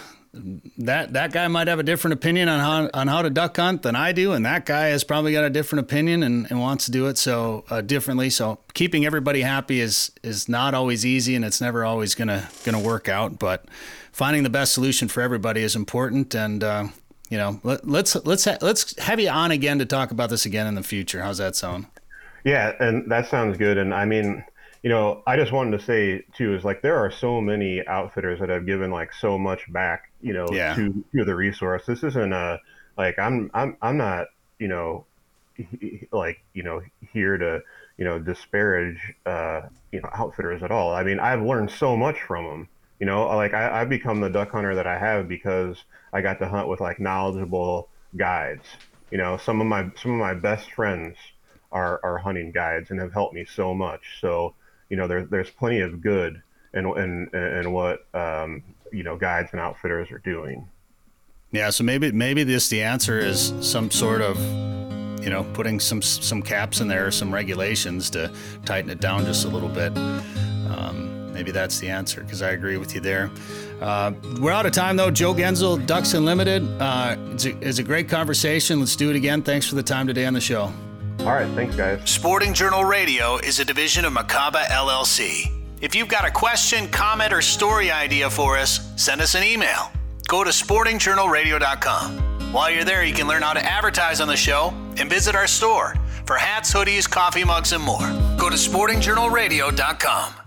that 0.78 1.14
that 1.14 1.32
guy 1.32 1.48
might 1.48 1.68
have 1.68 1.80
a 1.80 1.84
different 1.84 2.14
opinion 2.14 2.50
on 2.50 2.60
how 2.60 2.90
on 2.94 3.08
how 3.08 3.22
to 3.22 3.30
duck 3.30 3.56
hunt 3.56 3.84
than 3.84 3.96
I 3.96 4.12
do, 4.12 4.34
and 4.34 4.46
that 4.46 4.66
guy 4.66 4.88
has 4.88 5.04
probably 5.04 5.32
got 5.32 5.46
a 5.46 5.50
different 5.50 5.86
opinion 5.86 6.24
and, 6.24 6.48
and 6.50 6.60
wants 6.60 6.86
to 6.86 6.92
do 6.92 7.08
it 7.08 7.18
so 7.18 7.64
uh, 7.70 7.82
differently. 7.82 8.30
So 8.30 8.60
keeping 8.74 9.06
everybody 9.06 9.42
happy 9.42 9.80
is 9.80 10.12
is 10.24 10.50
not 10.50 10.74
always 10.74 11.06
easy, 11.06 11.36
and 11.36 11.46
it's 11.46 11.62
never 11.62 11.86
always 11.86 12.16
gonna 12.16 12.50
gonna 12.64 12.80
work 12.80 13.08
out. 13.08 13.40
But 13.40 13.66
finding 14.12 14.44
the 14.44 14.50
best 14.50 14.74
solution 14.74 15.08
for 15.08 15.22
everybody 15.22 15.62
is 15.62 15.76
important, 15.76 16.36
and 16.36 16.64
uh, 16.64 16.88
you 17.30 17.38
know 17.38 17.60
let, 17.64 17.88
let's 17.88 18.16
let's 18.26 18.46
ha- 18.46 18.58
let's 18.62 18.98
have 19.00 19.20
you 19.20 19.30
on 19.30 19.52
again 19.52 19.80
to 19.80 19.86
talk 19.86 20.12
about 20.12 20.30
this 20.30 20.46
again 20.46 20.68
in 20.68 20.76
the 20.76 20.84
future. 20.84 21.24
How's 21.24 21.38
that 21.38 21.56
sound? 21.56 21.86
Yeah, 22.44 22.74
and 22.80 23.10
that 23.12 23.28
sounds 23.28 23.58
good. 23.58 23.78
And 23.78 23.94
I 23.94 24.06
mean, 24.06 24.44
you 24.84 24.90
know, 24.90 25.24
I 25.26 25.36
just 25.36 25.52
wanted 25.52 25.80
to 25.80 25.84
say 25.84 26.24
too 26.36 26.54
is 26.54 26.64
like 26.64 26.84
there 26.84 26.98
are 26.98 27.10
so 27.10 27.42
many 27.42 27.86
outfitters 27.88 28.40
that 28.40 28.50
have 28.50 28.68
given 28.68 28.92
like 28.92 29.12
so 29.14 29.36
much 29.36 29.72
back, 29.74 30.12
you 30.26 30.34
know, 30.34 30.48
Yeah. 30.50 30.76
to 30.76 31.06
to 31.16 31.26
the 31.26 31.36
resource. 31.36 31.86
This 31.88 32.04
isn't 32.04 32.34
a 32.34 32.60
like 32.98 33.20
I'm 33.20 33.52
I'm 33.54 33.78
I'm 33.82 33.98
not 33.98 34.28
you 34.60 34.70
know 34.70 35.06
like 36.12 36.42
you 36.54 36.64
know 36.64 36.82
here 37.14 37.38
to 37.38 37.62
you 37.98 38.06
know 38.06 38.20
disparage 38.20 39.00
uh, 39.26 39.62
you 39.92 40.02
know 40.02 40.10
outfitters 40.14 40.64
at 40.64 40.72
all. 40.72 40.94
I 40.94 41.04
mean, 41.04 41.20
I've 41.20 41.42
learned 41.42 41.72
so 41.72 41.96
much 41.96 42.22
from 42.28 42.46
them. 42.46 42.70
You 43.00 43.06
know, 43.06 43.28
like 43.36 43.54
I, 43.54 43.82
I've 43.82 43.90
become 43.90 44.22
the 44.22 44.30
duck 44.30 44.52
hunter 44.52 44.76
that 44.76 44.88
I 44.88 44.98
have 44.98 45.28
because 45.28 45.84
I 46.14 46.22
got 46.22 46.40
to 46.40 46.48
hunt 46.48 46.68
with 46.70 46.80
like 46.82 47.00
knowledgeable 47.00 47.90
guides. 48.18 48.66
You 49.12 49.18
know, 49.18 49.38
some 49.38 49.62
of 49.62 49.68
my 49.68 49.92
some 50.02 50.12
of 50.14 50.20
my 50.20 50.34
best 50.34 50.72
friends 50.72 51.18
are, 51.72 52.00
are 52.04 52.18
hunting 52.18 52.52
guides 52.52 52.92
and 52.92 53.00
have 53.00 53.14
helped 53.14 53.34
me 53.34 53.46
so 53.46 53.74
much. 53.74 54.02
So, 54.22 54.56
you 54.90 54.98
know, 54.98 55.08
there, 55.08 55.26
there's 55.26 55.50
plenty 55.50 55.82
of 55.82 56.02
good 56.02 56.42
and 56.74 56.88
and 56.98 57.34
and 57.34 57.74
what, 57.74 58.06
um, 58.14 58.64
you 58.96 59.04
know, 59.04 59.16
guides 59.18 59.50
and 59.52 59.60
outfitters 59.60 60.12
are 60.12 60.20
doing. 60.20 60.68
Yeah, 61.52 61.70
so 61.70 61.84
maybe 61.84 62.12
maybe 62.12 62.44
this 62.44 62.70
the 62.70 62.82
answer 62.82 63.20
is 63.20 63.54
some 63.62 63.92
sort 63.92 64.22
of 64.22 64.38
you 65.24 65.30
know 65.30 65.44
putting 65.54 65.80
some 65.80 66.02
some 66.02 66.42
caps 66.42 66.82
in 66.82 66.88
there, 66.88 67.12
some 67.12 67.34
regulations 67.34 68.10
to 68.12 68.34
tighten 68.66 68.90
it 68.90 69.00
down 69.00 69.26
just 69.26 69.46
a 69.46 69.48
little 69.48 69.70
bit. 69.70 69.96
Um, 69.98 71.32
maybe 71.34 71.52
that's 71.52 71.80
the 71.80 71.90
answer 71.90 72.22
because 72.22 72.42
I 72.42 72.52
agree 72.52 72.78
with 72.78 72.94
you 72.94 73.02
there. 73.02 73.32
Uh, 73.82 74.14
we're 74.40 74.52
out 74.52 74.66
of 74.66 74.72
time 74.72 74.96
though. 74.98 75.12
Joe 75.12 75.34
Genzel, 75.34 75.86
Ducks 75.86 76.14
Unlimited. 76.14 76.64
Uh, 76.82 77.16
it's, 77.32 77.46
a, 77.46 77.58
it's 77.60 77.80
a 77.80 77.84
great 77.84 78.10
conversation. 78.10 78.80
Let's 78.80 78.96
do 78.96 79.10
it 79.10 79.16
again. 79.16 79.42
Thanks 79.42 79.68
for 79.68 79.76
the 79.76 79.84
time 79.84 80.08
today 80.08 80.26
on 80.26 80.34
the 80.34 80.42
show. 80.42 80.74
All 81.20 81.28
right. 81.28 81.50
Thanks, 81.56 81.76
guys. 81.76 82.10
Sporting 82.10 82.54
Journal 82.54 82.84
Radio 82.84 83.38
is 83.38 83.60
a 83.60 83.66
division 83.66 84.06
of 84.06 84.14
Macaba 84.14 84.66
LLC. 84.66 85.55
If 85.82 85.94
you've 85.94 86.08
got 86.08 86.26
a 86.26 86.32
question, 86.32 86.88
comment, 86.88 87.34
or 87.34 87.42
story 87.42 87.92
idea 87.92 88.30
for 88.30 88.58
us, 88.58 88.92
send 88.96 89.22
us 89.22 89.36
an 89.36 89.44
email. 89.44 89.92
Go 90.28 90.44
to 90.44 90.50
sportingjournalradio.com. 90.50 92.54
While 92.54 92.72
you're 92.72 92.86
there, 92.86 93.04
you 93.04 93.14
can 93.14 93.28
learn 93.28 93.42
how 93.42 93.54
to 93.54 93.64
advertise 93.64 94.22
on 94.22 94.28
the 94.28 94.38
show 94.38 94.74
and 94.98 95.10
visit 95.10 95.36
our 95.36 95.48
store 95.48 95.96
for 96.26 96.38
hats, 96.38 96.74
hoodies, 96.74 97.10
coffee 97.10 97.44
mugs, 97.44 97.74
and 97.74 97.84
more. 97.84 98.08
Go 98.38 98.50
to 98.50 98.56
sportingjournalradio.com. 98.56 100.45